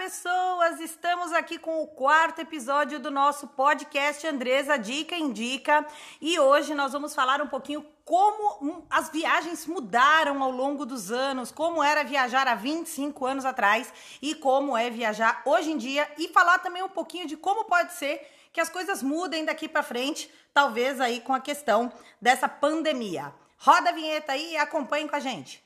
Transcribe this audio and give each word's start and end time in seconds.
pessoas! 0.00 0.80
Estamos 0.80 1.30
aqui 1.30 1.58
com 1.58 1.82
o 1.82 1.86
quarto 1.86 2.38
episódio 2.38 2.98
do 2.98 3.10
nosso 3.10 3.48
podcast 3.48 4.26
Andresa 4.26 4.78
Dica 4.78 5.14
Indica 5.14 5.86
e 6.22 6.38
hoje 6.38 6.74
nós 6.74 6.94
vamos 6.94 7.14
falar 7.14 7.42
um 7.42 7.46
pouquinho 7.46 7.84
como 8.02 8.86
as 8.88 9.10
viagens 9.10 9.66
mudaram 9.66 10.42
ao 10.42 10.50
longo 10.50 10.86
dos 10.86 11.12
anos, 11.12 11.52
como 11.52 11.82
era 11.82 12.02
viajar 12.02 12.48
há 12.48 12.54
25 12.54 13.26
anos 13.26 13.44
atrás 13.44 13.92
e 14.22 14.34
como 14.34 14.74
é 14.74 14.88
viajar 14.88 15.42
hoje 15.44 15.70
em 15.70 15.76
dia 15.76 16.10
e 16.16 16.28
falar 16.28 16.60
também 16.60 16.82
um 16.82 16.88
pouquinho 16.88 17.26
de 17.26 17.36
como 17.36 17.66
pode 17.66 17.92
ser 17.92 18.26
que 18.54 18.60
as 18.60 18.70
coisas 18.70 19.02
mudem 19.02 19.44
daqui 19.44 19.68
para 19.68 19.82
frente, 19.82 20.32
talvez 20.54 20.98
aí 20.98 21.20
com 21.20 21.34
a 21.34 21.40
questão 21.40 21.92
dessa 22.18 22.48
pandemia. 22.48 23.34
Roda 23.58 23.90
a 23.90 23.92
vinheta 23.92 24.32
aí 24.32 24.52
e 24.52 24.56
acompanhe 24.56 25.06
com 25.06 25.16
a 25.16 25.20
gente. 25.20 25.62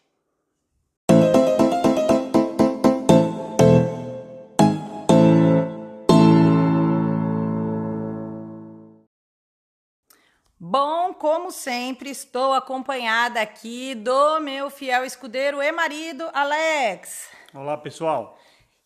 Bom, 10.66 11.12
como 11.12 11.50
sempre, 11.50 12.08
estou 12.08 12.54
acompanhada 12.54 13.38
aqui 13.38 13.94
do 13.94 14.40
meu 14.40 14.70
fiel 14.70 15.04
escudeiro 15.04 15.62
e 15.62 15.70
marido, 15.70 16.24
Alex. 16.32 17.28
Olá, 17.52 17.76
pessoal. 17.76 18.38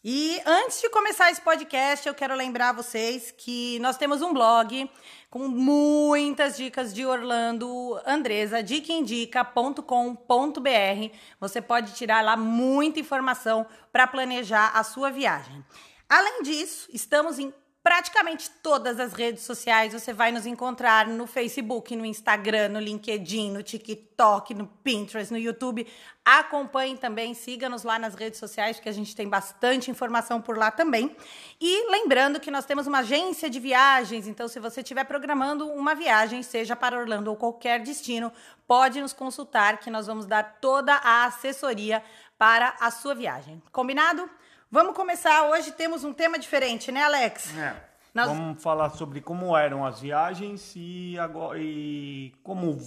E 0.03 0.43
antes 0.45 0.81
de 0.81 0.91
começar 0.91 1.31
esse 1.31 1.41
podcast, 1.41 2.09
eu 2.09 2.17
quero 2.17 2.35
lembrar 2.35 2.73
vocês 2.73 3.31
que 3.31 3.79
nós 3.79 3.97
temos 3.97 4.23
um 4.23 4.35
blog 4.35 4.91
com 5.31 5.47
muitas 5.47 6.57
dicas 6.57 6.93
de 6.93 7.07
Orlando, 7.07 7.97
Andresa, 8.05 8.61
dicaindica.com.br. 8.61 11.17
Você 11.39 11.63
pode 11.63 11.95
tirar 11.95 12.25
lá 12.25 12.37
muita 12.37 12.99
informação 12.99 13.65
para 13.93 14.09
planejar 14.09 14.73
a 14.75 14.83
sua 14.83 15.13
viagem. 15.13 15.65
Além 16.09 16.43
disso, 16.43 16.89
estamos 16.93 17.39
em 17.39 17.55
praticamente 17.89 18.51
todas 18.63 19.01
as 19.01 19.15
redes 19.15 19.45
sociais. 19.45 19.95
Você 19.95 20.13
vai 20.13 20.31
nos 20.31 20.45
encontrar 20.45 21.07
no 21.07 21.27
Facebook, 21.27 21.97
no 21.97 22.05
Instagram, 22.05 22.69
no 22.69 22.79
LinkedIn, 22.79 23.51
no 23.51 23.63
TikTok, 23.63 24.53
no 24.53 24.67
Pinterest, 24.67 25.33
no 25.33 25.39
YouTube. 25.39 25.87
Acompanhe 26.23 26.99
também, 26.99 27.33
siga-nos 27.33 27.85
lá 27.85 27.99
nas 27.99 28.15
redes 28.15 28.39
sociais, 28.39 28.77
porque 28.77 28.91
a 28.91 28.93
gente 28.93 29.17
tem 29.17 29.27
bastante 29.27 29.91
informação 29.91 30.39
por 30.39 30.59
lá 30.59 30.71
também. 30.71 31.17
E 31.59 31.91
lembrando 31.91 32.39
que 32.39 32.51
nós 32.51 32.67
temos 32.67 32.87
uma 32.87 32.99
agência 32.99 33.49
de 33.49 33.59
viagens, 33.59 34.27
então 34.29 34.49
se 34.49 34.61
você 34.61 34.83
estiver 34.83 35.05
programando 35.05 35.67
uma 35.67 35.95
viagem, 35.95 36.43
seja 36.43 36.77
para 36.77 36.99
Orlando 36.99 37.31
ou 37.31 37.37
qualquer 37.39 37.81
destino, 37.81 38.31
pode 38.67 39.01
nos 39.01 39.15
consultar 39.15 39.79
que 39.79 39.89
nós 39.89 40.07
vamos 40.07 40.27
dar 40.27 40.59
toda 40.61 40.93
a 40.93 41.25
assessoria 41.25 42.05
para 42.37 42.77
a 42.81 42.91
sua 42.91 43.15
viagem. 43.15 43.63
Combinado? 43.73 44.29
Vamos 44.71 44.95
começar. 44.95 45.49
Hoje 45.49 45.73
temos 45.73 46.05
um 46.05 46.13
tema 46.13 46.39
diferente, 46.39 46.93
né, 46.93 47.03
Alex? 47.03 47.57
É. 47.57 47.75
Nós... 48.13 48.29
Vamos 48.29 48.63
falar 48.63 48.91
sobre 48.91 49.23
como 49.23 49.57
eram 49.57 49.85
as 49.85 49.99
viagens 50.01 50.75
e, 50.77 51.19
agora, 51.19 51.59
e 51.59 52.35
como 52.43 52.79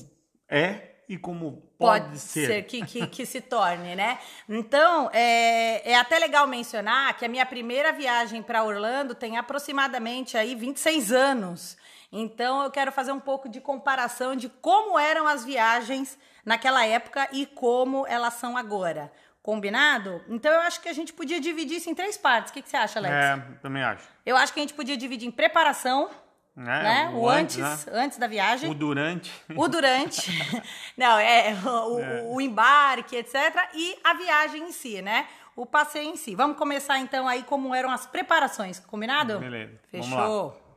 é 0.47 0.91
e 1.09 1.17
como 1.17 1.63
pode, 1.79 2.05
pode 2.05 2.19
ser, 2.19 2.45
ser 2.45 2.63
que, 2.63 2.85
que, 2.85 3.07
que, 3.07 3.25
se 3.25 3.41
torne, 3.41 3.95
né? 3.95 4.19
Então, 4.47 5.09
é, 5.11 5.91
é 5.91 5.95
até 5.97 6.19
legal 6.19 6.45
mencionar 6.45 7.17
que 7.17 7.25
a 7.25 7.27
minha 7.27 7.45
primeira 7.47 7.91
viagem 7.91 8.43
para 8.43 8.63
Orlando 8.63 9.15
tem 9.15 9.37
aproximadamente 9.37 10.37
aí 10.37 10.53
26 10.53 11.11
anos. 11.11 11.77
Então, 12.11 12.61
eu 12.61 12.69
quero 12.69 12.91
fazer 12.91 13.11
um 13.11 13.19
pouco 13.19 13.49
de 13.49 13.59
comparação 13.59 14.35
de 14.35 14.49
como 14.49 14.99
eram 14.99 15.27
as 15.27 15.43
viagens 15.43 16.17
naquela 16.45 16.85
época 16.85 17.27
e 17.31 17.47
como 17.47 18.05
elas 18.05 18.35
são 18.35 18.55
agora. 18.55 19.11
Combinado? 19.41 20.21
Então 20.27 20.51
eu 20.51 20.61
acho 20.61 20.81
que 20.81 20.87
a 20.87 20.93
gente 20.93 21.13
podia 21.13 21.39
dividir 21.39 21.77
isso 21.77 21.89
em 21.89 21.95
três 21.95 22.15
partes. 22.15 22.51
O 22.51 22.53
que, 22.53 22.61
que 22.61 22.69
você 22.69 22.77
acha, 22.77 22.99
Alex? 22.99 23.13
É, 23.13 23.43
também 23.61 23.81
acho. 23.81 24.07
Eu 24.25 24.37
acho 24.37 24.53
que 24.53 24.59
a 24.59 24.63
gente 24.63 24.73
podia 24.73 24.95
dividir 24.95 25.27
em 25.27 25.31
preparação, 25.31 26.09
é, 26.55 26.61
né? 26.61 27.11
O, 27.13 27.21
o 27.21 27.29
antes, 27.29 27.57
antes, 27.57 27.85
né? 27.85 27.93
antes 27.95 28.17
da 28.19 28.27
viagem. 28.27 28.69
O 28.69 28.73
durante. 28.75 29.31
O 29.55 29.67
durante. 29.67 30.31
Não, 30.95 31.17
é 31.17 31.55
o, 31.65 31.99
é 31.99 32.23
o, 32.23 32.41
embarque, 32.41 33.15
etc. 33.15 33.35
E 33.73 33.97
a 34.03 34.13
viagem 34.13 34.63
em 34.63 34.71
si, 34.71 35.01
né? 35.01 35.27
O 35.55 35.65
passeio 35.65 36.09
em 36.09 36.15
si. 36.15 36.35
Vamos 36.35 36.57
começar 36.57 36.99
então 36.99 37.27
aí 37.27 37.41
como 37.43 37.73
eram 37.73 37.89
as 37.89 38.05
preparações, 38.05 38.79
combinado? 38.79 39.39
Beleza. 39.39 39.79
Fechou. 39.89 40.70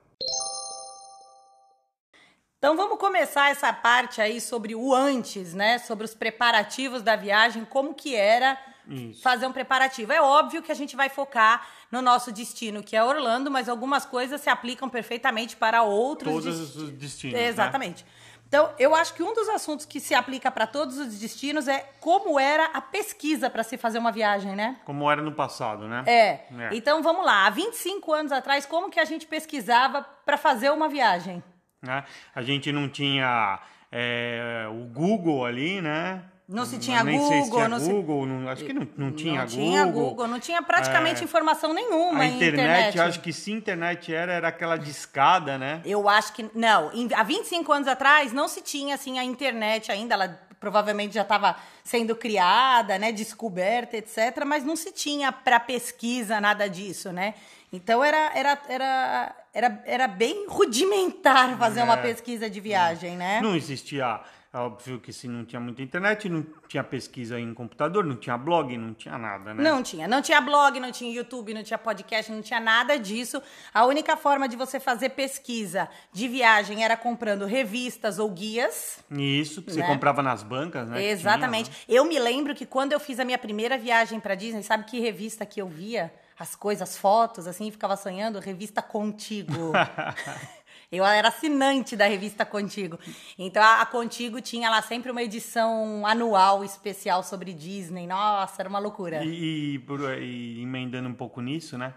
Então 2.65 2.79
vamos 2.79 2.99
começar 2.99 3.51
essa 3.51 3.71
parte 3.75 4.23
aí 4.23 4.41
sobre 4.41 4.75
o 4.75 4.95
antes, 4.95 5.53
né? 5.53 5.77
Sobre 5.77 6.07
os 6.07 6.15
preparativos 6.15 7.03
da 7.03 7.15
viagem, 7.15 7.63
como 7.63 7.93
que 7.93 8.17
era 8.17 8.57
Isso. 8.89 9.21
fazer 9.21 9.47
um 9.47 9.53
preparativo. 9.53 10.11
É 10.15 10.23
óbvio 10.23 10.63
que 10.63 10.73
a 10.73 10.75
gente 10.75 10.97
vai 10.97 11.11
focar 11.11 11.69
no 11.93 12.01
nosso 12.01 12.33
destino, 12.33 12.83
que 12.83 12.97
é 12.97 13.05
Orlando, 13.05 13.51
mas 13.51 13.69
algumas 13.69 14.07
coisas 14.07 14.41
se 14.41 14.49
aplicam 14.49 14.89
perfeitamente 14.89 15.57
para 15.57 15.83
outros 15.83 16.33
Todos 16.33 16.59
dest... 16.59 16.77
os 16.77 16.91
destinos. 16.93 17.35
Né? 17.35 17.49
Exatamente. 17.49 18.03
Né? 18.03 18.11
Então, 18.49 18.73
eu 18.79 18.95
acho 18.95 19.13
que 19.13 19.23
um 19.23 19.35
dos 19.35 19.51
assuntos 19.51 19.85
que 19.85 20.01
se 20.01 20.15
aplica 20.15 20.51
para 20.51 20.67
todos 20.67 20.97
os 20.97 21.19
destinos 21.19 21.69
é 21.69 21.87
como 22.01 22.41
era 22.41 22.65
a 22.73 22.81
pesquisa 22.81 23.51
para 23.51 23.63
se 23.63 23.77
fazer 23.77 23.99
uma 23.99 24.11
viagem, 24.11 24.57
né? 24.57 24.79
Como 24.87 25.11
era 25.11 25.21
no 25.21 25.33
passado, 25.33 25.87
né? 25.87 26.03
É. 26.07 26.29
é. 26.31 26.71
Então, 26.73 27.03
vamos 27.03 27.27
lá. 27.27 27.45
Há 27.45 27.51
25 27.51 28.11
anos 28.11 28.33
atrás, 28.33 28.65
como 28.65 28.89
que 28.89 28.99
a 28.99 29.05
gente 29.05 29.27
pesquisava 29.27 30.03
para 30.25 30.39
fazer 30.39 30.71
uma 30.73 30.89
viagem? 30.89 31.45
Né? 31.85 32.05
A 32.35 32.43
gente 32.43 32.73
não 32.73 32.89
tinha 32.89 33.61
é, 33.93 34.67
o 34.71 34.85
Google 34.87 35.45
ali, 35.45 35.81
né? 35.81 36.23
Não 36.47 36.67
se 36.67 36.79
tinha 36.79 37.03
Nem 37.03 37.19
Google, 37.19 37.45
se 37.45 37.51
tinha 37.51 37.69
não 37.69 37.79
Google, 37.79 38.27
não, 38.27 38.49
acho 38.51 38.65
que 38.65 38.73
não, 38.75 38.87
não 38.99 39.13
tinha 39.13 39.41
não 39.41 39.47
Google. 39.47 39.65
Tinha 39.65 39.87
Google, 39.87 40.29
não 40.29 40.41
tinha 40.41 40.63
praticamente 40.63 41.23
é, 41.23 41.25
informação 41.25 41.73
nenhuma 41.73 42.21
a 42.21 42.27
internet, 42.27 42.89
internet. 42.89 43.01
acho 43.01 43.21
que 43.21 43.33
se 43.33 43.51
internet 43.51 44.13
era, 44.13 44.31
era 44.35 44.49
aquela 44.49 44.77
discada, 44.77 45.57
né? 45.57 45.81
Eu 45.87 46.07
acho 46.07 46.35
que 46.35 46.51
não. 46.55 46.91
Há 47.17 47.23
25 47.23 47.73
anos 47.73 47.89
atrás 47.89 48.31
não 48.31 48.47
se 48.47 48.61
tinha 48.61 48.95
assim 48.95 49.19
a 49.19 49.25
internet 49.25 49.91
ainda, 49.91 50.15
ela 50.15 50.39
provavelmente 50.61 51.15
já 51.15 51.23
estava 51.23 51.57
sendo 51.83 52.15
criada, 52.17 52.99
né, 52.99 53.13
descoberta, 53.13 53.97
etc, 53.97 54.45
mas 54.47 54.65
não 54.65 54.77
se 54.77 54.93
tinha 54.93 55.31
para 55.31 55.61
pesquisa 55.61 56.41
nada 56.41 56.69
disso, 56.69 57.11
né? 57.13 57.35
Então 57.73 58.05
era, 58.05 58.31
era, 58.35 58.59
era, 58.69 59.37
era, 59.55 59.81
era 59.87 60.09
bem 60.09 60.47
rudimentar 60.49 61.57
fazer 61.57 61.81
é, 61.81 61.85
uma 61.85 61.97
pesquisa 61.97 62.51
de 62.51 62.59
viagem, 62.59 63.17
né? 63.17 63.41
Não 63.41 63.55
existia, 63.55 64.21
óbvio 64.53 64.99
que 64.99 65.13
se 65.13 65.29
não 65.29 65.45
tinha 65.45 65.61
muita 65.61 65.81
internet, 65.81 66.29
não 66.29 66.45
tinha 66.67 66.83
pesquisa 66.83 67.39
em 67.39 67.55
computador, 67.55 68.05
não 68.05 68.17
tinha 68.17 68.37
blog, 68.37 68.77
não 68.77 68.93
tinha 68.93 69.17
nada, 69.17 69.55
né? 69.55 69.63
Não 69.63 69.81
tinha, 69.81 70.09
não 70.09 70.21
tinha 70.21 70.41
blog, 70.41 70.81
não 70.81 70.91
tinha 70.91 71.15
YouTube, 71.15 71.55
não 71.55 71.63
tinha 71.63 71.79
podcast, 71.79 72.33
não 72.33 72.43
tinha 72.43 72.59
nada 72.59 72.99
disso. 72.99 73.41
A 73.73 73.85
única 73.85 74.17
forma 74.17 74.49
de 74.49 74.57
você 74.57 74.81
fazer 74.81 75.11
pesquisa 75.11 75.89
de 76.13 76.27
viagem 76.27 76.85
era 76.85 76.97
comprando 76.97 77.47
revistas 77.47 78.19
ou 78.19 78.29
guias. 78.29 79.05
Isso, 79.09 79.63
que 79.63 79.73
né? 79.73 79.75
você 79.75 79.87
comprava 79.87 80.21
nas 80.21 80.43
bancas, 80.43 80.89
né? 80.89 81.05
Exatamente. 81.05 81.71
Tinha, 81.71 81.97
eu 81.97 82.05
me 82.05 82.19
lembro 82.19 82.57
que 82.57 82.67
quando 82.67 82.93
eu 82.93 82.99
fiz 82.99 83.21
a 83.21 83.25
minha 83.25 83.39
primeira 83.39 83.79
viagem 83.79 84.19
para 84.19 84.35
Disney, 84.35 84.65
sabe 84.65 84.83
que 84.83 84.99
revista 84.99 85.47
que 85.47 85.63
eu 85.63 85.69
via? 85.69 86.13
As 86.39 86.55
coisas, 86.55 86.89
as 86.89 86.99
fotos, 86.99 87.47
assim, 87.47 87.71
ficava 87.71 87.97
sonhando, 87.97 88.39
revista 88.39 88.83
Contigo. 88.83 89.73
Eu 90.93 91.05
era 91.05 91.29
assinante 91.29 91.97
da 91.97 92.07
revista 92.07 92.45
Contigo. 92.45 92.99
Então 93.39 93.63
a, 93.63 93.85
Contigo 93.87 94.41
tinha 94.41 94.71
lá 94.71 94.81
sempre 94.83 95.11
uma 95.11 95.23
edição 95.23 96.07
anual 96.07 96.65
especial 96.65 97.23
sobre 97.23 97.53
Disney. 97.53 98.07
Nossa, 98.07 98.63
era 98.63 98.69
uma 98.69 98.79
loucura. 98.79 99.25
E, 99.25 99.77
e, 99.77 99.81
e 100.21 100.63
emendando 100.63 101.09
um 101.09 101.15
pouco 101.15 101.41
nisso, 101.41 101.77
né? 101.77 101.95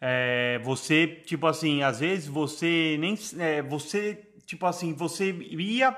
É, 0.00 0.58
você, 0.62 1.06
tipo 1.06 1.46
assim, 1.46 1.82
às 1.82 2.00
vezes 2.00 2.26
você 2.26 2.96
nem. 2.98 3.18
É, 3.38 3.62
você, 3.62 4.22
tipo 4.44 4.66
assim, 4.66 4.92
você 4.92 5.32
ia 5.32 5.96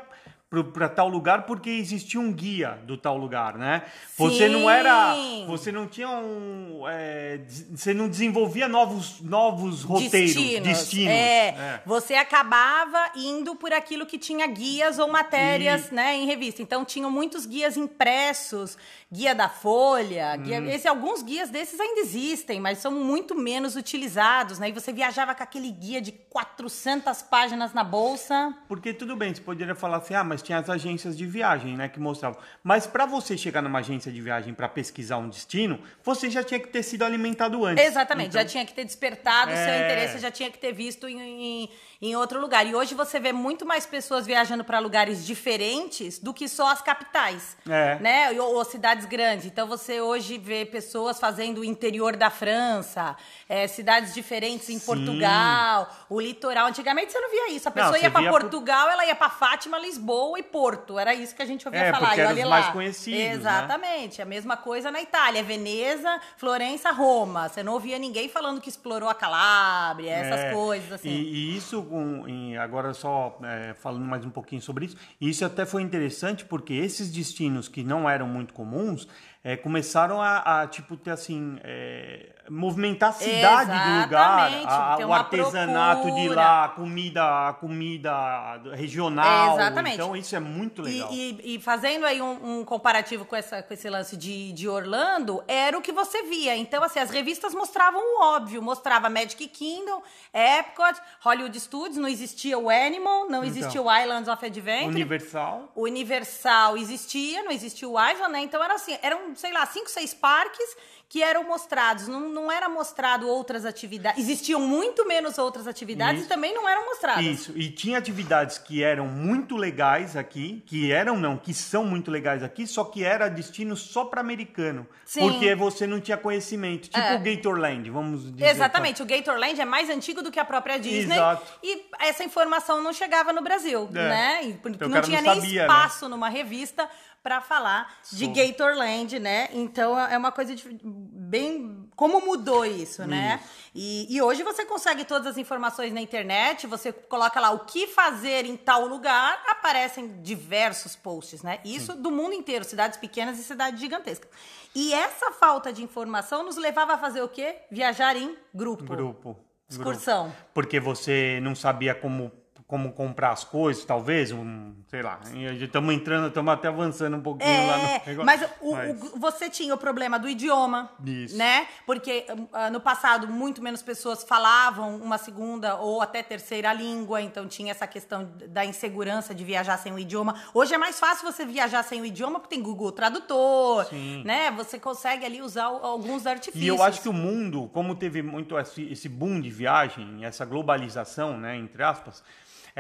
para 0.72 0.88
tal 0.88 1.08
lugar 1.08 1.44
porque 1.44 1.68
existia 1.68 2.18
um 2.18 2.32
guia 2.32 2.78
do 2.86 2.96
tal 2.96 3.18
lugar, 3.18 3.58
né? 3.58 3.82
Você 4.16 4.48
não 4.48 4.68
era, 4.68 5.14
você 5.46 5.70
não 5.70 5.86
tinha 5.86 6.08
um, 6.08 6.84
é, 6.88 7.42
você 7.70 7.92
não 7.92 8.08
desenvolvia 8.08 8.66
novos, 8.66 9.20
novos 9.20 9.82
roteiros, 9.82 10.34
destinos. 10.34 10.68
destinos 10.68 11.12
é, 11.12 11.48
é. 11.48 11.82
Você 11.84 12.14
acabava 12.14 13.12
indo 13.14 13.54
por 13.56 13.74
aquilo 13.74 14.06
que 14.06 14.18
tinha 14.18 14.46
guias 14.46 14.98
ou 14.98 15.08
matérias, 15.08 15.90
e... 15.90 15.94
né, 15.94 16.16
em 16.16 16.24
revista. 16.24 16.62
Então 16.62 16.82
tinham 16.82 17.10
muitos 17.10 17.44
guias 17.44 17.76
impressos, 17.76 18.78
guia 19.12 19.34
da 19.34 19.50
Folha, 19.50 20.34
guia, 20.36 20.60
hum. 20.60 20.68
esse, 20.68 20.88
alguns 20.88 21.22
guias 21.22 21.50
desses 21.50 21.78
ainda 21.78 22.00
existem, 22.00 22.58
mas 22.58 22.78
são 22.78 22.92
muito 22.92 23.34
menos 23.34 23.76
utilizados, 23.76 24.58
né? 24.58 24.70
E 24.70 24.72
você 24.72 24.94
viajava 24.94 25.34
com 25.34 25.42
aquele 25.42 25.70
guia 25.70 26.00
de 26.00 26.12
400 26.12 27.20
páginas 27.22 27.74
na 27.74 27.84
bolsa. 27.84 28.56
Porque 28.66 28.94
tudo 28.94 29.14
bem, 29.14 29.34
você 29.34 29.42
poderia 29.42 29.74
falar 29.74 29.98
assim, 29.98 30.14
ah, 30.14 30.24
mas 30.24 30.37
mas 30.38 30.42
tinha 30.42 30.58
as 30.58 30.70
agências 30.70 31.16
de 31.16 31.26
viagem, 31.26 31.76
né, 31.76 31.88
que 31.88 31.98
mostravam. 31.98 32.38
Mas 32.62 32.86
para 32.86 33.04
você 33.06 33.36
chegar 33.36 33.60
numa 33.60 33.80
agência 33.80 34.10
de 34.12 34.20
viagem 34.20 34.54
para 34.54 34.68
pesquisar 34.68 35.18
um 35.18 35.28
destino, 35.28 35.80
você 36.02 36.30
já 36.30 36.42
tinha 36.44 36.60
que 36.60 36.68
ter 36.68 36.82
sido 36.82 37.02
alimentado 37.04 37.64
antes. 37.64 37.84
Exatamente, 37.84 38.28
Então, 38.28 38.40
já 38.40 38.46
tinha 38.46 38.64
que 38.64 38.72
ter 38.72 38.84
despertado 38.84 39.50
o 39.50 39.54
seu 39.54 39.64
É. 39.64 39.84
interesse, 39.84 40.18
já 40.18 40.30
tinha 40.30 40.50
que 40.50 40.58
ter 40.58 40.72
visto 40.72 41.08
em, 41.08 41.18
em, 41.64 41.70
em 42.00 42.14
outro 42.14 42.40
lugar. 42.40 42.64
E 42.66 42.74
hoje 42.76 42.94
você 42.94 43.18
vê 43.18 43.32
muito 43.32 43.66
mais 43.66 43.84
pessoas 43.84 44.24
viajando 44.24 44.62
para 44.64 44.78
lugares 44.78 45.26
diferentes 45.26 46.18
do 46.20 46.32
que 46.32 46.48
só 46.48 46.68
as 46.68 46.80
capitais, 46.80 47.56
É. 47.68 47.96
né? 47.98 48.30
Ou, 48.40 48.54
ou 48.54 48.64
cidades 48.64 49.04
grandes. 49.06 49.46
Então 49.46 49.66
você 49.66 50.00
hoje 50.00 50.38
vê 50.38 50.64
pessoas 50.64 51.18
fazendo 51.18 51.58
o 51.62 51.64
interior 51.64 52.14
da 52.16 52.30
França, 52.30 53.16
é, 53.48 53.66
cidades 53.66 54.14
diferentes 54.14 54.68
em 54.68 54.78
Portugal, 54.78 55.88
o 56.08 56.20
litoral. 56.20 56.66
Antigamente 56.68 57.10
você 57.12 57.20
não 57.20 57.30
via 57.30 57.50
isso. 57.52 57.68
A 57.68 57.72
pessoa 57.72 57.96
você 57.98 58.04
ia 58.04 58.10
para 58.10 58.22
pro- 58.22 58.30
Portugal, 58.40 58.88
ela 58.90 59.04
ia 59.04 59.14
para 59.16 59.30
Fátima, 59.30 59.78
Lisboa 59.78 60.38
e 60.38 60.42
Porto. 60.42 60.98
Era 60.98 61.14
isso 61.14 61.34
que 61.34 61.42
a 61.42 61.46
gente 61.46 61.66
ouvia 61.66 61.80
É, 61.80 61.90
falar. 61.92 62.06
porque 62.08 62.20
e 62.20 62.22
eram 62.22 62.32
olha 62.32 62.44
os 62.44 62.48
lá. 62.50 62.60
mais 62.60 62.72
conhecidos, 62.72 63.18
né? 63.20 63.32
Exatamente. 63.34 64.22
A 64.22 64.24
mesma 64.24 64.56
coisa 64.56 64.90
na 64.90 65.00
Itália. 65.00 65.42
Veneza, 65.42 66.20
Florença, 66.36 66.90
Roma. 66.92 67.48
Você 67.48 67.62
não 67.62 67.72
ouvia 67.72 67.98
ninguém 67.98 68.28
falando 68.28 68.60
que 68.60 68.68
explorou 68.68 69.08
a 69.08 69.14
Calábria, 69.14 70.10
essas 70.12 70.40
É, 70.40 70.52
coisas 70.52 70.92
assim. 70.92 71.08
E, 71.08 71.34
e 71.54 71.56
isso, 71.56 71.80
em- 72.26 72.56
agora 72.56 72.92
só 72.94 73.38
é, 73.42 73.74
falando 73.74 74.04
mais 74.04 74.24
um 74.24 74.30
pouquinho 74.30 74.60
sobre 74.62 74.86
isso, 74.86 74.96
isso 75.20 75.44
até 75.44 75.64
foi 75.66 75.82
interessante 75.82 76.44
porque 76.44 76.74
esses 76.74 77.10
destinos 77.10 77.68
que 77.68 77.82
não 77.82 78.08
eram 78.08 78.26
muito 78.28 78.52
comuns 78.54 79.08
é, 79.44 79.56
começaram 79.56 80.20
a, 80.20 80.62
a, 80.62 80.66
tipo, 80.66 80.96
ter 80.96 81.10
assim, 81.12 81.58
é, 81.62 82.30
movimentar 82.50 83.10
a 83.10 83.12
cidade 83.12 83.70
do 83.70 84.02
lugar, 84.02 84.50
Exatamente, 84.52 85.02
a- 85.02 85.06
o 85.06 85.12
artesanato 85.12 86.04
de 86.06 86.10
procura. 86.12 86.34
lá, 86.34 86.64
a 86.64 86.68
comida, 86.68 87.48
a 87.48 87.52
comida 87.54 88.60
regional. 88.74 89.54
Exatamente. 89.56 89.94
Então 89.94 90.16
isso 90.16 90.34
é 90.36 90.40
muito 90.40 90.82
legal. 90.82 91.08
E, 91.12 91.38
e- 91.44 91.54
e 91.56 91.60
fazendo 91.60 92.04
aí 92.06 92.20
um, 92.22 92.60
um 92.60 92.64
comparativo 92.64 93.24
com, 93.24 93.36
essa, 93.36 93.62
com 93.62 93.72
esse 93.74 93.88
lance 93.88 94.16
de, 94.16 94.52
de 94.52 94.68
Orlando, 94.68 95.42
era 95.46 95.76
o 95.76 95.82
que 95.82 95.92
você 95.92 96.22
via. 96.24 96.56
Então, 96.56 96.82
assim, 96.82 96.98
as 96.98 97.10
revistas 97.10 97.54
mostravam 97.54 98.00
o 98.00 98.22
óbvio. 98.24 98.62
Mostrava 98.62 99.08
Magic 99.08 99.46
Kingdom, 99.48 100.02
Epcot, 100.32 101.00
Hollywood 101.20 101.58
Studios, 101.60 101.96
não 101.96 102.08
existia 102.08 102.58
o 102.58 102.68
Animal, 102.70 103.28
não 103.28 103.44
existia 103.44 103.80
o 103.82 103.90
Islands 103.94 104.28
of 104.28 104.44
Adventure. 104.44 104.86
Universal. 104.88 105.70
O 105.74 105.82
Universal 105.82 106.76
existia, 106.76 107.42
não 107.42 107.50
existia 107.50 107.88
o 107.88 107.92
Island, 107.98 108.32
né? 108.32 108.40
Então 108.40 108.62
era 108.62 108.74
assim, 108.74 108.96
eram, 109.02 109.34
sei 109.34 109.52
lá, 109.52 109.64
cinco, 109.66 109.90
seis 109.90 110.14
parques 110.14 110.76
que 111.08 111.22
eram 111.22 111.44
mostrados. 111.44 112.06
Não, 112.06 112.20
não 112.28 112.52
era 112.52 112.68
mostrado 112.68 113.26
outras 113.28 113.64
atividades. 113.64 114.22
Existiam 114.22 114.60
muito 114.60 115.06
menos 115.06 115.38
outras 115.38 115.66
atividades 115.66 116.20
Isso. 116.22 116.26
e 116.26 116.28
também 116.28 116.52
não 116.54 116.68
eram 116.68 116.84
mostradas. 116.84 117.24
Isso, 117.24 117.52
e 117.56 117.70
tinha 117.70 117.96
atividades 117.96 118.58
que 118.58 118.82
eram 118.82 119.06
muito 119.06 119.56
legais 119.56 120.16
aqui, 120.16 120.62
que 120.66 120.92
eram 120.92 121.16
não, 121.16 121.38
que 121.38 121.54
são 121.54 121.84
muito 121.84 122.10
legais 122.10 122.42
aqui, 122.42 122.66
só 122.66 122.84
que 122.84 123.02
era 123.04 123.28
destino 123.28 123.74
só 123.76 124.04
para 124.04 124.20
americano, 124.20 124.86
Sim. 125.04 125.20
porque 125.20 125.54
você 125.54 125.86
não 125.86 125.98
tinha 126.00 126.16
conhecimento, 126.16 126.88
tipo 126.88 126.98
É. 126.98 127.16
o 127.16 127.20
Gatorland, 127.20 127.88
vamos 127.90 128.30
dizer. 128.34 128.50
Exatamente, 128.50 129.02
o 129.02 129.06
Gatorland 129.06 129.58
é 129.60 129.64
mais 129.64 129.88
antigo 129.88 130.22
do 130.22 130.30
que 130.30 130.38
a 130.38 130.44
própria 130.44 130.78
Disney. 130.78 131.14
Exato. 131.14 131.46
E 131.62 131.86
essa 132.00 132.22
informação 132.22 132.82
não 132.82 132.92
chegava 132.92 133.32
no 133.32 133.40
Brasil, 133.40 133.88
É. 133.94 134.08
né? 134.08 134.40
E 134.44 134.48
Então 134.50 134.88
não 134.88 135.00
tinha 135.00 135.22
não 135.22 135.32
nem 135.32 135.40
sabia, 135.40 135.66
né? 135.66 135.66
espaço 135.74 136.08
numa 136.08 136.28
revista 136.28 136.88
para 137.22 137.40
falar 137.40 137.92
de 138.10 138.26
Sobre. 138.26 138.46
Gatorland, 138.52 139.18
né? 139.18 139.48
Então 139.52 139.98
é 139.98 140.16
uma 140.16 140.32
coisa 140.32 140.54
de- 140.54 140.78
bem. 140.82 141.88
Como 141.96 142.20
mudou 142.20 142.64
isso, 142.64 143.04
né? 143.06 143.42
E, 143.74 144.06
e 144.14 144.22
hoje 144.22 144.42
você 144.44 144.64
consegue 144.64 145.04
todas 145.04 145.26
as 145.26 145.36
informações 145.36 145.92
na 145.92 146.00
internet, 146.00 146.66
você 146.66 146.92
coloca 146.92 147.40
lá 147.40 147.50
o 147.50 147.60
que 147.60 147.88
fazer 147.88 148.44
em 148.44 148.56
tal 148.56 148.86
lugar, 148.86 149.42
aparecem 149.48 150.22
diversos 150.22 150.94
posts, 150.94 151.42
né? 151.42 151.58
Isso 151.64 151.94
do 151.96 152.10
mundo 152.10 152.34
inteiro, 152.34 152.64
cidades 152.64 152.96
pequenas 152.98 153.38
e 153.38 153.42
cidades 153.42 153.80
gigantescas. 153.80 154.30
E 154.74 154.92
essa 154.94 155.32
falta 155.32 155.72
de 155.72 155.82
informação 155.82 156.44
nos 156.44 156.56
levava 156.56 156.94
a 156.94 156.98
fazer 156.98 157.20
o 157.22 157.28
quê? 157.28 157.56
Viajar 157.70 158.16
em 158.16 158.36
grupo. 158.54 158.84
Grupo. 158.84 159.36
Excursão. 159.68 160.24
Grupo. 160.28 160.38
Porque 160.54 160.78
você 160.80 161.40
não 161.42 161.54
sabia 161.54 161.94
como, 161.94 162.30
como 162.68 162.92
comprar 162.92 163.30
as 163.30 163.44
coisas, 163.44 163.82
talvez, 163.82 164.30
um, 164.30 164.74
sei 164.88 165.00
lá. 165.00 165.18
Estamos 165.58 165.94
entrando, 165.94 166.28
estamos 166.28 166.52
até 166.52 166.68
avançando 166.68 167.16
um 167.16 167.22
pouquinho 167.22 167.66
lá 167.66 167.78
no 167.78 167.84
É, 167.84 168.02
negócio. 168.06 168.24
mas, 168.26 168.42
o- 168.60 168.72
Mas- 168.74 169.02
o- 169.14 169.18
você 169.18 169.48
tinha 169.48 169.74
o 169.74 169.78
problema 169.78 170.18
do 170.18 170.28
idioma, 170.28 170.90
Isso. 171.02 171.34
né? 171.38 171.66
Porque 171.86 172.26
ah, 172.52 172.68
no 172.68 172.78
passado 172.78 173.26
muito 173.26 173.62
menos 173.62 173.80
pessoas 173.80 174.22
falavam 174.22 174.98
uma 174.98 175.16
segunda 175.16 175.76
ou 175.76 176.02
até 176.02 176.22
terceira 176.22 176.70
língua, 176.74 177.22
então 177.22 177.48
tinha 177.48 177.70
essa 177.70 177.86
questão 177.86 178.30
da 178.50 178.66
insegurança 178.66 179.34
de 179.34 179.44
viajar 179.46 179.78
sem 179.78 179.90
o 179.94 179.98
idioma. 179.98 180.34
Hoje 180.52 180.74
é 180.74 180.78
mais 180.78 181.00
fácil 181.00 181.24
você 181.32 181.46
viajar 181.46 181.82
sem 181.82 182.02
o 182.02 182.04
idioma 182.04 182.38
porque 182.38 182.54
tem 182.54 182.62
Google 182.62 182.92
Tradutor, 182.92 183.86
Sim. 183.86 184.22
né? 184.26 184.50
Você 184.50 184.78
consegue 184.78 185.24
ali 185.24 185.40
usar 185.40 185.64
alguns 185.64 186.26
artifícios. 186.26 186.62
E 186.62 186.68
eu 186.68 186.82
acho 186.82 187.00
que 187.00 187.08
o 187.08 187.14
mundo, 187.14 187.70
como 187.72 187.94
teve 187.94 188.20
muito 188.22 188.58
esse, 188.58 188.82
esse 188.92 189.08
boom 189.08 189.40
de 189.40 189.48
viagem, 189.48 190.22
essa 190.22 190.44
globalização, 190.44 191.38
né, 191.38 191.56
entre 191.56 191.82
aspas, 191.82 192.22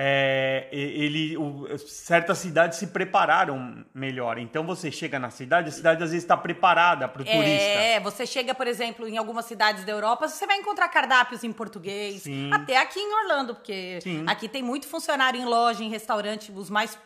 é, 0.00 0.68
ele, 0.70 1.36
o- 1.36 1.76
certas 1.76 2.38
cidades 2.38 2.78
se 2.78 2.86
prepararam 2.86 3.84
melhor. 3.92 4.38
Então 4.38 4.64
você 4.64 4.92
chega 4.92 5.18
na 5.18 5.28
cidade, 5.28 5.70
a 5.70 5.72
cidade 5.72 6.04
às 6.04 6.10
vezes 6.10 6.22
está 6.22 6.36
preparada 6.36 7.08
para 7.08 7.22
o 7.22 7.24
turista. 7.24 7.42
É, 7.66 7.98
você 7.98 8.24
chega, 8.24 8.54
por 8.54 8.68
exemplo, 8.68 9.08
em 9.08 9.18
algumas 9.18 9.44
cidades 9.46 9.84
da 9.84 9.90
Europa, 9.90 10.28
você 10.28 10.46
vai 10.46 10.56
encontrar 10.56 10.88
cardápios 10.88 11.42
em 11.42 11.52
português. 11.52 12.22
Sim. 12.22 12.48
Até 12.52 12.76
aqui 12.76 13.00
em 13.00 13.12
Orlando, 13.24 13.56
porque 13.56 13.98
Sim. 14.00 14.24
aqui 14.28 14.48
tem 14.48 14.62
muito 14.62 14.86
funcionário 14.86 15.40
em 15.40 15.44
loja, 15.44 15.82
em 15.82 15.88
restaurante, 15.90 16.52
os 16.52 16.70
mais 16.70 16.96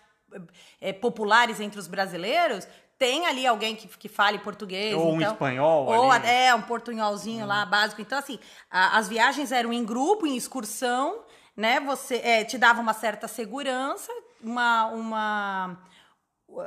eh, 0.81 0.93
populares 0.93 1.61
entre 1.61 1.79
os 1.79 1.87
brasileiros. 1.89 2.69
Tem 2.99 3.27
ali 3.27 3.47
alguém 3.47 3.75
que, 3.75 3.89
que 3.89 4.09
fale 4.09 4.39
português. 4.39 4.94
Ou 4.94 5.12
um 5.15 5.17
então- 5.17 5.33
espanhol 5.33 5.87
Ou 5.87 6.11
ali. 6.12 6.27
é, 6.29 6.55
um 6.55 6.61
portunholzinho 6.62 7.47
lá, 7.47 7.65
básico. 7.65 8.03
Então, 8.03 8.19
assim, 8.19 8.39
a- 8.71 8.99
as 8.99 9.09
viagens 9.09 9.50
eram 9.50 9.73
em 9.73 9.83
grupo, 9.83 10.27
em 10.27 10.37
excursão, 10.37 11.21
né? 11.57 11.81
Você 11.81 12.17
eh, 12.25 12.45
te 12.45 12.57
dava 12.59 12.81
uma 12.81 12.95
certa 12.95 13.27
segurança, 13.29 14.13
uma... 14.43 14.87
uma 14.89 15.79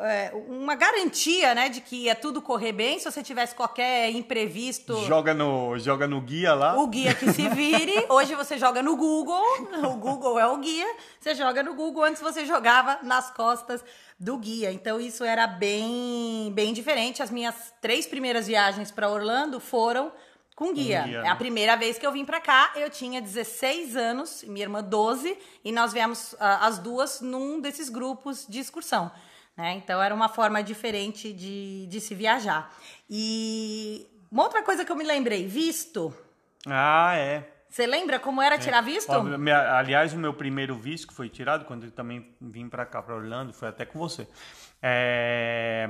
é, 0.02 0.32
uma 0.48 0.74
garantia, 0.74 1.54
né, 1.54 1.70
de 1.70 1.80
que 1.80 2.06
ia 2.06 2.16
tudo 2.16 2.42
correr 2.42 2.72
bem. 2.72 2.98
Se 2.98 3.06
você 3.06 3.22
tivesse 3.22 3.54
qualquer 3.54 4.10
imprevisto, 4.10 4.98
Joga 5.06 5.32
no, 5.32 5.78
joga 5.78 6.08
no 6.08 6.20
guia 6.22 6.56
lá. 6.56 6.76
o 6.76 6.88
guia 6.88 7.14
que 7.14 7.32
se 7.32 7.48
vire. 7.50 7.94
Hoje 8.10 8.34
você 8.34 8.58
joga 8.58 8.82
no 8.82 8.96
Google, 8.96 9.44
o 9.84 9.96
Google 9.98 10.40
é 10.40 10.48
o 10.48 10.58
guia. 10.58 10.88
Você 11.20 11.36
joga 11.36 11.62
no 11.62 11.76
Google, 11.76 12.04
antes 12.04 12.20
você 12.20 12.46
jogava 12.48 12.98
nas 13.04 13.30
costas 13.30 13.84
do 14.20 14.38
guia. 14.40 14.72
Então 14.72 15.00
isso 15.00 15.24
era 15.24 15.46
bem, 15.46 16.52
bem 16.56 16.74
diferente. 16.74 17.22
As 17.22 17.30
minhas 17.30 17.72
três 17.80 18.08
primeiras 18.08 18.48
viagens 18.48 18.90
para 18.90 19.08
Orlando 19.08 19.60
foram 19.60 20.12
com 20.56 20.74
guia. 20.74 21.02
guia, 21.04 21.18
É 21.20 21.22
né? 21.24 21.28
a 21.30 21.36
primeira 21.36 21.76
vez 21.76 21.98
que 22.00 22.06
eu 22.08 22.12
vim 22.12 22.24
para 22.24 22.40
cá, 22.40 22.72
eu 22.76 22.90
tinha 22.90 23.22
16 23.22 23.96
anos, 23.96 24.44
minha 24.48 24.64
irmã 24.66 24.82
12, 24.82 25.38
e 25.64 25.72
nós 25.72 25.92
viemos 25.92 26.34
ah, 26.40 26.66
as 26.66 26.80
duas 26.80 27.20
num 27.22 27.60
desses 27.60 27.90
grupos 27.90 28.46
de 28.48 28.60
excursão. 28.60 29.12
Né? 29.58 29.74
Então 29.74 30.02
era 30.02 30.14
uma 30.16 30.30
forma 30.30 30.64
diferente 30.64 31.32
de, 31.34 31.86
de 31.88 32.00
se 32.02 32.16
viajar. 32.16 32.74
E 33.10 34.08
uma 34.32 34.44
outra 34.44 34.64
coisa 34.64 34.84
que 34.86 34.92
eu 34.92 34.96
me 34.96 35.04
lembrei, 35.04 35.46
visto. 35.46 36.14
Ah, 36.66 37.14
é. 37.16 37.52
Você 37.70 37.86
lembra 37.86 38.20
como 38.20 38.42
era 38.42 38.58
tirar 38.58 38.80
visto? 38.82 39.12
Minha- 39.24 39.78
aliás, 39.78 40.14
o 40.14 40.18
meu 40.18 40.34
primeiro 40.34 40.76
visto 40.76 41.08
que 41.10 41.14
foi 41.14 41.28
tirado 41.28 41.66
quando 41.66 41.84
eu 41.86 41.92
também 41.92 42.34
vim 42.40 42.70
para 42.70 42.86
cá, 42.86 43.02
para 43.02 43.14
Orlando, 43.16 43.52
foi 43.52 43.68
até 43.68 43.86
com 43.86 44.00
você. 44.00 44.26
É, 44.82 45.90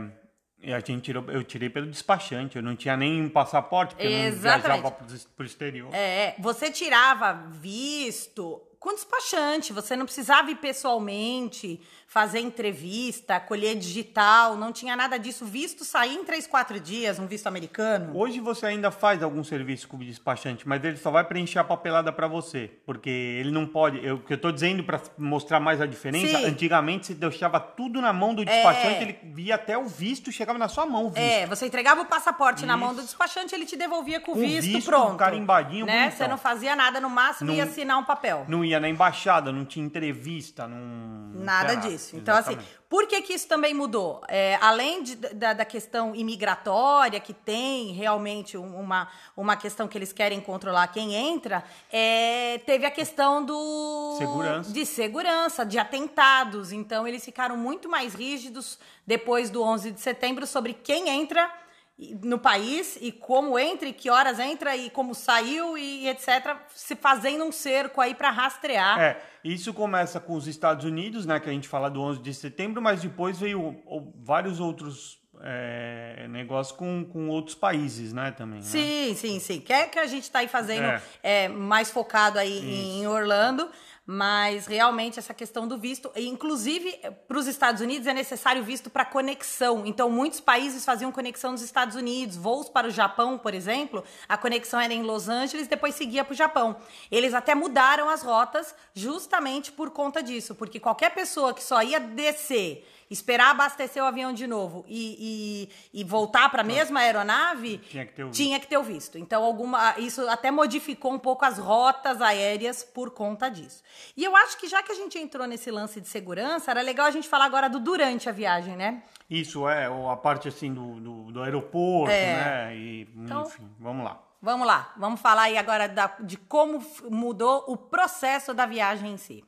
a 0.73 0.79
gente 0.79 1.01
tirou, 1.01 1.23
eu 1.29 1.43
tirei 1.43 1.69
pelo 1.69 1.87
despachante, 1.87 2.55
eu 2.55 2.63
não 2.63 2.75
tinha 2.75 2.95
nem 2.97 3.27
passaporte, 3.29 3.95
porque 3.95 4.07
eu 4.07 4.11
não 4.11 4.25
Exatamente. 4.25 4.81
viajava 4.81 4.91
pro 5.35 5.45
exterior. 5.45 5.93
É, 5.93 6.35
você 6.39 6.71
tirava 6.71 7.33
visto 7.51 8.61
com 8.85 8.93
despachante, 8.93 9.73
você 9.73 9.95
não 9.95 10.05
precisava 10.05 10.51
ir 10.51 10.55
pessoalmente, 10.57 11.81
fazer 12.07 12.39
entrevista, 12.39 13.39
colher 13.39 13.75
digital, 13.75 14.55
não 14.55 14.71
tinha 14.71 14.95
nada 14.95 15.17
disso. 15.17 15.43
Visto 15.43 15.83
sair 15.83 16.13
em 16.13 16.23
três, 16.23 16.45
quatro 16.45 16.79
dias, 16.79 17.17
um 17.17 17.25
visto 17.25 17.47
americano. 17.47 18.15
Hoje 18.15 18.39
você 18.39 18.67
ainda 18.67 18.91
faz 18.91 19.23
algum 19.23 19.43
serviço 19.43 19.87
com 19.87 19.97
o 19.97 19.99
despachante, 20.05 20.67
mas 20.67 20.83
ele 20.83 20.97
só 20.97 21.09
vai 21.09 21.23
preencher 21.23 21.57
a 21.57 21.63
papelada 21.63 22.11
para 22.13 22.27
você, 22.27 22.69
porque 22.85 23.09
ele 23.09 23.49
não 23.49 23.65
pode. 23.65 24.05
Eu, 24.05 24.17
o 24.17 24.19
que 24.19 24.33
eu 24.33 24.37
tô 24.37 24.51
dizendo 24.51 24.83
para 24.83 25.01
mostrar 25.17 25.59
mais 25.59 25.81
a 25.81 25.87
diferença, 25.87 26.37
Sim. 26.37 26.45
antigamente 26.45 27.07
você 27.07 27.15
deixava 27.15 27.59
tudo 27.59 27.99
na 27.99 28.13
mão 28.13 28.35
do 28.35 28.45
despachante, 28.45 28.99
É. 28.99 29.01
ele 29.01 29.17
via 29.33 29.55
até 29.55 29.75
o 29.75 29.87
visto, 29.87 30.31
chegava 30.31 30.59
na 30.59 30.67
sua 30.67 30.85
mão 30.85 31.05
o 31.07 31.09
visto. 31.09 31.19
É, 31.25 31.47
você 31.47 31.65
entregava 31.65 32.01
o 32.01 32.05
passaporte 32.05 32.67
na 32.67 32.77
mão 32.77 32.89
do 32.93 32.99
Isso. 32.99 33.07
despachante, 33.07 33.55
ele 33.55 33.65
te 33.65 33.75
devolvia 33.75 34.19
com 34.19 34.33
o 34.33 34.35
visto, 34.35 34.67
visto, 34.71 34.85
pronto. 34.87 35.17
carimbadinho, 35.17 35.87
né? 35.87 36.01
bonitão. 36.03 36.17
Você 36.17 36.27
não 36.27 36.37
fazia 36.37 36.75
nada, 36.75 37.01
no 37.01 37.09
máximo 37.09 37.47
Não- 37.49 37.55
ia 37.57 37.63
assinar 37.63 37.97
um 37.97 38.03
papel. 38.03 38.45
Não 38.47 38.63
ia 38.63 38.74
ia 38.75 38.79
na 38.79 38.87
embaixada, 38.87 39.51
não 39.51 39.65
tinha 39.65 39.85
entrevista, 39.85 40.67
não. 40.67 41.43
Nada 41.43 41.75
disso. 41.75 42.15
Então, 42.15 42.35
assim, 42.35 42.57
por 42.89 43.07
que, 43.07 43.21
que 43.21 43.33
isso 43.33 43.47
também 43.47 43.73
mudou? 43.73 44.21
É, 44.27 44.57
além 44.61 45.03
de, 45.03 45.15
da, 45.15 45.53
da, 45.53 45.65
questão 45.65 46.15
imigratória, 46.15 47.19
que 47.19 47.33
tem 47.33 47.91
realmente 47.93 48.57
uma, 48.57 49.07
uma 49.35 49.55
questão 49.55 49.87
que 49.87 49.97
eles 49.97 50.13
querem 50.13 50.39
controlar 50.39 50.87
quem 50.87 51.13
entra, 51.13 51.63
é, 51.91 52.59
teve 52.65 52.85
a 52.85 52.91
questão 52.91 53.43
do. 53.43 54.15
Segurança. 54.17 54.71
De 54.71 54.85
segurança, 54.85 55.65
de 55.65 55.79
atentados. 55.79 56.71
Então, 56.71 57.07
eles 57.07 57.23
ficaram 57.25 57.57
muito 57.57 57.89
mais 57.89 58.13
rígidos 58.13 58.77
depois 59.05 59.49
do 59.49 59.61
11 59.61 59.91
de 59.91 60.01
setembro 60.01 60.45
sobre 60.45 60.73
quem 60.73 61.09
entra 61.09 61.51
no 61.97 62.37
país 62.37 62.97
e 62.99 63.11
como 63.11 63.57
entra, 63.57 63.87
e 63.87 63.93
que 63.93 64.09
horas 64.09 64.37
entra 64.37 64.75
e 64.75 64.89
como 64.89 65.15
saiu 65.15 65.77
e 65.77 66.07
etc, 66.09 66.57
se 66.73 66.95
fazendo 66.95 67.45
um 67.45 67.51
cerco 67.51 68.01
aí 68.01 68.13
para 68.13 68.29
rastrear. 68.31 68.99
É, 68.99 69.21
isso 69.43 69.73
começa 69.73 70.19
com 70.19 70.33
os 70.33 70.45
Estados 70.47 70.83
Unidos, 70.83 71.25
né, 71.25 71.39
que 71.39 71.49
a 71.49 71.53
gente 71.53 71.67
fala 71.67 71.89
do 71.89 72.01
11 72.01 72.21
de 72.21 72.33
setembro, 72.33 72.81
mas 72.81 73.01
depois 73.01 73.39
veio 73.39 73.81
vários 74.21 74.59
outros 74.59 75.21
é, 75.41 76.27
negócios 76.29 76.75
com, 76.75 77.05
com 77.05 77.29
outros 77.29 77.55
países, 77.55 78.11
né, 78.11 78.31
também. 78.31 78.59
Né? 78.59 78.65
Sim, 78.65 79.15
sim, 79.15 79.39
sim. 79.39 79.61
Que 79.61 79.71
é 79.71 79.87
que 79.87 79.99
a 79.99 80.05
gente 80.05 80.23
está 80.23 80.39
aí 80.39 80.49
fazendo 80.49 80.85
é. 80.85 81.01
É, 81.23 81.47
mais 81.47 81.91
focado 81.91 82.37
aí 82.37 82.99
em 82.99 83.07
Orlando 83.07 83.69
mas 84.05 84.67
realmente 84.67 85.17
essa 85.17 85.33
questão 85.33 85.67
do 85.67 85.77
visto, 85.77 86.11
inclusive 86.15 86.99
para 87.27 87.37
os 87.37 87.47
Estados 87.47 87.81
Unidos 87.81 88.05
é 88.07 88.13
necessário 88.13 88.63
visto 88.63 88.89
para 88.89 89.03
conexão. 89.03 89.83
Então 89.85 90.09
muitos 90.09 90.39
países 90.39 90.85
faziam 90.85 91.11
conexão 91.11 91.51
nos 91.51 91.61
Estados 91.61 91.95
Unidos, 91.95 92.37
voos 92.37 92.69
para 92.69 92.87
o 92.87 92.91
Japão, 92.91 93.37
por 93.37 93.53
exemplo, 93.53 94.03
a 94.29 94.37
conexão 94.37 94.79
era 94.79 94.93
em 94.93 95.01
Los 95.01 95.27
Angeles, 95.27 95.67
depois 95.67 95.95
seguia 95.95 96.23
para 96.23 96.33
o 96.33 96.35
Japão. 96.35 96.75
Eles 97.09 97.33
até 97.33 97.55
mudaram 97.55 98.09
as 98.09 98.21
rotas 98.21 98.75
justamente 98.93 99.71
por 99.71 99.89
conta 99.89 100.21
disso, 100.21 100.53
porque 100.53 100.79
qualquer 100.79 101.13
pessoa 101.13 101.53
que 101.53 101.63
só 101.63 101.81
ia 101.81 101.99
descer 101.99 102.87
esperar 103.09 103.51
abastecer 103.51 104.03
o 104.03 104.05
avião 104.05 104.33
de 104.33 104.47
novo 104.47 104.83
e, 104.87 105.69
e, 105.93 105.99
e 106.01 106.03
voltar 106.03 106.49
para 106.49 106.61
a 106.61 106.65
mesma 106.65 107.01
aeronave, 107.01 107.77
tinha 107.77 108.05
que, 108.05 108.13
ter 108.13 108.23
o 108.23 108.31
tinha 108.31 108.59
que 108.59 108.67
ter 108.67 108.77
o 108.77 108.83
visto. 108.83 109.17
Então, 109.17 109.43
alguma, 109.43 109.95
isso 109.97 110.27
até 110.29 110.51
modificou 110.51 111.13
um 111.13 111.19
pouco 111.19 111.45
as 111.45 111.57
rotas 111.57 112.21
aéreas 112.21 112.83
por 112.83 113.11
conta 113.11 113.49
disso. 113.49 113.83
E 114.15 114.23
eu 114.23 114.35
acho 114.35 114.57
que 114.57 114.67
já 114.67 114.81
que 114.81 114.91
a 114.91 114.95
gente 114.95 115.17
entrou 115.17 115.45
nesse 115.47 115.69
lance 115.69 116.01
de 116.01 116.07
segurança, 116.07 116.71
era 116.71 116.81
legal 116.81 117.05
a 117.05 117.11
gente 117.11 117.27
falar 117.27 117.45
agora 117.45 117.69
do 117.69 117.79
durante 117.79 118.27
a 118.27 118.31
viagem, 118.31 118.75
né? 118.75 119.03
Isso, 119.29 119.67
é, 119.67 119.85
a 119.85 120.15
parte 120.15 120.47
assim 120.47 120.73
do, 120.73 120.99
do, 120.99 121.31
do 121.31 121.41
aeroporto, 121.41 122.11
é. 122.11 122.33
né? 122.33 122.75
E, 122.75 123.09
então, 123.15 123.43
enfim, 123.43 123.69
vamos 123.79 124.05
lá. 124.05 124.21
Vamos 124.41 124.67
lá, 124.67 124.93
vamos 124.95 125.19
falar 125.19 125.43
aí 125.43 125.57
agora 125.57 125.87
da, 125.87 126.07
de 126.19 126.37
como 126.37 126.79
mudou 127.09 127.63
o 127.67 127.75
processo 127.75 128.53
da 128.53 128.67
viagem 128.67 129.13
em 129.13 129.17
si. 129.17 129.43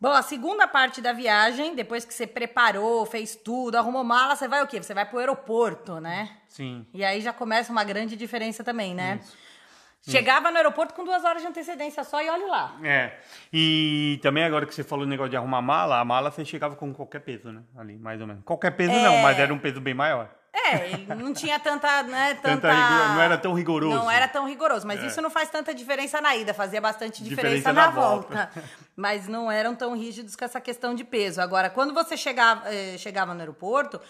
Bom, 0.00 0.12
a 0.12 0.22
segunda 0.22 0.66
parte 0.66 1.02
da 1.02 1.12
viagem, 1.12 1.74
depois 1.74 2.06
que 2.06 2.14
você 2.14 2.26
preparou, 2.26 3.04
fez 3.04 3.36
tudo, 3.36 3.76
arrumou 3.76 4.02
mala, 4.02 4.34
você 4.34 4.48
vai 4.48 4.62
o 4.62 4.66
quê? 4.66 4.82
Você 4.82 4.94
vai 4.94 5.04
pro 5.04 5.18
aeroporto, 5.18 6.00
né? 6.00 6.38
Sim. 6.48 6.86
E 6.94 7.04
aí 7.04 7.20
já 7.20 7.34
começa 7.34 7.70
uma 7.70 7.84
grande 7.84 8.16
diferença 8.16 8.64
também, 8.64 8.94
né? 8.94 9.20
Isso. 9.22 9.36
Chegava 10.10 10.50
no 10.50 10.56
aeroporto 10.56 10.94
com 10.94 11.04
duas 11.04 11.22
horas 11.22 11.42
de 11.42 11.48
antecedência 11.48 12.02
só 12.02 12.22
e 12.22 12.30
olha 12.30 12.46
lá. 12.46 12.78
É. 12.82 13.18
E 13.52 14.18
também 14.22 14.42
agora 14.42 14.64
que 14.64 14.74
você 14.74 14.82
falou 14.82 15.04
o 15.04 15.08
negócio 15.08 15.28
de 15.28 15.36
arrumar 15.36 15.60
mala, 15.60 16.00
a 16.00 16.04
mala 16.04 16.30
você 16.30 16.42
chegava 16.46 16.74
com 16.74 16.94
qualquer 16.94 17.20
peso, 17.20 17.52
né? 17.52 17.62
Ali, 17.76 17.98
mais 17.98 18.18
ou 18.22 18.26
menos. 18.26 18.42
Qualquer 18.42 18.70
peso 18.70 18.92
é... 18.92 19.02
não, 19.02 19.18
mas 19.18 19.38
era 19.38 19.52
um 19.52 19.58
peso 19.58 19.82
bem 19.82 19.92
maior. 19.92 20.30
É, 20.66 21.14
não 21.14 21.32
tinha 21.32 21.58
tanta, 21.58 22.02
né, 22.02 22.34
tanta... 22.34 22.60
tanta 22.60 22.72
rigor, 22.72 23.08
não 23.14 23.20
era 23.20 23.38
tão 23.38 23.54
rigoroso. 23.54 23.96
Não 23.96 24.10
era 24.10 24.28
tão 24.28 24.46
rigoroso, 24.46 24.86
mas 24.86 25.02
é. 25.02 25.06
isso 25.06 25.20
não 25.20 25.30
faz 25.30 25.48
tanta 25.50 25.74
diferença 25.74 26.20
na 26.20 26.36
ida, 26.36 26.52
fazia 26.52 26.80
bastante 26.80 27.22
diferença, 27.22 27.56
diferença 27.56 27.72
na, 27.72 27.86
na, 27.86 27.90
volta. 27.90 28.34
volta. 28.34 28.52
mas 28.96 29.26
não 29.26 29.50
eram 29.50 29.74
tão 29.74 29.96
rígidos 29.96 30.36
com 30.36 30.44
essa 30.44 30.60
questão 30.60 30.94
de 30.94 31.04
peso. 31.04 31.40
Agora, 31.40 31.70
quando 31.70 31.94
você 31.94 32.16
chegava, 32.16 32.68
eh, 32.72 32.96
chegava 32.98 33.32
no 33.32 33.40
aeroporto, 33.40 34.00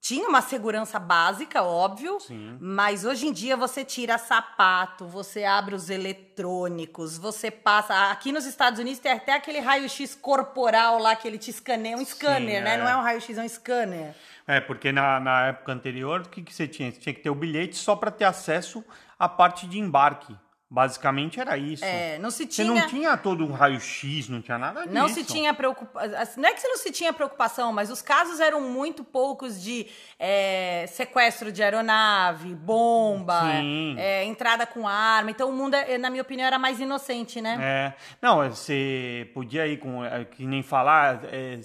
tinha 0.00 0.26
uma 0.26 0.40
segurança 0.40 0.98
básica, 0.98 1.62
óbvio, 1.62 2.18
Sim. 2.20 2.56
mas 2.58 3.04
hoje 3.04 3.26
em 3.26 3.32
dia 3.32 3.54
você 3.54 3.84
tira 3.84 4.16
sapato, 4.16 5.06
você 5.06 5.44
abre 5.44 5.74
os 5.74 5.90
eletrônicos, 5.90 7.18
você 7.18 7.50
passa. 7.50 8.10
Aqui 8.10 8.32
nos 8.32 8.46
Estados 8.46 8.80
Unidos 8.80 8.98
tem 8.98 9.12
até 9.12 9.34
aquele 9.34 9.60
raio-x 9.60 10.14
corporal 10.14 10.98
lá 10.98 11.14
que 11.14 11.28
ele 11.28 11.36
te 11.36 11.50
escaneia, 11.50 11.98
um 11.98 12.04
scanner, 12.04 12.58
Sim, 12.58 12.64
né? 12.64 12.74
É. 12.74 12.76
Não 12.78 12.88
é 12.88 12.96
um 12.96 13.02
raio-x, 13.02 13.36
é 13.36 13.42
um 13.42 13.48
scanner. 13.48 14.16
É, 14.50 14.60
porque 14.60 14.90
na, 14.90 15.20
na 15.20 15.46
época 15.46 15.72
anterior, 15.72 16.22
o 16.22 16.28
que, 16.28 16.42
que 16.42 16.52
você 16.52 16.66
tinha? 16.66 16.90
Você 16.90 16.98
tinha 16.98 17.14
que 17.14 17.20
ter 17.20 17.30
o 17.30 17.34
bilhete 17.36 17.76
só 17.76 17.94
para 17.94 18.10
ter 18.10 18.24
acesso 18.24 18.84
à 19.16 19.28
parte 19.28 19.64
de 19.64 19.78
embarque. 19.78 20.36
Basicamente 20.68 21.40
era 21.40 21.56
isso. 21.56 21.84
É, 21.84 22.18
não 22.18 22.30
se 22.30 22.46
tinha. 22.46 22.66
Você 22.66 22.80
não 22.80 22.86
tinha 22.86 23.16
todo 23.16 23.44
um 23.44 23.52
raio-x, 23.52 24.28
não 24.28 24.40
tinha 24.40 24.56
nada 24.56 24.82
disso. 24.82 24.94
Não 24.94 25.08
se 25.08 25.24
tinha 25.24 25.52
preocupação. 25.52 26.32
Não 26.36 26.48
é 26.48 26.52
que 26.52 26.60
você 26.60 26.68
não 26.68 26.76
se 26.76 26.92
tinha 26.92 27.12
preocupação, 27.12 27.72
mas 27.72 27.90
os 27.90 28.02
casos 28.02 28.38
eram 28.38 28.60
muito 28.60 29.02
poucos 29.04 29.60
de 29.60 29.86
é, 30.18 30.84
sequestro 30.88 31.50
de 31.50 31.60
aeronave, 31.60 32.54
bomba, 32.54 33.52
é, 33.98 34.24
entrada 34.24 34.64
com 34.64 34.86
arma. 34.86 35.30
Então 35.30 35.48
o 35.48 35.52
mundo, 35.52 35.74
é, 35.74 35.98
na 35.98 36.08
minha 36.08 36.22
opinião, 36.22 36.46
era 36.46 36.58
mais 36.58 36.78
inocente, 36.78 37.40
né? 37.40 37.58
É. 37.60 37.94
Não, 38.22 38.48
você 38.48 39.28
podia 39.34 39.66
ir 39.66 39.78
com. 39.78 40.04
É, 40.04 40.24
que 40.24 40.44
nem 40.46 40.62
falar 40.62 41.24
é, 41.32 41.58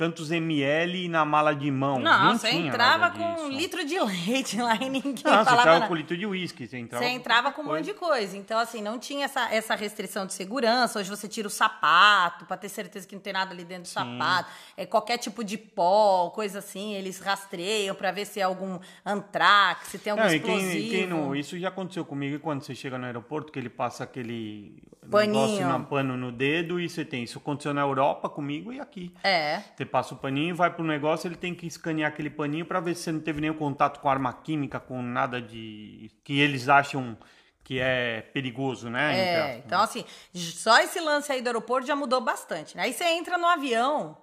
tantos 0.00 0.30
ml 0.30 1.10
na 1.10 1.26
mala 1.26 1.54
de 1.54 1.70
mão. 1.70 1.98
Não, 1.98 2.32
você 2.32 2.48
entrava 2.48 3.10
com 3.10 3.42
um 3.42 3.50
litro 3.50 3.84
de 3.84 4.00
leite 4.00 4.58
lá 4.58 4.74
e 4.76 4.88
ninguém 4.88 5.12
não, 5.22 5.44
falava 5.44 5.44
você 5.44 5.60
entrava 5.60 5.88
com 5.88 5.94
litro 5.94 6.16
de 6.16 6.26
uísque. 6.26 6.66
Você 6.66 6.78
entrava, 6.78 7.04
você 7.04 7.10
entrava 7.10 7.52
com 7.52 7.60
um 7.60 7.66
monte 7.66 7.84
de 7.84 7.92
coisa. 7.92 8.34
Então, 8.34 8.58
assim, 8.58 8.80
não 8.80 8.98
tinha 8.98 9.26
essa, 9.26 9.52
essa 9.52 9.74
restrição 9.74 10.24
de 10.24 10.32
segurança. 10.32 11.00
Hoje 11.00 11.10
você 11.10 11.28
tira 11.28 11.46
o 11.46 11.50
sapato 11.50 12.46
para 12.46 12.56
ter 12.56 12.70
certeza 12.70 13.06
que 13.06 13.14
não 13.14 13.20
tem 13.20 13.34
nada 13.34 13.52
ali 13.52 13.62
dentro 13.62 13.82
do 13.82 13.88
Sim. 13.88 13.92
sapato. 13.92 14.48
É, 14.74 14.86
qualquer 14.86 15.18
tipo 15.18 15.44
de 15.44 15.58
pó, 15.58 16.30
coisa 16.30 16.60
assim, 16.60 16.94
eles 16.94 17.20
rastreiam 17.20 17.94
para 17.94 18.10
ver 18.10 18.24
se 18.24 18.40
é 18.40 18.44
algum 18.44 18.78
antrax, 19.04 19.88
se 19.88 19.98
tem 19.98 20.12
algum 20.12 20.24
não, 20.24 20.32
explosivo. 20.34 20.70
Quem, 20.70 20.88
quem 20.88 21.06
não, 21.06 21.36
isso 21.36 21.58
já 21.58 21.68
aconteceu 21.68 22.06
comigo 22.06 22.40
quando 22.40 22.62
você 22.62 22.74
chega 22.74 22.96
no 22.96 23.04
aeroporto, 23.04 23.52
que 23.52 23.58
ele 23.58 23.68
passa 23.68 24.04
aquele 24.04 24.82
paninho. 25.10 25.58
negócio 25.58 25.86
pano 25.86 26.16
no 26.16 26.32
dedo 26.32 26.80
e 26.80 26.88
você 26.88 27.04
tem. 27.04 27.24
Isso 27.24 27.38
aconteceu 27.38 27.74
na 27.74 27.80
Europa 27.80 28.28
comigo 28.28 28.72
e 28.72 28.80
aqui. 28.80 29.12
É. 29.22 29.62
Você 29.76 29.84
passa 29.84 30.14
o 30.14 30.16
paninho, 30.16 30.54
vai 30.54 30.70
pro 30.72 30.84
negócio, 30.84 31.28
ele 31.28 31.36
tem 31.36 31.54
que 31.54 31.66
escanear 31.66 32.10
aquele 32.10 32.30
paninho 32.30 32.64
para 32.64 32.80
ver 32.80 32.94
se 32.94 33.02
você 33.02 33.12
não 33.12 33.20
teve 33.20 33.40
nenhum 33.40 33.54
contato 33.54 34.00
com 34.00 34.08
arma 34.08 34.32
química, 34.32 34.80
com 34.80 35.02
nada 35.02 35.40
de. 35.40 36.10
que 36.24 36.38
eles 36.38 36.68
acham 36.68 37.16
que 37.62 37.78
é 37.78 38.22
perigoso, 38.32 38.90
né? 38.90 39.18
É, 39.18 39.58
então 39.58 39.80
assim, 39.80 40.04
só 40.34 40.80
esse 40.80 40.98
lance 40.98 41.30
aí 41.30 41.40
do 41.40 41.46
aeroporto 41.46 41.86
já 41.86 41.94
mudou 41.94 42.20
bastante, 42.20 42.76
né? 42.76 42.84
Aí 42.84 42.92
você 42.92 43.04
entra 43.04 43.38
no 43.38 43.46
avião. 43.46 44.16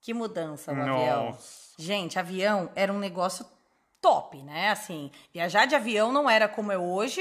Que 0.00 0.14
mudança 0.14 0.72
no 0.72 0.82
avião. 0.82 1.36
Gente, 1.76 2.18
avião 2.18 2.70
era 2.74 2.92
um 2.92 2.98
negócio 2.98 3.44
top, 4.00 4.42
né? 4.42 4.70
Assim, 4.70 5.10
viajar 5.32 5.66
de 5.66 5.74
avião 5.74 6.12
não 6.12 6.28
era 6.28 6.48
como 6.48 6.72
é 6.72 6.78
hoje. 6.78 7.20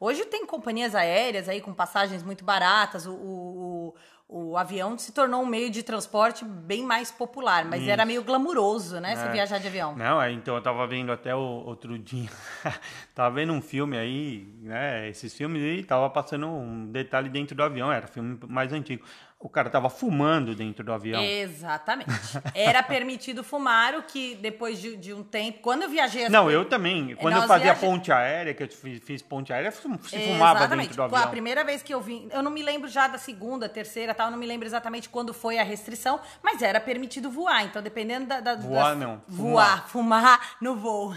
Hoje 0.00 0.24
tem 0.26 0.46
companhias 0.46 0.94
aéreas 0.94 1.48
aí 1.48 1.60
com 1.60 1.72
passagens 1.72 2.22
muito 2.22 2.44
baratas. 2.44 3.06
O, 3.06 3.12
o, 3.12 3.94
o 4.28 4.56
avião 4.56 4.98
se 4.98 5.12
tornou 5.12 5.42
um 5.42 5.46
meio 5.46 5.70
de 5.70 5.82
transporte 5.82 6.44
bem 6.44 6.82
mais 6.82 7.10
popular, 7.10 7.64
mas 7.64 7.82
Isso. 7.82 7.90
era 7.90 8.04
meio 8.04 8.24
glamuroso, 8.24 8.98
né? 9.00 9.12
É. 9.12 9.16
Você 9.16 9.28
viajar 9.30 9.58
de 9.58 9.68
avião. 9.68 9.94
Não, 9.94 10.20
é, 10.20 10.32
então 10.32 10.56
eu 10.56 10.62
tava 10.62 10.86
vendo 10.86 11.12
até 11.12 11.34
o 11.34 11.38
outro 11.38 11.98
dia, 11.98 12.30
tava 13.14 13.34
vendo 13.34 13.52
um 13.52 13.60
filme 13.60 13.96
aí, 13.96 14.48
né? 14.62 15.08
Esses 15.08 15.34
filmes 15.34 15.62
aí, 15.62 15.84
tava 15.84 16.08
passando 16.10 16.48
um 16.48 16.86
detalhe 16.86 17.28
dentro 17.28 17.54
do 17.54 17.62
avião, 17.62 17.92
era 17.92 18.06
filme 18.06 18.38
mais 18.48 18.72
antigo 18.72 19.04
o 19.44 19.48
cara 19.50 19.68
estava 19.68 19.90
fumando 19.90 20.54
dentro 20.54 20.82
do 20.82 20.90
avião. 20.90 21.22
Exatamente. 21.22 22.10
Era 22.56 22.82
permitido 22.82 23.44
fumar, 23.44 23.94
o 23.94 24.02
que 24.02 24.36
depois 24.36 24.80
de, 24.80 24.96
de 24.96 25.12
um 25.12 25.22
tempo. 25.22 25.58
Quando 25.60 25.82
eu 25.82 25.90
viajei. 25.90 26.30
Não, 26.30 26.50
eu 26.50 26.64
também. 26.64 27.14
Quando 27.16 27.36
eu 27.36 27.42
fazia 27.42 27.74
viaje... 27.74 27.80
ponte 27.80 28.10
aérea, 28.10 28.54
que 28.54 28.62
eu 28.62 28.68
fiz, 28.68 29.04
fiz 29.04 29.20
ponte 29.20 29.52
aérea, 29.52 29.70
se 29.70 29.82
fumava 29.82 30.60
Exatamente. 30.60 30.88
dentro 30.88 30.96
do 30.96 31.02
avião. 31.02 31.22
A 31.22 31.26
primeira 31.26 31.62
vez 31.62 31.82
que 31.82 31.92
eu 31.92 32.00
vim. 32.00 32.26
Eu 32.32 32.42
não 32.42 32.50
me 32.50 32.62
lembro 32.62 32.88
já 32.88 33.06
da 33.06 33.18
segunda, 33.18 33.68
terceira 33.68 34.14
tal, 34.14 34.30
não 34.30 34.38
me 34.38 34.46
lembro 34.46 34.66
exatamente 34.66 35.10
quando 35.10 35.34
foi 35.34 35.58
a 35.58 35.62
restrição, 35.62 36.18
mas 36.42 36.62
era 36.62 36.80
permitido 36.80 37.30
voar. 37.30 37.66
Então, 37.66 37.82
dependendo 37.82 38.24
da. 38.24 38.40
da 38.40 38.56
voar, 38.56 38.96
das... 38.96 38.98
não. 38.98 39.22
Voar, 39.28 39.86
fumar, 39.88 39.88
fumar 39.88 40.56
no 40.58 40.74
voo 40.74 41.14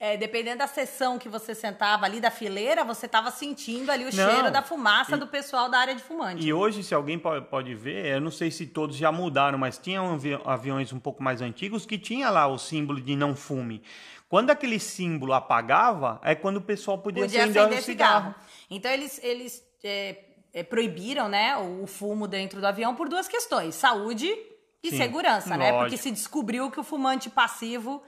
é, 0.00 0.16
dependendo 0.16 0.58
da 0.58 0.68
sessão 0.68 1.18
que 1.18 1.28
você 1.28 1.54
sentava 1.54 2.04
ali 2.04 2.20
da 2.20 2.30
fileira, 2.30 2.84
você 2.84 3.06
estava 3.06 3.32
sentindo 3.32 3.90
ali 3.90 4.04
o 4.04 4.14
não, 4.14 4.30
cheiro 4.30 4.50
da 4.50 4.62
fumaça 4.62 5.16
e, 5.16 5.18
do 5.18 5.26
pessoal 5.26 5.68
da 5.68 5.78
área 5.78 5.94
de 5.94 6.02
fumante. 6.02 6.46
E 6.46 6.52
hoje, 6.52 6.84
se 6.84 6.94
alguém 6.94 7.18
pode 7.18 7.74
ver, 7.74 8.06
eu 8.06 8.20
não 8.20 8.30
sei 8.30 8.50
se 8.50 8.66
todos 8.66 8.96
já 8.96 9.10
mudaram, 9.10 9.58
mas 9.58 9.76
tinham 9.76 10.16
aviões 10.44 10.92
um 10.92 11.00
pouco 11.00 11.20
mais 11.20 11.42
antigos 11.42 11.84
que 11.84 11.98
tinha 11.98 12.30
lá 12.30 12.46
o 12.46 12.58
símbolo 12.58 13.00
de 13.00 13.16
não 13.16 13.34
fume. 13.34 13.82
Quando 14.28 14.50
aquele 14.50 14.78
símbolo 14.78 15.32
apagava, 15.32 16.20
é 16.22 16.34
quando 16.34 16.58
o 16.58 16.62
pessoal 16.62 16.98
podia, 16.98 17.24
podia 17.24 17.42
acender, 17.42 17.62
acender 17.62 17.78
o 17.80 17.82
cigarro. 17.82 18.28
cigarro. 18.28 18.34
Então 18.70 18.90
eles, 18.92 19.18
eles 19.24 19.64
é, 19.82 20.16
é, 20.52 20.62
proibiram 20.62 21.28
né, 21.28 21.56
o 21.56 21.86
fumo 21.88 22.28
dentro 22.28 22.60
do 22.60 22.66
avião 22.66 22.94
por 22.94 23.08
duas 23.08 23.26
questões: 23.26 23.74
saúde 23.74 24.32
e 24.80 24.90
Sim, 24.90 24.96
segurança, 24.96 25.56
né? 25.56 25.72
Porque 25.72 25.96
se 25.96 26.10
descobriu 26.12 26.70
que 26.70 26.78
o 26.78 26.84
fumante 26.84 27.28
passivo 27.28 28.00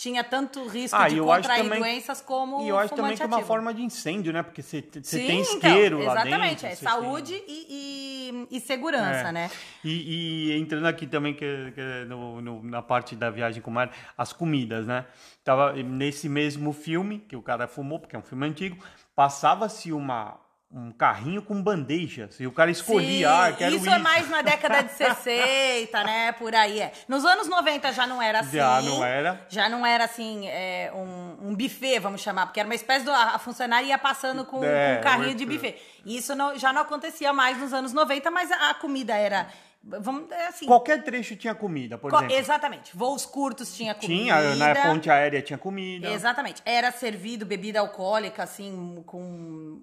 tinha 0.00 0.24
tanto 0.24 0.66
risco 0.66 0.96
Ah, 0.96 1.10
de 1.10 1.20
contrair 1.20 1.62
também- 1.64 1.78
doenças 1.78 2.22
como 2.22 2.62
E 2.62 2.68
eu 2.68 2.78
acho 2.78 2.94
também 2.94 3.14
que 3.14 3.22
é 3.22 3.26
uma 3.26 3.42
forma 3.42 3.74
de 3.74 3.82
incêndio, 3.82 4.32
né? 4.32 4.42
Porque 4.42 4.62
você 4.62 4.80
tem 4.80 5.02
então, 5.40 5.40
isqueiro 5.56 5.98
lá 6.02 6.14
dentro. 6.14 6.28
Exatamente, 6.30 6.64
é 6.66 6.74
saúde 6.74 7.34
tem- 7.34 7.44
e, 7.46 8.46
e- 8.50 8.56
e 8.56 8.60
segurança, 8.60 9.28
É. 9.28 9.32
né? 9.32 9.50
E, 9.84 10.52
e 10.52 10.58
entrando 10.58 10.86
aqui 10.86 11.06
também 11.06 11.34
que, 11.34 11.72
que 11.74 12.04
no- 12.08 12.40
no- 12.40 12.62
na 12.62 12.80
parte 12.80 13.14
da 13.14 13.28
viagem 13.28 13.60
com 13.60 13.70
o 13.70 13.74
mar, 13.74 13.90
as 14.16 14.32
comidas, 14.32 14.86
né? 14.86 15.04
Tava 15.44 15.74
nesse 15.74 16.30
mesmo 16.30 16.72
filme 16.72 17.18
que 17.18 17.36
o 17.36 17.42
cara 17.42 17.68
fumou, 17.68 17.98
porque 18.00 18.16
é 18.16 18.18
um 18.18 18.22
filme 18.22 18.46
antigo, 18.46 18.82
passava-se 19.14 19.92
uma 19.92 20.40
um 20.72 20.92
carrinho 20.92 21.42
com 21.42 21.60
bandejas 21.60 22.38
e 22.38 22.46
o 22.46 22.52
cara 22.52 22.70
escolhia, 22.70 23.28
Sim, 23.28 23.34
ah, 23.34 23.52
quero 23.58 23.74
isso 23.74 23.86
isso. 23.86 23.94
é 23.94 23.98
mais 23.98 24.28
na 24.30 24.40
década 24.40 24.82
de 24.82 24.92
60, 24.94 26.04
né? 26.04 26.30
Por 26.32 26.54
aí 26.54 26.80
é. 26.80 26.92
Nos 27.08 27.24
anos 27.24 27.48
90 27.48 27.92
já 27.92 28.06
não 28.06 28.22
era 28.22 28.38
assim. 28.40 28.56
Já 28.56 28.80
não 28.80 29.04
era. 29.04 29.46
Já 29.48 29.68
não 29.68 29.84
era 29.84 30.04
assim, 30.04 30.46
é, 30.46 30.92
um, 30.94 31.48
um 31.48 31.54
buffet, 31.56 31.98
vamos 31.98 32.20
chamar, 32.20 32.46
porque 32.46 32.60
era 32.60 32.68
uma 32.68 32.74
espécie 32.74 33.04
do. 33.04 33.10
A 33.10 33.36
funcionária 33.40 33.84
ia 33.86 33.98
passando 33.98 34.44
com, 34.44 34.62
É, 34.62 34.94
com 34.94 35.00
um 35.00 35.02
carrinho 35.02 35.34
de 35.34 35.44
buffet. 35.44 35.76
Isso 36.06 36.36
não- 36.36 36.56
já 36.56 36.72
não 36.72 36.82
acontecia 36.82 37.32
mais 37.32 37.58
nos 37.58 37.72
anos 37.72 37.92
90, 37.92 38.30
mas 38.30 38.50
a, 38.52 38.70
a 38.70 38.74
comida 38.74 39.16
era. 39.16 39.48
Vamos, 39.82 40.30
é 40.30 40.46
assim. 40.48 40.66
Qualquer 40.66 41.02
trecho 41.02 41.34
tinha 41.34 41.54
comida, 41.54 41.96
por 41.98 42.10
co- 42.12 42.22
exemplo. 42.24 42.36
Voos 42.36 42.90
Voos 42.92 43.26
curtos 43.26 43.74
tinha 43.74 43.94
comida. 43.94 44.14
Tinha, 44.22 44.54
na 44.54 44.74
ponte 44.82 45.10
aérea 45.10 45.40
tinha 45.42 45.58
comida. 45.58 46.10
Exatamente. 46.10 46.62
Era 46.64 46.92
servido 46.92 47.44
bebida 47.46 47.80
alcoólica, 47.80 48.42
assim, 48.42 49.02
com 49.06 49.80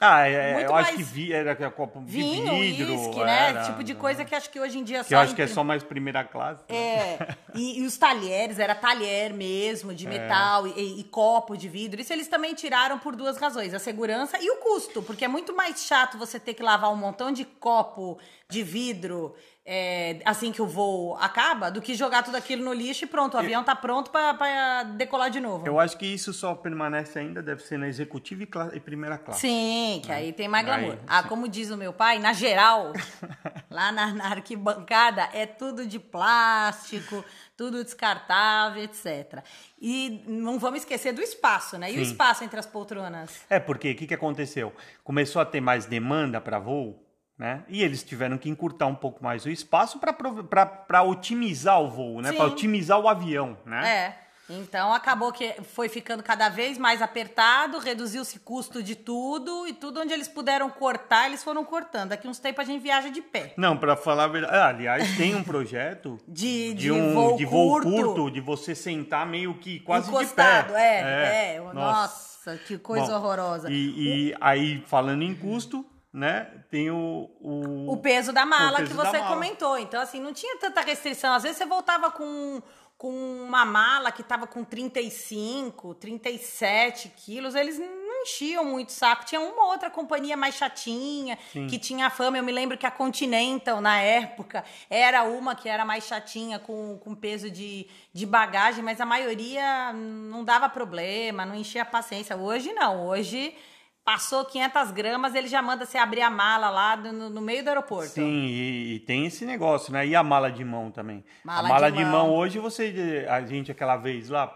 Ah, 0.00 0.26
é, 0.26 0.54
Muito 0.54 0.66
eu 0.70 0.74
acho 0.74 0.94
que 0.96 1.02
vi, 1.02 1.32
era 1.32 1.54
copo 1.70 2.00
de 2.00 2.06
vinho, 2.10 2.50
vidro. 2.54 2.92
uísque, 2.92 3.20
né? 3.22 3.48
era, 3.50 3.62
tipo 3.64 3.84
de 3.84 3.94
coisa 3.94 4.24
que 4.24 4.34
acho 4.34 4.50
que 4.50 4.58
hoje 4.58 4.78
em 4.78 4.82
dia 4.82 4.98
Que 5.04 5.10
só. 5.10 5.14
eu 5.14 5.18
acho 5.20 5.34
que 5.34 5.42
é 5.42 5.46
só 5.46 5.62
mais 5.62 5.82
primeira 5.82 6.24
classe. 6.24 6.60
né? 6.68 6.74
É, 6.76 7.36
e, 7.54 7.80
e 7.80 7.86
os 7.86 7.96
talheres, 7.98 8.58
era 8.58 8.74
talher 8.74 9.32
mesmo, 9.32 9.92
É. 9.92 9.94
de 9.94 10.08
metal 10.08 10.66
e, 10.66 11.00
e 11.00 11.04
copo 11.04 11.56
de 11.56 11.68
vidro. 11.68 12.00
Isso 12.00 12.12
eles 12.12 12.26
também 12.26 12.54
tiraram 12.54 12.98
por 12.98 13.14
duas 13.14 13.36
razões: 13.36 13.74
a 13.74 13.78
segurança 13.78 14.38
e 14.40 14.50
o 14.50 14.56
custo, 14.56 15.02
porque 15.02 15.24
é 15.24 15.28
muito 15.28 15.54
mais 15.54 15.84
chato 15.84 16.16
você 16.18 16.40
ter 16.40 16.54
que 16.54 16.62
lavar 16.62 16.90
um 16.90 16.96
montão 16.96 17.30
de 17.30 17.44
copo 17.44 18.18
de 18.48 18.62
vidro 18.62 19.34
é, 19.64 20.18
assim 20.24 20.50
que 20.50 20.60
o 20.60 20.66
voo 20.66 21.16
acaba, 21.16 21.70
do 21.70 21.80
que 21.80 21.94
jogar 21.94 22.24
tudo 22.24 22.36
aquilo 22.36 22.64
no 22.64 22.72
lixo 22.72 23.04
e 23.04 23.06
pronto, 23.06 23.34
o 23.34 23.38
avião 23.38 23.62
tá 23.62 23.76
pronto 23.76 24.10
pra 24.10 24.82
decolar 24.82 25.30
de 25.30 25.38
novo. 25.38 25.66
Eu 25.66 25.78
acho 25.78 25.96
que 25.96 26.06
isso 26.06 26.32
só 26.32 26.54
permanece 26.54 27.18
ainda, 27.18 27.40
deve 27.40 27.62
ser 27.62 27.78
na 27.78 27.86
executiva 27.86 28.42
e, 28.42 28.76
e 28.76 28.80
primeira 28.80 29.18
classe. 29.18 29.42
Sim, 29.42 30.02
que 30.04 30.10
aí 30.10 30.32
tem 30.32 30.48
mais 30.48 30.66
glamour. 30.66 30.92
Aí, 30.92 30.98
ah, 31.06 31.22
sim. 31.22 31.28
como 31.28 31.48
diz 31.48 31.70
o 31.70 31.76
meu 31.76 31.92
pai, 31.92 32.18
na 32.18 32.32
geral, 32.32 32.92
lá 33.70 33.92
na, 33.92 34.12
na 34.12 34.26
arquibancada, 34.30 35.28
é 35.32 35.46
tudo 35.46 35.86
de 35.86 36.00
plástico, 36.00 37.24
tudo 37.56 37.84
descartável, 37.84 38.82
etc. 38.82 39.44
E 39.80 40.24
não 40.26 40.58
vamos 40.58 40.80
esquecer 40.80 41.12
do 41.12 41.22
espaço, 41.22 41.78
né? 41.78 41.92
E 41.92 42.00
o 42.00 42.04
Sim. 42.04 42.10
espaço 42.10 42.42
entre 42.42 42.58
as 42.58 42.66
poltronas? 42.66 43.42
É, 43.48 43.60
porque 43.60 43.92
o 43.92 43.94
que, 43.94 44.08
que 44.08 44.14
aconteceu? 44.14 44.72
Começou 45.04 45.40
a 45.40 45.44
ter 45.44 45.60
mais 45.60 45.86
demanda 45.86 46.40
para 46.40 46.58
voo, 46.58 47.01
né? 47.42 47.64
E 47.68 47.82
eles 47.82 48.04
tiveram 48.04 48.38
que 48.38 48.48
encurtar 48.48 48.86
um 48.86 48.94
pouco 48.94 49.20
mais 49.20 49.44
o 49.44 49.50
espaço 49.50 49.98
para 49.98 51.02
otimizar 51.02 51.80
o 51.82 51.90
voo, 51.90 52.22
né? 52.22 52.30
Para 52.30 52.44
otimizar 52.44 53.00
o 53.00 53.08
avião, 53.08 53.58
né? 53.66 53.88
É. 53.88 54.22
Então 54.48 54.92
acabou 54.92 55.32
que 55.32 55.52
foi 55.74 55.88
ficando 55.88 56.22
cada 56.22 56.48
vez 56.48 56.78
mais 56.78 57.02
apertado, 57.02 57.78
reduziu-se 57.80 58.38
custo 58.38 58.80
de 58.80 58.94
tudo 58.94 59.66
e 59.66 59.72
tudo 59.72 60.00
onde 60.00 60.12
eles 60.12 60.28
puderam 60.28 60.70
cortar, 60.70 61.26
eles 61.26 61.42
foram 61.42 61.64
cortando. 61.64 62.10
Daqui 62.10 62.28
uns 62.28 62.38
tempos 62.38 62.62
a 62.62 62.64
gente 62.64 62.80
viaja 62.80 63.08
de 63.08 63.20
pé. 63.20 63.54
Não, 63.56 63.76
para 63.76 63.96
falar 63.96 64.24
a 64.24 64.28
verdade. 64.28 64.56
ah, 64.56 64.68
aliás, 64.68 65.16
tem 65.16 65.34
um 65.34 65.42
projeto 65.42 66.18
De, 66.28 66.74
de, 66.74 66.92
um 66.92 67.12
voo 67.12 67.36
de 67.36 67.44
voo 67.44 67.72
curto, 67.80 67.90
curto, 67.90 68.30
de 68.30 68.40
você 68.40 68.72
sentar 68.72 69.26
meio 69.26 69.54
que 69.54 69.80
quase 69.80 70.08
encostado, 70.08 70.68
de 70.68 70.74
pé. 70.74 70.78
é, 70.78 71.54
é. 71.56 71.72
Nossa, 71.72 72.56
que 72.58 72.78
coisa 72.78 73.06
Bom, 73.06 73.14
horrorosa. 73.14 73.68
E, 73.68 74.28
e 74.30 74.34
aí, 74.40 74.84
falando 74.86 75.22
em 75.22 75.34
custo, 75.34 75.84
né? 76.12 76.50
Tem 76.70 76.90
o. 76.90 77.30
O, 77.40 77.92
O 77.92 77.96
peso 77.96 78.32
da 78.32 78.44
mala 78.44 78.78
peso 78.78 78.90
que 78.90 78.96
você 78.96 79.18
mala. 79.18 79.34
comentou. 79.34 79.78
Então, 79.78 80.00
assim, 80.00 80.20
não 80.20 80.32
tinha 80.32 80.58
tanta 80.58 80.80
restrição. 80.82 81.32
Às 81.32 81.42
vezes 81.42 81.56
você 81.58 81.64
voltava 81.64 82.10
com, 82.10 82.60
com 82.98 83.08
uma 83.44 83.64
mala 83.64 84.12
que 84.12 84.22
tava 84.22 84.46
com 84.46 84.62
35, 84.62 85.94
37 85.94 87.08
quilos, 87.16 87.54
eles 87.54 87.78
não 87.78 88.22
enchiam 88.22 88.64
muito 88.64 88.90
o 88.90 88.92
saco. 88.92 89.24
Tinha 89.24 89.40
uma 89.40 89.66
outra 89.68 89.88
companhia 89.90 90.36
mais 90.36 90.54
chatinha, 90.54 91.38
que 91.68 91.78
tinha 91.78 92.10
fama. 92.10 92.36
Eu 92.36 92.44
me 92.44 92.52
lembro 92.52 92.76
que 92.76 92.86
a 92.86 92.90
Continental, 92.90 93.80
na 93.80 93.98
época, 93.98 94.62
era 94.90 95.24
uma 95.24 95.54
que 95.54 95.68
era 95.68 95.84
mais 95.84 96.04
chatinha, 96.04 96.58
com, 96.58 96.98
com 96.98 97.14
peso 97.14 97.50
de, 97.50 97.88
de 98.12 98.26
bagagem, 98.26 98.84
mas 98.84 99.00
a 99.00 99.06
maioria 99.06 99.92
não 99.94 100.44
dava 100.44 100.68
problema, 100.68 101.46
não 101.46 101.54
enchia 101.54 101.82
a 101.82 101.86
paciência. 101.86 102.36
Hoje 102.36 102.72
não, 102.74 103.06
hoje. 103.06 103.56
Passou 104.04 104.44
500 104.44 104.90
gramas, 104.90 105.32
ele 105.32 105.46
já 105.46 105.62
manda 105.62 105.86
você 105.86 105.96
abrir 105.96 106.22
a 106.22 106.30
mala 106.30 106.70
lá 106.70 106.96
no, 106.96 107.30
no 107.30 107.40
meio 107.40 107.62
do 107.62 107.68
aeroporto. 107.68 108.10
Sim, 108.10 108.46
e, 108.46 108.94
e 108.94 109.00
tem 109.00 109.26
esse 109.26 109.44
negócio, 109.44 109.92
né? 109.92 110.04
E 110.04 110.16
a 110.16 110.24
mala 110.24 110.50
de 110.50 110.64
mão 110.64 110.90
também. 110.90 111.24
Mala 111.44 111.68
a 111.68 111.72
mala 111.72 111.90
de 111.90 111.98
de, 111.98 112.04
mão. 112.04 112.26
mão. 112.26 112.34
hoje 112.34 112.58
você. 112.58 113.24
A 113.28 113.42
gente 113.42 113.70
aquela 113.70 113.96
vez 113.96 114.28
lá 114.28 114.52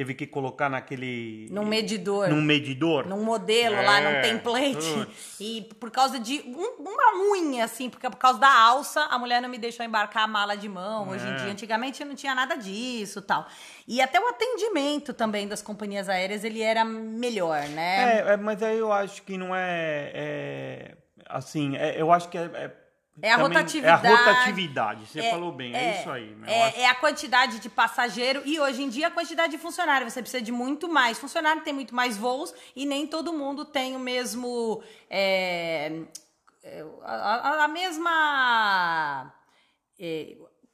teve 0.00 0.14
que 0.14 0.26
colocar 0.26 0.70
naquele. 0.70 1.46
Num 1.50 1.66
medidor. 1.66 2.30
Num 2.30 2.40
medidor. 2.40 3.06
num 3.06 3.22
modelo 3.22 3.76
lá, 3.76 4.00
num 4.00 4.08
É, 4.08 4.20
template. 4.22 4.76
putz. 4.76 5.36
E 5.38 5.68
por 5.78 5.90
causa 5.90 6.18
de 6.18 6.40
um- 6.46 6.82
uma 6.88 7.32
unha, 7.34 7.64
assim, 7.66 7.90
porque 7.90 8.08
por 8.08 8.16
causa 8.16 8.38
da 8.38 8.50
alça, 8.50 9.02
a 9.02 9.18
mulher 9.18 9.42
não 9.42 9.48
me 9.50 9.58
deixou 9.58 9.84
embarcar 9.84 10.22
a 10.24 10.26
mala 10.26 10.56
de 10.56 10.70
mão. 10.70 11.10
Hoje 11.10 11.26
em 11.26 11.32
É. 11.32 11.36
dia, 11.36 11.52
antigamente 11.52 12.02
não 12.02 12.14
tinha 12.14 12.34
nada 12.34 12.56
disso 12.56 13.20
tal. 13.20 13.46
E 13.86 14.00
até 14.00 14.18
o 14.18 14.26
atendimento 14.26 15.12
também 15.12 15.46
das 15.46 15.60
companhias 15.60 16.08
aéreas, 16.08 16.44
ele 16.44 16.62
era 16.62 16.82
melhor, 16.82 17.60
né? 17.68 18.20
É, 18.26 18.32
é, 18.32 18.36
mas 18.38 18.62
aí 18.62 18.78
eu 18.78 18.90
acho 18.90 19.22
que 19.22 19.36
não 19.36 19.54
é. 19.54 20.10
é, 20.14 20.94
assim, 21.28 21.76
é- 21.76 22.00
eu 22.00 22.10
acho 22.10 22.30
que 22.30 22.38
é. 22.38 22.74
É, 23.22 23.28
É 23.28 23.32
a 23.32 23.36
também- 23.36 23.48
rotatividade. 23.58 24.06
É 24.06 24.10
a 24.10 24.16
rotatividade, 24.16 25.06
você 25.06 25.20
É, 25.20 25.30
falou 25.30 25.52
bem, 25.52 25.74
é, 25.74 26.00
isso 26.00 26.10
aí. 26.10 26.34
né? 26.36 26.46
É, 26.52 26.64
acho- 26.68 26.78
é 26.80 26.86
a 26.86 26.94
quantidade 26.94 27.58
de 27.58 27.68
passageiro 27.68 28.42
e 28.44 28.58
hoje 28.60 28.82
em 28.82 28.88
dia 28.88 29.08
a 29.08 29.10
quantidade 29.10 29.52
de 29.52 29.58
funcionário. 29.58 30.08
Você 30.10 30.20
precisa 30.22 30.42
de 30.42 30.52
muito 30.52 30.88
mais. 30.88 31.18
Funcionário 31.18 31.62
tem 31.62 31.72
muito 31.72 31.94
mais 31.94 32.16
voos 32.16 32.54
e 32.74 32.84
nem 32.86 33.06
todo 33.06 33.32
mundo 33.32 33.64
tem 33.64 33.96
o 33.96 33.98
mesmo. 33.98 34.82
é, 35.08 36.02
é, 36.62 36.84
a- 37.04 37.64
a 37.64 37.68
mesma. 37.68 39.32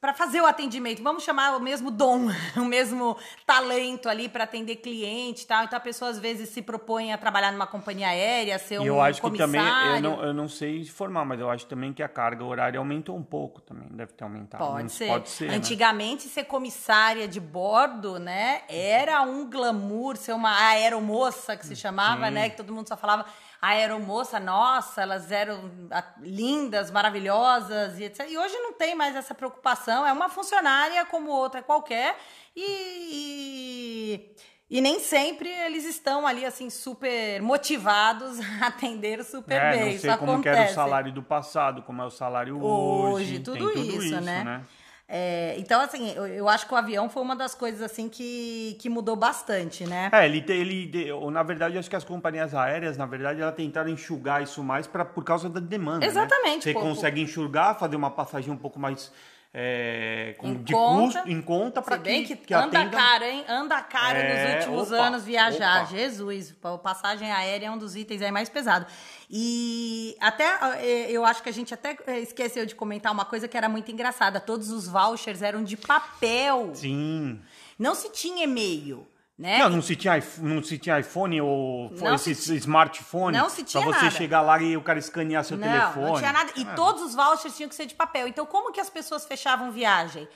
Para 0.07 0.13
fazer 0.13 0.39
o 0.39 0.45
atendimento, 0.45 1.03
vamos 1.03 1.21
chamar 1.21 1.57
o 1.57 1.59
mesmo 1.59 1.91
dom, 1.91 2.27
o 2.55 2.63
mesmo 2.63 3.17
talento 3.45 4.07
ali 4.07 4.29
para 4.29 4.45
atender 4.45 4.77
cliente 4.77 5.43
e 5.43 5.45
tal. 5.45 5.65
Então 5.65 5.75
a 5.75 5.81
pessoa 5.81 6.09
às 6.09 6.17
vezes 6.17 6.47
se 6.47 6.61
propõe 6.61 7.11
a 7.11 7.17
trabalhar 7.17 7.51
numa 7.51 7.67
companhia 7.67 8.07
aérea, 8.07 8.57
ser 8.57 8.79
um 8.79 8.85
eu 8.85 9.01
acho 9.01 9.21
que 9.21 9.37
também, 9.37 9.59
comissário. 9.59 9.95
eu 9.97 10.01
não, 10.01 10.23
eu 10.23 10.33
não 10.33 10.47
sei 10.47 10.79
informar, 10.79 11.25
mas 11.25 11.41
eu 11.41 11.49
acho 11.49 11.65
também 11.65 11.91
que 11.91 12.01
a 12.01 12.07
carga 12.07 12.45
horária 12.45 12.77
aumentou 12.79 13.17
um 13.17 13.21
pouco 13.23 13.59
também, 13.59 13.85
deve 13.91 14.13
ter 14.13 14.23
aumentado. 14.23 14.63
Pode 14.65 14.83
Não- 14.83 14.89
ser. 14.89 15.07
Pode 15.07 15.27
ser, 15.27 15.49
né? 15.49 15.55
Antigamente, 15.57 16.23
ser 16.29 16.45
comissária 16.45 17.27
de 17.27 17.41
bordo, 17.41 18.17
né, 18.17 18.61
era 18.69 19.21
um 19.23 19.49
glamour, 19.49 20.15
ser 20.15 20.31
uma 20.31 20.57
aeromoça, 20.69 21.57
que 21.57 21.65
se 21.67 21.75
chamava, 21.75 22.27
Sim. 22.27 22.33
né, 22.33 22.49
que 22.49 22.55
todo 22.55 22.71
mundo 22.71 22.87
só 22.87 22.95
falava 22.95 23.25
aeromoça, 23.61 24.39
nossa, 24.39 25.01
elas 25.01 25.31
eram 25.31 25.71
ah, 25.91 26.03
lindas, 26.19 26.91
maravilhosas 26.91 27.99
e 27.99 28.03
etc. 28.05 28.27
E 28.29 28.37
hoje 28.37 28.53
não 28.59 28.73
tem 28.73 28.95
mais 28.95 29.15
essa 29.15 29.33
preocupação, 29.33 30.05
é 30.05 30.13
uma 30.13 30.29
funcionária 30.29 31.05
como 31.05 31.29
outra 31.29 31.61
qualquer 31.63 32.15
e... 32.55 34.27
e... 34.69 34.77
e 34.77 34.81
nem 34.81 34.99
sempre 34.99 35.49
eles 35.49 35.85
estão 35.85 36.25
ali, 36.27 36.45
assim, 36.45 36.69
super 36.69 37.41
motivados 37.41 38.39
a 38.61 38.67
atender 38.67 39.23
super 39.23 39.55
É, 39.61 39.71
bem. 39.71 39.79
não 39.81 39.87
Isso 39.89 40.01
sei 40.01 40.17
como 40.17 40.41
que 40.41 40.49
acontece. 40.49 40.59
era 40.59 40.71
o 40.71 40.75
salário 40.75 41.11
do 41.11 41.23
passado, 41.23 41.81
como 41.83 42.01
é 42.01 42.05
o 42.05 42.09
salário 42.11 42.61
hoje. 42.61 43.13
hoje, 43.13 43.39
tudo, 43.39 43.57
tem 43.57 43.67
tudo 43.67 43.79
isso, 43.81 44.01
isso, 44.15 44.21
né? 44.21 44.65
É, 45.09 45.55
então, 45.57 45.79
assim, 45.79 46.11
eu, 46.11 46.27
eu 46.27 46.49
acho 46.49 46.67
que 46.67 46.73
o 46.73 46.77
avião 46.77 47.09
foi 47.09 47.23
uma 47.23 47.35
das 47.35 47.55
coisas 47.55 47.81
assim 47.81 48.09
que, 48.09 48.75
que 48.79 48.89
mudou 48.89 49.15
bastante, 49.15 49.85
né? 49.85 50.09
É, 50.11 50.25
ele, 50.25 50.43
ele, 50.49 51.11
na 51.31 51.43
verdade, 51.43 51.75
eu 51.75 51.79
acho 51.79 51.89
que 51.89 51.95
as 51.95 52.03
companhias 52.03 52.53
aéreas, 52.53 52.97
na 52.97 53.05
verdade, 53.05 53.41
elas 53.41 53.55
tentaram 53.55 53.89
enxugar 53.89 54.43
isso 54.43 54.61
mais 54.61 54.85
pra, 54.85 55.05
por 55.05 55.23
causa 55.23 55.49
da 55.49 55.61
demanda. 55.61 55.99
né? 55.99 56.07
Exatamente, 56.07 56.63
Você 56.63 56.73
pô, 56.73 56.81
consegue 56.81 57.21
enxugar, 57.21 57.79
fazer 57.79 57.95
uma 57.95 58.11
passagem 58.11 58.51
um 58.51 58.57
pouco 58.57 58.77
mais 58.77 59.11
é, 59.53 60.35
com- 60.37 60.49
Em 60.49 60.63
de 60.63 60.73
conta. 60.73 61.13
custo, 61.19 61.29
em 61.29 61.41
conta, 61.41 61.81
para 61.81 61.97
bem 61.97 62.23
que, 62.25 62.35
que, 62.35 62.53
anda 62.53 62.79
atenda- 62.79 62.97
caro, 62.97 63.23
hein? 63.23 63.45
Anda 63.47 63.81
caro 63.81 64.17
É, 64.17 64.55
nos 64.55 64.65
últimos 64.65 64.91
opa, 64.91 65.07
anos 65.07 65.23
viajar. 65.23 65.83
opa. 65.83 65.91
Jesus, 65.95 66.51
pa- 66.61 66.77
passagem 66.77 67.31
aérea 67.31 67.67
é 67.67 67.71
um 67.71 67.77
dos 67.77 67.95
itens 67.95 68.21
aí 68.21 68.31
mais 68.31 68.49
pesado. 68.49 68.85
E 69.29 70.15
até 70.19 70.45
eh, 70.83 71.07
eu 71.11 71.25
acho 71.25 71.41
que 71.43 71.49
a 71.49 71.53
gente 71.53 71.73
até 71.73 71.97
eh, 72.07 72.19
esqueceu 72.19 72.65
de 72.65 72.75
comentar 72.75 73.11
uma 73.11 73.25
coisa 73.25 73.47
que 73.47 73.57
era 73.57 73.67
muito 73.67 73.91
engraçada. 73.91 74.39
Todos 74.39 74.69
os 74.69 74.87
vouchers 74.87 75.41
eram 75.41 75.63
de 75.63 75.75
papel. 75.75 76.71
Sim. 76.73 77.39
Não 77.79 77.93
se 77.95 78.09
tinha 78.11 78.43
e-mail, 78.43 79.07
né? 79.37 79.59
Não, 79.59 79.69
não 79.69 79.81
se 79.81 79.95
tinha, 79.95 80.21
não 80.39 80.63
se 80.63 80.77
tinha 80.77 80.99
iPhone 80.99 81.39
ou 81.41 81.91
Não 81.91 82.15
esse 82.15 82.33
se 82.33 82.55
smartphone. 82.55 83.37
Não 83.37 83.49
se 83.49 83.63
tinha 83.63 83.83
Pra 83.83 83.93
você 83.93 84.05
nada. 84.05 84.15
chegar 84.15 84.41
lá 84.41 84.59
e 84.61 84.75
o 84.75 84.81
cara 84.81 84.97
escanear 84.97 85.43
seu 85.43 85.57
não, 85.57 85.67
telefone. 85.67 86.05
Não 86.07 86.17
tinha 86.17 86.33
nada. 86.33 86.51
E 86.55 86.63
É. 86.63 86.73
todos 86.73 87.03
os 87.03 87.13
vouchers 87.13 87.55
tinham 87.55 87.69
que 87.69 87.75
ser 87.75 87.85
de 87.85 87.93
papel. 87.93 88.27
Então, 88.27 88.45
como 88.45 88.71
que 88.71 88.79
as 88.81 88.89
pessoas 88.89 89.25
fechavam 89.25 89.71
viagem? 89.71 90.27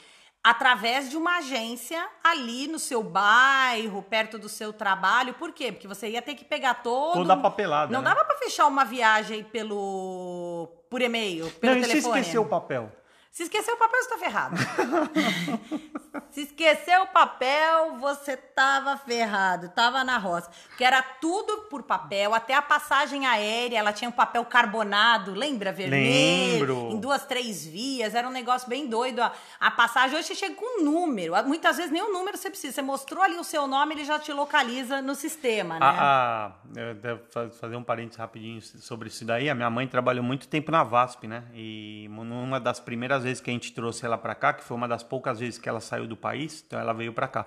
através 0.44 1.08
de 1.08 1.16
uma 1.18 1.38
agência 1.38 2.04
ali 2.24 2.68
no 2.68 2.80
seu 2.80 3.04
bairro, 3.04 4.02
perto 4.02 4.40
do 4.40 4.50
seu 4.50 4.74
trabalho. 4.74 5.36
Por 5.36 5.52
quê? 5.52 5.72
Porque 5.72 5.88
você 5.88 6.10
ia 6.10 6.22
ter 6.22 6.34
que 6.34 6.44
pegar 6.44 6.76
todo. 6.82 7.14
Toda 7.14 7.34
a 7.34 7.38
papelada. 7.38 7.94
Não 7.94 8.02
né? 8.02 8.10
dava 8.10 8.26
para 8.26 8.36
fechar 8.38 8.66
uma 8.66 8.84
viagem 8.84 9.44
pelo 9.44 10.68
por 10.90 11.00
e-mail, 11.02 11.50
pelo 11.52 11.76
Não, 11.76 11.82
e 11.82 11.86
telefone. 11.86 12.02
se 12.02 12.20
esqueceu 12.22 12.42
o 12.42 12.46
papel? 12.46 12.92
Se 13.32 13.44
esqueceu 13.44 13.76
o 13.76 13.78
papel, 13.78 14.02
você 14.04 14.10
tá 14.10 14.18
ferrado. 14.18 14.56
Se 16.32 16.42
esqueceu 16.42 17.04
o 17.04 17.08
papel, 17.08 17.98
você 17.98 18.36
tava 18.38 18.96
ferrado, 18.98 19.70
tava 19.70 20.02
na 20.04 20.18
roça. 20.18 20.50
Porque 20.70 20.84
era 20.84 21.02
tudo 21.02 21.64
por 21.70 21.84
papel, 21.84 22.34
até 22.34 22.54
a 22.54 22.62
passagem 22.62 23.26
aérea, 23.26 23.78
ela 23.80 23.92
tinha 23.94 24.08
um 24.10 24.14
papel 24.14 24.44
carbonado, 24.46 25.34
lembra? 25.34 25.72
Vermelho, 25.74 26.60
Lembro. 26.60 26.90
em 26.92 27.00
duas, 27.00 27.26
três 27.26 27.66
vias, 27.66 28.16
era 28.16 28.28
um 28.28 28.32
negócio 28.32 28.68
bem 28.70 28.88
doido. 28.88 29.22
A, 29.22 29.32
a 29.60 29.72
passagem, 29.72 30.18
hoje 30.18 30.28
você 30.28 30.36
chega 30.36 30.56
com 30.56 30.82
um 30.82 30.84
número, 30.86 31.34
muitas 31.46 31.78
vezes 31.78 31.92
nem 31.92 32.02
o 32.02 32.12
número 32.14 32.38
você 32.38 32.50
precisa, 32.50 32.74
você 32.76 32.82
mostrou 32.82 33.22
ali 33.24 33.36
o 33.38 33.44
seu 33.44 33.68
nome, 33.68 33.94
ele 33.96 34.04
já 34.06 34.18
te 34.20 34.32
localiza 34.32 35.02
no 35.02 35.16
sistema, 35.16 35.80
né? 35.80 35.86
A, 35.86 36.46
a, 36.76 36.80
eu 36.80 36.96
devo 36.96 37.22
fa- 37.30 37.50
fazer 37.50 37.76
um 37.76 37.84
parênteses 37.84 38.18
rapidinho 38.18 38.62
sobre 38.62 39.08
isso 39.10 39.26
daí. 39.26 39.50
A 39.50 39.56
minha 39.56 39.70
mãe 39.70 39.88
trabalhou 39.88 40.24
muito 40.24 40.48
tempo 40.48 40.72
na 40.72 40.84
VASP, 40.84 41.28
né? 41.28 41.44
E 41.54 42.08
numa 42.10 42.60
das 42.60 42.80
primeiras 42.80 43.21
vezes 43.24 43.42
que 43.42 43.50
a 43.50 43.54
gente 43.54 43.72
trouxe 43.74 44.06
ela 44.06 44.18
para 44.18 44.36
cá, 44.36 44.54
que 44.54 44.64
foi 44.64 44.76
uma 44.78 44.88
das 44.88 45.04
poucas 45.04 45.40
vezes 45.40 45.58
que 45.60 45.68
ela 45.70 45.80
saiu 45.82 46.08
do 46.08 46.16
país, 46.18 46.64
então 46.66 46.80
ela 46.80 46.94
veio 46.94 47.14
para 47.14 47.28
cá. 47.28 47.46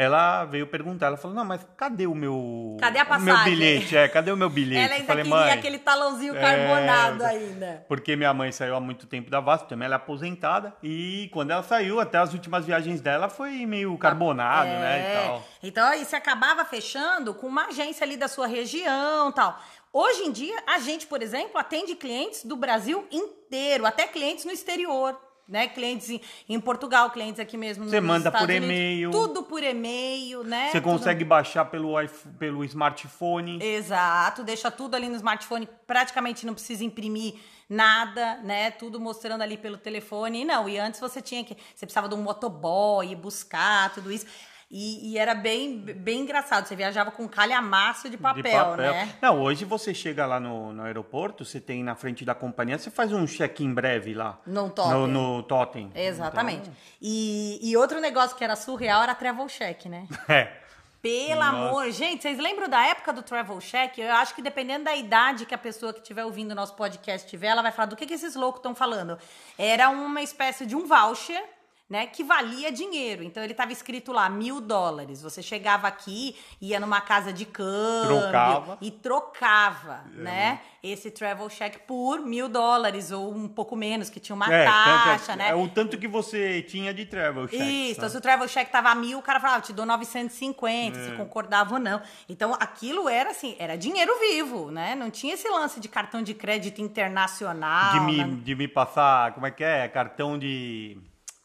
Ela 0.00 0.44
veio 0.44 0.64
perguntar, 0.64 1.06
ela 1.06 1.16
falou: 1.16 1.36
"Não, 1.36 1.44
mas 1.44 1.66
cadê 1.76 2.06
o 2.06 2.14
meu 2.14 2.76
Cadê 2.78 3.00
a 3.00 3.02
o 3.02 3.20
meu 3.20 3.34
passagem?" 3.34 3.52
bilhete? 3.52 3.96
É, 3.96 4.06
cadê 4.06 4.30
o 4.30 4.36
meu 4.36 4.48
bilhete?" 4.48 4.84
Ela 4.84 4.94
ainda 4.94 5.06
falei: 5.08 5.24
queria 5.24 5.36
"Mãe, 5.40 5.50
aquele 5.50 5.78
talãozinho 5.80 6.36
é, 6.36 6.40
carbonado 6.40 7.24
ainda. 7.24 7.84
Porque 7.88 8.14
minha 8.14 8.32
mãe 8.32 8.52
saiu 8.52 8.76
há 8.76 8.80
muito 8.80 9.08
tempo 9.08 9.28
da 9.28 9.40
VASP, 9.40 9.68
também 9.70 9.86
ela 9.86 9.96
é 9.96 9.96
aposentada. 9.96 10.72
E 10.84 11.28
quando 11.32 11.50
ela 11.50 11.64
saiu, 11.64 11.98
até 11.98 12.16
as 12.16 12.32
últimas 12.32 12.64
viagens 12.64 13.00
dela 13.00 13.28
foi 13.28 13.66
meio 13.66 13.98
carbonado, 13.98 14.68
né? 14.68 14.98
E 15.00 15.02
É. 15.02 15.26
tal. 15.26 15.44
Então 15.64 15.84
aí 15.88 16.04
você 16.04 16.14
acabava 16.14 16.64
fechando 16.64 17.34
com 17.34 17.48
uma 17.48 17.66
agência 17.66 18.04
ali 18.04 18.16
da 18.16 18.28
sua 18.28 18.46
região 18.46 19.32
tal. 19.32 19.58
Hoje 20.00 20.22
em 20.26 20.30
dia, 20.30 20.56
a 20.64 20.78
gente, 20.78 21.08
por 21.08 21.20
exemplo, 21.22 21.58
atende 21.58 21.96
clientes 21.96 22.44
do 22.44 22.54
Brasil 22.54 23.04
inteiro, 23.10 23.84
até 23.84 24.06
clientes 24.06 24.44
no 24.44 24.52
exterior. 24.52 25.20
Né? 25.48 25.66
Clientes 25.66 26.08
em, 26.10 26.20
em 26.48 26.60
Portugal, 26.60 27.10
clientes 27.10 27.40
aqui 27.40 27.56
mesmo 27.56 27.82
nos 27.82 27.90
Você 27.90 28.00
manda 28.00 28.28
Estados 28.28 28.40
por 28.46 28.50
e-mail. 28.54 29.10
Tudo 29.10 29.42
por 29.42 29.60
e-mail, 29.62 30.44
né? 30.44 30.68
Você 30.70 30.80
Tudo- 30.80 30.92
consegue 30.92 31.24
baixar 31.24 31.64
pelo, 31.64 32.00
iPhone- 32.00 32.34
pelo 32.38 32.62
smartphone. 32.64 33.58
Exato, 33.60 34.44
deixa 34.44 34.70
tudo 34.70 34.94
ali 34.94 35.08
no 35.08 35.16
smartphone, 35.16 35.66
praticamente 35.86 36.44
não 36.46 36.52
precisa 36.52 36.84
imprimir 36.84 37.34
nada, 37.68 38.36
né? 38.44 38.70
Tudo 38.70 39.00
mostrando 39.00 39.40
ali 39.40 39.56
pelo 39.56 39.78
telefone. 39.78 40.42
E 40.42 40.44
não, 40.44 40.68
e 40.68 40.78
antes 40.78 41.00
você 41.00 41.20
tinha 41.22 41.42
que. 41.42 41.56
Você 41.74 41.86
precisava 41.86 42.08
de 42.10 42.14
um 42.14 42.22
motoboy, 42.22 43.16
buscar, 43.16 43.92
tudo 43.94 44.12
isso. 44.12 44.26
E, 44.70 45.12
e 45.12 45.18
era 45.18 45.34
bem, 45.34 45.78
bem 45.78 46.20
engraçado. 46.20 46.66
Você 46.66 46.76
viajava 46.76 47.10
com 47.10 47.26
calhamaço 47.26 48.10
de 48.10 48.18
papel, 48.18 48.42
de 48.42 48.50
papel. 48.50 48.76
né? 48.76 49.14
Não, 49.20 49.40
hoje 49.40 49.64
você 49.64 49.94
chega 49.94 50.26
lá 50.26 50.38
no, 50.38 50.72
no 50.74 50.82
aeroporto, 50.82 51.44
você 51.44 51.58
tem 51.58 51.82
na 51.82 51.94
frente 51.94 52.22
da 52.24 52.34
companhia, 52.34 52.76
você 52.78 52.90
faz 52.90 53.10
um 53.12 53.26
check-in 53.26 53.72
breve 53.72 54.12
lá. 54.12 54.38
No 54.46 54.68
totem. 54.68 54.92
No, 54.92 55.06
no 55.06 55.42
totem. 55.42 55.90
Exatamente. 55.94 56.70
E, 57.00 57.58
e 57.62 57.76
outro 57.78 57.98
negócio 57.98 58.36
que 58.36 58.44
era 58.44 58.56
surreal 58.56 59.02
era 59.02 59.14
travel 59.14 59.46
check, 59.46 59.86
né? 59.86 60.06
Então, 60.10 60.24
é. 60.36 60.68
Pelo 61.00 61.36
Nossa. 61.36 61.48
amor, 61.48 61.90
gente, 61.92 62.22
vocês 62.22 62.38
lembram 62.38 62.68
da 62.68 62.84
época 62.84 63.12
do 63.12 63.22
Travel 63.22 63.60
Check? 63.60 63.98
Eu 63.98 64.12
acho 64.14 64.34
que 64.34 64.42
dependendo 64.42 64.84
da 64.84 64.96
idade 64.96 65.46
que 65.46 65.54
a 65.54 65.58
pessoa 65.58 65.92
que 65.92 66.00
estiver 66.00 66.24
ouvindo 66.24 66.50
o 66.50 66.54
nosso 66.56 66.74
podcast 66.74 67.28
tiver, 67.28 67.46
ela 67.46 67.62
vai 67.62 67.70
falar 67.70 67.86
do 67.86 67.94
que, 67.94 68.04
que 68.04 68.14
esses 68.14 68.34
loucos 68.34 68.58
estão 68.58 68.74
falando. 68.74 69.16
Era 69.56 69.90
uma 69.90 70.20
espécie 70.20 70.66
de 70.66 70.74
um 70.74 70.86
voucher, 70.86 71.40
né, 71.88 72.06
que 72.06 72.22
valia 72.22 72.70
dinheiro. 72.70 73.22
Então 73.22 73.42
ele 73.42 73.52
estava 73.52 73.72
escrito 73.72 74.12
lá 74.12 74.28
mil 74.28 74.60
dólares. 74.60 75.22
Você 75.22 75.42
chegava 75.42 75.88
aqui, 75.88 76.36
ia 76.60 76.78
numa 76.78 77.00
casa 77.00 77.32
de 77.32 77.46
câmbio 77.46 78.18
Trocava. 78.20 78.78
e 78.80 78.90
trocava, 78.90 80.04
né, 80.12 80.60
esse 80.82 81.10
Travel 81.10 81.48
Check 81.48 81.78
por 81.86 82.20
mil 82.20 82.48
dólares 82.48 83.10
ou 83.10 83.32
um 83.34 83.48
pouco 83.48 83.74
menos, 83.74 84.10
que 84.10 84.20
tinha 84.20 84.36
uma 84.36 84.52
É, 84.52 84.64
taxa, 84.64 85.26
tanto, 85.32 85.38
né? 85.38 85.48
é 85.50 85.54
o 85.54 85.66
tanto 85.68 85.96
que 85.98 86.06
você 86.06 86.62
tinha 86.62 86.92
de 86.94 87.04
travel 87.06 87.48
check. 87.48 87.60
Isso, 87.60 87.92
então 87.98 88.08
se 88.08 88.16
o 88.16 88.20
travel 88.20 88.46
check 88.46 88.70
tava 88.70 88.90
a 88.90 88.94
mil, 88.94 89.18
o 89.18 89.22
cara 89.22 89.40
falava, 89.40 89.58
"Ah, 89.58 89.62
te 89.62 89.72
dou 89.72 89.84
950, 89.86 90.98
É. 90.98 91.04
se 91.10 91.16
concordava 91.16 91.74
ou 91.74 91.80
não. 91.80 92.00
Então 92.28 92.54
aquilo 92.60 93.08
era 93.08 93.30
assim, 93.30 93.56
era 93.58 93.76
dinheiro 93.76 94.12
vivo, 94.20 94.70
né? 94.70 94.94
Não 94.94 95.10
tinha 95.10 95.34
esse 95.34 95.48
lance 95.48 95.80
de 95.80 95.88
cartão 95.88 96.22
de 96.22 96.34
crédito 96.34 96.80
internacional. 96.80 97.92
de, 97.94 98.00
me, 98.00 98.16
nada. 98.18 98.32
de 98.36 98.54
me 98.54 98.68
passar, 98.68 99.32
como 99.32 99.46
é 99.46 99.50
que 99.50 99.64
é? 99.64 99.88
Cartão 99.88 100.38
de. 100.38 100.98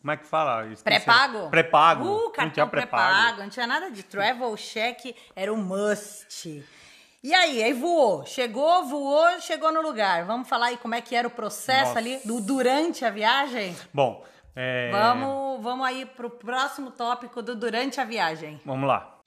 Como 0.04 0.12
é 0.12 0.18
que 0.18 0.26
fala? 0.26 0.68
Pré-pago? 0.84 1.50
Pré-pago. 1.50 2.04
Uh, 2.04 2.08
não 2.24 2.32
cartão 2.32 2.50
tinha 2.52 2.68
pré-pago, 2.68 3.40
não 3.40 3.48
tinha 3.50 3.66
nada 3.66 3.90
de 3.90 4.04
travel 4.04 4.54
check, 4.58 5.16
era 5.34 5.52
um 5.54 5.56
must. 5.56 6.62
E 7.24 7.34
aí, 7.34 7.64
aí 7.64 7.72
voou, 7.72 8.26
chegou, 8.26 8.84
voou, 8.84 9.40
chegou 9.40 9.72
no 9.72 9.82
lugar. 9.82 10.26
Vamos 10.26 10.50
falar 10.50 10.66
aí 10.68 10.78
como 10.78 10.94
é 10.94 11.00
que 11.00 11.16
era 11.16 11.26
o 11.26 11.32
processo 11.32 11.86
Nossa. 11.86 12.00
ali 12.00 12.20
do 12.26 12.42
durante 12.42 13.06
a 13.06 13.10
viagem? 13.10 13.74
Bom, 13.94 14.26
é, 14.54 14.92
Vamos, 14.92 15.64
vamos 15.64 15.88
aí 15.88 16.06
pro 16.06 16.30
próximo 16.30 16.92
tópico 16.92 17.42
do 17.42 17.56
durante 17.56 18.02
a 18.02 18.04
viagem. 18.04 18.60
Vamos 18.66 18.86
lá. 18.90 19.20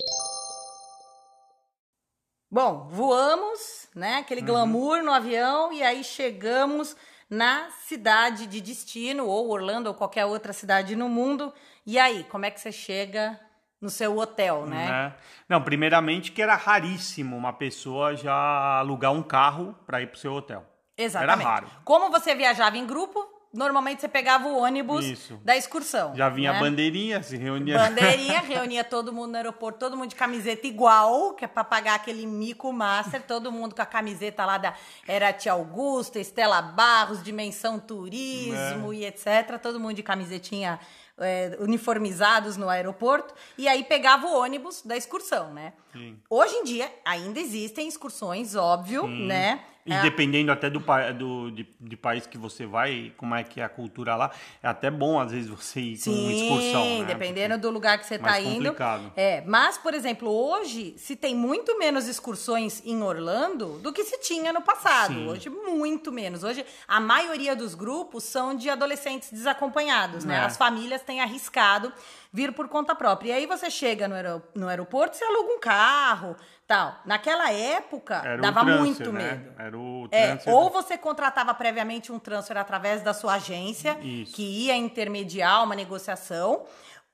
Bom, 2.50 2.86
voamos, 2.90 3.88
né? 3.94 4.16
Aquele 4.18 4.42
Uhum. 4.42 4.46
glamour 4.46 5.02
no 5.02 5.10
avião 5.10 5.72
e 5.72 5.82
aí 5.82 6.04
chegamos 6.04 6.94
na 7.28 7.70
cidade 7.70 8.46
de 8.46 8.60
destino, 8.60 9.26
ou 9.26 9.50
Orlando, 9.50 9.88
ou 9.88 9.94
qualquer 9.94 10.24
outra 10.24 10.52
cidade 10.52 10.94
no 10.94 11.08
mundo. 11.08 11.52
E 11.84 11.98
aí, 11.98 12.24
como 12.24 12.46
é 12.46 12.50
que 12.50 12.60
você 12.60 12.70
chega 12.70 13.38
no 13.80 13.90
seu 13.90 14.16
hotel, 14.16 14.66
né? 14.66 14.88
né? 14.88 15.14
Não, 15.48 15.62
primeiramente 15.62 16.32
que 16.32 16.40
era 16.40 16.54
raríssimo 16.54 17.36
uma 17.36 17.52
pessoa 17.52 18.16
já 18.16 18.78
alugar 18.78 19.12
um 19.12 19.22
carro 19.22 19.76
para 19.86 20.00
ir 20.00 20.06
pro 20.06 20.18
seu 20.18 20.32
hotel. 20.32 20.64
Exatamente. 20.96 21.40
Era 21.40 21.50
raro. 21.50 21.70
Como 21.84 22.10
você 22.10 22.34
viajava 22.34 22.78
em 22.78 22.86
grupo, 22.86 23.35
normalmente 23.56 24.00
você 24.00 24.08
pegava 24.08 24.46
o 24.46 24.58
ônibus 24.58 25.04
Isso. 25.04 25.40
da 25.44 25.56
excursão. 25.56 26.14
Já 26.14 26.28
vinha 26.28 26.52
né? 26.52 26.58
a 26.58 26.60
bandeirinha, 26.60 27.22
se 27.22 27.36
reunia. 27.36 27.78
Bandeirinha, 27.78 28.40
reunia 28.46 28.84
todo 28.84 29.12
mundo 29.12 29.30
no 29.32 29.36
aeroporto, 29.36 29.78
todo 29.78 29.96
mundo 29.96 30.10
de 30.10 30.14
camiseta 30.14 30.66
igual, 30.66 31.34
que 31.34 31.44
é 31.44 31.48
pra 31.48 31.64
pagar 31.64 31.94
aquele 31.94 32.26
mico 32.26 32.72
master, 32.72 33.22
todo 33.22 33.50
mundo 33.50 33.74
com 33.74 33.82
a 33.82 33.86
camiseta 33.86 34.44
lá 34.44 34.58
da. 34.58 34.74
Era 35.08 35.32
Tia 35.32 35.52
Augusta, 35.52 36.20
Estela 36.20 36.60
Barros, 36.60 37.22
Dimensão 37.22 37.78
Turismo 37.78 38.92
É. 38.92 38.96
e 38.96 39.04
etc. 39.04 39.58
Todo 39.60 39.80
mundo 39.80 39.94
de 39.94 40.02
camisetinha 40.02 40.78
é, 41.18 41.56
uniformizados 41.60 42.56
no 42.56 42.68
aeroporto. 42.68 43.34
E 43.56 43.66
aí 43.68 43.84
pegava 43.84 44.26
o 44.26 44.38
ônibus 44.38 44.82
da 44.82 44.96
excursão, 44.96 45.52
né? 45.52 45.72
Sim. 45.96 46.18
Hoje 46.28 46.54
em 46.54 46.64
dia 46.64 46.92
ainda 47.04 47.40
existem 47.40 47.88
excursões, 47.88 48.54
óbvio, 48.54 49.02
Sim. 49.02 49.26
né? 49.26 49.60
E 49.86 49.92
É, 49.92 50.02
dependendo 50.02 50.50
até 50.50 50.68
do, 50.68 50.80
do 51.16 51.50
de, 51.52 51.64
de 51.80 51.96
país 51.96 52.26
que 52.26 52.36
você 52.36 52.66
vai, 52.66 53.12
como 53.16 53.36
é 53.36 53.44
que 53.44 53.60
é 53.60 53.64
a 53.64 53.68
cultura 53.68 54.16
lá, 54.16 54.32
é 54.60 54.66
até 54.66 54.90
bom 54.90 55.20
às 55.20 55.30
vezes 55.30 55.48
você 55.48 55.80
ir 55.80 56.00
com 56.02 56.10
uma 56.10 56.32
excursão, 56.32 56.98
né? 56.98 57.04
dependendo 57.04 57.56
do 57.56 57.70
lugar 57.70 57.96
que 57.96 58.04
você 58.04 58.16
está 58.16 58.40
indo. 58.40 58.64
complicado. 58.64 59.12
É, 59.16 59.44
mas, 59.46 59.78
por 59.78 59.94
exemplo, 59.94 60.28
hoje 60.28 60.94
se 60.98 61.14
tem 61.14 61.36
muito 61.36 61.78
menos 61.78 62.08
excursões 62.08 62.82
em 62.84 63.00
Orlando 63.00 63.78
do 63.78 63.92
que 63.92 64.02
se 64.02 64.18
tinha 64.18 64.52
no 64.52 64.60
passado. 64.60 65.14
Sim. 65.14 65.28
Hoje, 65.28 65.48
muito 65.48 66.10
menos. 66.10 66.42
Hoje, 66.42 66.66
a 66.88 66.98
maioria 66.98 67.54
dos 67.54 67.76
grupos 67.76 68.24
são 68.24 68.56
de 68.56 68.68
adolescentes 68.68 69.30
desacompanhados, 69.30 70.24
né? 70.24 70.34
É. 70.34 70.40
As 70.40 70.56
famílias 70.56 71.00
têm 71.02 71.20
arriscado 71.20 71.92
vir 72.32 72.52
por 72.52 72.68
conta 72.68 72.94
própria. 72.94 73.30
E 73.30 73.32
aí 73.32 73.46
você 73.46 73.70
chega 73.70 74.06
no, 74.08 74.14
aero- 74.14 74.42
no 74.54 74.68
aeroporto, 74.68 75.16
você 75.16 75.24
aluga 75.24 75.52
um 75.54 75.58
carro, 75.60 76.36
tal. 76.66 77.00
Naquela 77.04 77.52
época, 77.52 78.16
Era 78.24 78.42
dava 78.42 78.60
transfer, 78.60 78.78
muito 78.80 79.12
né? 79.12 79.32
medo. 79.32 79.52
Era 79.58 79.78
o 79.78 80.08
É, 80.10 80.38
ou 80.46 80.70
você 80.70 80.98
contratava 80.98 81.54
previamente 81.54 82.10
um 82.12 82.18
transfer 82.18 82.56
através 82.56 83.02
da 83.02 83.14
sua 83.14 83.34
agência, 83.34 83.98
Isso. 84.02 84.34
que 84.34 84.42
ia 84.66 84.74
intermediar 84.76 85.62
uma 85.64 85.74
negociação, 85.74 86.64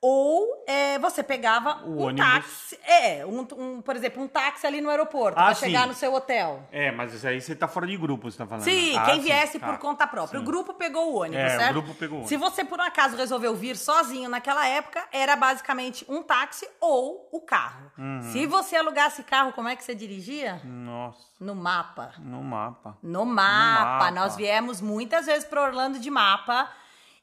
ou 0.04 0.64
é, 0.66 0.98
você 0.98 1.22
pegava 1.22 1.80
O 1.84 1.90
um 1.90 2.02
ônibus. 2.06 2.26
táxi. 2.26 2.78
É, 2.84 3.24
um, 3.24 3.46
um, 3.56 3.80
por 3.80 3.94
exemplo, 3.94 4.20
um 4.20 4.26
táxi 4.26 4.66
ali 4.66 4.80
no 4.80 4.90
aeroporto, 4.90 5.38
Ah, 5.38 5.44
para 5.46 5.54
chegar 5.54 5.86
no 5.86 5.94
seu 5.94 6.12
hotel. 6.12 6.66
É, 6.72 6.90
mas 6.90 7.14
isso 7.14 7.24
aí 7.26 7.40
você 7.40 7.54
tá 7.54 7.68
fora 7.68 7.86
de 7.86 7.96
grupo, 7.96 8.28
você 8.28 8.36
tá 8.36 8.44
falando. 8.44 8.64
Sim, 8.64 8.96
Ah, 8.98 9.04
quem 9.04 9.14
sim, 9.16 9.20
viesse 9.20 9.60
tá. 9.60 9.66
por 9.68 9.78
conta 9.78 10.04
própria. 10.06 10.38
Sim. 10.40 10.44
O 10.44 10.46
grupo 10.46 10.74
pegou 10.74 11.12
o 11.12 11.20
ônibus, 11.20 11.38
É, 11.38 11.46
o 11.56 11.58
certo? 11.60 11.72
grupo 11.74 11.94
pegou 11.94 12.18
o 12.18 12.20
ônibus. 12.22 12.28
Se 12.28 12.36
você, 12.36 12.64
por 12.64 12.80
um 12.80 12.82
acaso, 12.82 13.16
resolveu 13.16 13.54
vir 13.54 13.76
sozinho 13.76 14.28
naquela 14.28 14.66
época, 14.66 15.04
era 15.12 15.36
basicamente 15.36 16.04
um 16.08 16.20
táxi 16.20 16.68
ou 16.80 17.28
o 17.30 17.40
carro. 17.40 17.92
Uhum. 17.96 18.22
Se 18.32 18.44
você 18.46 18.74
alugasse 18.74 19.22
carro, 19.22 19.52
como 19.52 19.68
é 19.68 19.76
que 19.76 19.84
você 19.84 19.94
dirigia? 19.94 20.60
Nossa, 20.64 21.18
No 21.38 21.54
mapa. 21.54 22.12
no 22.18 22.42
mapa. 22.42 22.98
No 23.02 23.24
mapa. 23.24 23.84
mapa. 23.84 24.10
Nós 24.10 24.34
viemos 24.34 24.80
muitas 24.80 25.26
vezes 25.26 25.44
para 25.44 25.62
Orlando 25.62 26.00
de 26.00 26.10
mapa. 26.10 26.68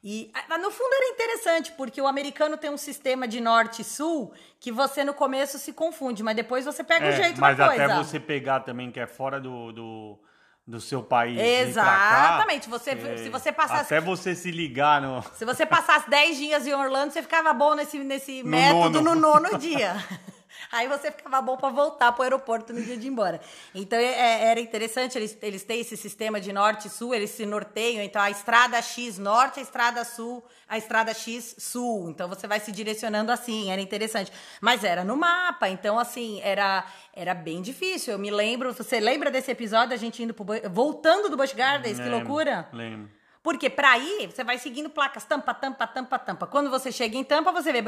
E 0.02 0.30
ah, 0.48 0.56
no 0.56 0.70
fundo 0.70 0.94
era 0.94 1.08
interessante, 1.12 1.72
porque 1.72 2.00
o 2.00 2.06
americano 2.06 2.56
tem 2.56 2.70
um 2.70 2.76
sistema 2.78 3.28
de 3.28 3.38
norte 3.40 3.82
e 3.82 3.84
sul 3.84 4.32
que 4.58 4.72
você 4.72 5.04
no 5.04 5.12
começo 5.12 5.58
se 5.58 5.74
confunde, 5.74 6.22
mas 6.22 6.34
depois 6.34 6.64
você 6.64 6.82
pega 6.82 7.04
o 7.06 7.08
É, 7.08 7.12
jeito 7.12 7.40
mas 7.40 7.56
da 7.56 7.66
coisa. 7.68 7.84
até 7.84 7.94
você 7.96 8.18
pegar 8.18 8.60
também, 8.60 8.90
que 8.90 8.98
é 8.98 9.06
fora 9.06 9.38
do, 9.38 9.72
do, 9.72 10.18
do 10.66 10.80
seu 10.80 11.02
país. 11.02 11.36
pra 11.74 11.82
cá, 11.82 12.24
Exatamente. 12.30 12.68
Você, 12.70 12.90
é, 12.92 13.16
se 13.18 13.28
você 13.28 13.52
passasse. 13.52 13.92
Até 13.94 14.00
você 14.00 14.34
se 14.34 14.50
ligar 14.50 15.02
no. 15.02 15.22
Se 15.34 15.44
você 15.44 15.66
passasse 15.66 16.08
10 16.08 16.36
dias 16.38 16.66
em 16.66 16.72
Orlando, 16.72 17.12
você 17.12 17.20
ficava 17.20 17.52
bom 17.52 17.74
nesse, 17.74 17.98
nesse 17.98 18.42
método 18.42 19.02
nono. 19.02 19.14
no 19.20 19.20
nono 19.20 19.58
dia. 19.58 19.94
Aí 20.70 20.88
você 20.88 21.10
ficava 21.10 21.40
bom 21.40 21.56
para 21.56 21.70
voltar 21.70 22.12
pro 22.12 22.22
aeroporto 22.22 22.72
no 22.72 22.82
dia 22.82 22.96
de 22.96 23.06
ir 23.06 23.10
embora. 23.10 23.40
Então 23.74 23.98
é- 23.98 24.04
é- 24.04 24.44
era 24.50 24.60
interessante, 24.60 25.16
eles, 25.16 25.36
eles 25.42 25.62
têm 25.64 25.80
esse 25.80 25.96
sistema 25.96 26.40
de 26.40 26.52
norte 26.52 26.88
e 26.88 26.90
sul, 26.90 27.14
eles 27.14 27.30
se 27.30 27.46
norteiam. 27.46 28.02
Então 28.02 28.20
a 28.20 28.30
estrada 28.30 28.80
X 28.80 29.18
norte, 29.18 29.60
a 29.60 29.62
estrada 29.62 30.04
sul, 30.04 30.44
a 30.68 30.76
estrada 30.78 31.14
X 31.14 31.56
sul. 31.58 32.10
Então 32.10 32.28
você 32.28 32.46
vai 32.46 32.60
se 32.60 32.72
direcionando 32.72 33.32
assim, 33.32 33.70
era 33.70 33.80
interessante. 33.80 34.32
Mas 34.60 34.84
era 34.84 35.04
no 35.04 35.16
mapa, 35.16 35.68
então 35.68 35.98
assim, 35.98 36.40
era, 36.42 36.84
era 37.14 37.34
bem 37.34 37.62
difícil. 37.62 38.12
Eu 38.12 38.18
me 38.18 38.30
lembro, 38.30 38.72
você 38.72 39.00
lembra 39.00 39.30
desse 39.30 39.50
episódio, 39.50 39.94
a 39.94 39.98
gente 39.98 40.22
indo 40.22 40.34
pro, 40.34 40.46
voltando 40.70 41.28
do 41.28 41.36
Busch 41.36 41.54
Gardens? 41.54 41.98
Que 41.98 42.04
Lembro, 42.04 42.18
loucura! 42.18 42.68
Lembro. 42.72 43.19
Porque 43.42 43.70
pra 43.70 43.96
ir, 43.96 44.26
você 44.30 44.44
vai 44.44 44.58
seguindo 44.58 44.90
placas 44.90 45.24
tampa, 45.24 45.54
tampa, 45.54 45.86
tampa, 45.86 46.18
tampa. 46.18 46.46
Quando 46.46 46.68
você 46.68 46.92
chega 46.92 47.16
em 47.16 47.24
tampa, 47.24 47.50
você 47.52 47.72
vê 47.72 47.80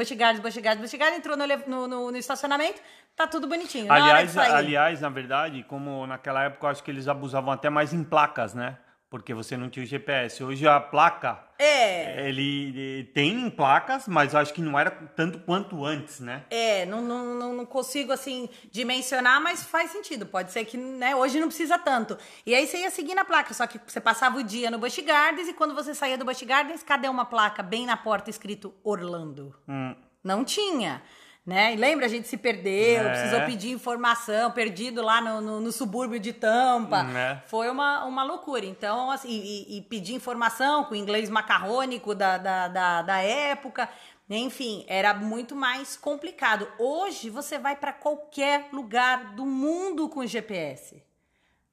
Gardens, 0.59 0.81
Busch 0.81 0.97
Gardens, 0.97 1.19
entrou 1.19 1.37
no, 1.37 1.45
no, 1.67 1.87
no- 1.87 2.11
no 2.11 2.17
estacionamento, 2.17 2.81
tá 3.15 3.27
tudo 3.27 3.47
bonitinho. 3.47 3.85
Na 3.87 3.95
Aliás, 3.95 4.31
sair- 4.31 4.51
aliás, 4.55 5.01
na 5.01 5.09
verdade, 5.09 5.63
como 5.63 6.07
naquela 6.07 6.43
época 6.43 6.65
eu 6.65 6.71
acho 6.71 6.83
que 6.83 6.89
eles 6.89 7.07
abusavam 7.07 7.51
até 7.53 7.69
mais 7.69 7.93
em 7.93 8.03
placas, 8.03 8.55
né? 8.55 8.77
Porque 9.13 9.31
você 9.31 9.55
não 9.55 9.69
tinha 9.69 9.83
o 9.83 9.85
GPS. 9.85 10.43
Hoje 10.43 10.67
a 10.67 10.79
placa, 10.79 11.37
É, 11.59 12.27
ele 12.27 13.01
eh, 13.01 13.03
tem 13.13 13.47
placas, 13.47 14.07
mas 14.07 14.33
eu 14.33 14.39
acho 14.39 14.51
que 14.51 14.59
não 14.59 14.77
era 14.79 14.89
tanto 14.89 15.37
quanto 15.37 15.85
antes, 15.85 16.19
né? 16.19 16.43
é, 16.49 16.83
não, 16.87 16.99
não, 16.99 17.35
não, 17.35 17.53
não 17.53 17.63
consigo, 17.63 18.11
assim, 18.11 18.49
dimensionar, 18.71 19.39
mas 19.39 19.63
faz 19.63 19.91
sentido. 19.91 20.25
Pode 20.25 20.51
ser 20.51 20.65
que, 20.65 20.77
né, 20.77 21.15
hoje 21.15 21.39
não 21.39 21.47
precisa 21.47 21.77
tanto. 21.77 22.17
E 22.43 22.55
aí 22.55 22.65
você 22.65 22.79
ia 22.79 22.89
seguir 22.89 23.13
na 23.13 23.23
placa, 23.23 23.53
só 23.53 23.67
que 23.67 23.79
você 23.85 24.01
passava 24.01 24.39
o 24.39 24.43
dia 24.43 24.71
no 24.71 24.79
Busch 24.79 24.97
Gardens 25.05 25.47
e 25.47 25.53
quando 25.53 25.75
você 25.75 25.93
saía 25.93 26.17
do 26.17 26.25
Busch 26.25 26.41
Gardens, 26.41 26.81
cadê 26.81 27.07
uma 27.07 27.23
placa 27.23 27.61
bem 27.61 27.85
na 27.85 27.95
porta 27.95 28.31
escrito 28.31 28.73
Orlando? 28.83 29.53
Hum. 29.69 29.93
Não 30.23 30.43
tinha. 30.43 31.03
Né? 31.45 31.73
E 31.73 31.75
lembra, 31.75 32.05
a 32.05 32.09
gente 32.09 32.25
se 32.27 32.37
perdeu, 32.37 33.01
É. 33.05 33.09
precisou 33.09 33.41
pedir 33.41 33.71
informação, 33.71 34.49
perdido 34.51 35.01
lá 35.01 35.19
no, 35.19 35.41
no, 35.41 35.59
no 35.59 35.71
subúrbio 35.73 36.17
de 36.17 36.31
Tampa. 36.31 37.03
Hum, 37.03 37.17
é. 37.17 37.43
Foi 37.47 37.69
uma, 37.69 38.05
uma 38.05 38.23
loucura. 38.23 38.65
Então, 38.65 39.11
assim, 39.11 39.29
e, 39.29 39.77
e 39.77 39.81
pedir 39.81 40.13
informação 40.13 40.85
com 40.85 40.93
o 40.93 40.97
inglês 40.97 41.29
macarrônico 41.29 42.15
da, 42.15 42.37
da, 42.37 42.67
da, 42.69 43.01
da 43.01 43.17
época. 43.21 43.89
Enfim, 44.29 44.85
era 44.87 45.13
muito 45.13 45.53
mais 45.53 45.97
complicado. 45.97 46.65
Hoje, 46.79 47.29
você 47.29 47.59
vai 47.59 47.75
para 47.75 47.91
qualquer 47.91 48.69
lugar 48.71 49.35
do 49.35 49.45
mundo 49.45 50.07
com 50.07 50.25
GPS. 50.25 51.03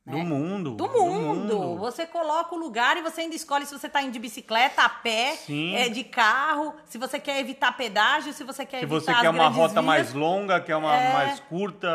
Do 0.07 0.19
mundo. 0.19 0.73
É. 0.73 0.77
Do 0.77 0.89
mundo. 0.89 1.77
Você 1.77 2.07
coloca 2.07 2.55
o 2.55 2.59
lugar 2.59 2.97
e 2.97 3.03
você 3.03 3.21
ainda 3.21 3.35
escolhe 3.37 3.67
se 3.67 3.73
você 3.79 3.89
tá 3.89 4.01
indo 4.03 4.13
de 4.13 4.19
bicicleta, 4.19 4.83
a 4.83 4.89
pé, 4.89 5.37
Sim. 5.37 5.75
é, 5.77 5.89
de 5.89 6.03
carro, 6.05 6.75
se 6.87 6.97
você 6.99 7.21
quer 7.21 7.39
evitar 7.39 7.77
pedágio, 7.77 8.33
se 8.33 8.43
você 8.43 8.65
quer 8.65 8.79
Se 8.79 8.85
evitar 8.85 9.01
você 9.01 9.11
as 9.11 9.21
quer 9.21 9.31
uma 9.31 9.49
rota 9.49 9.75
vias. 9.75 9.85
mais 9.85 10.13
longa, 10.15 10.61
quer 10.61 10.75
uma 10.77 10.97
É. 10.97 11.13
mais 11.13 11.41
curta. 11.41 11.89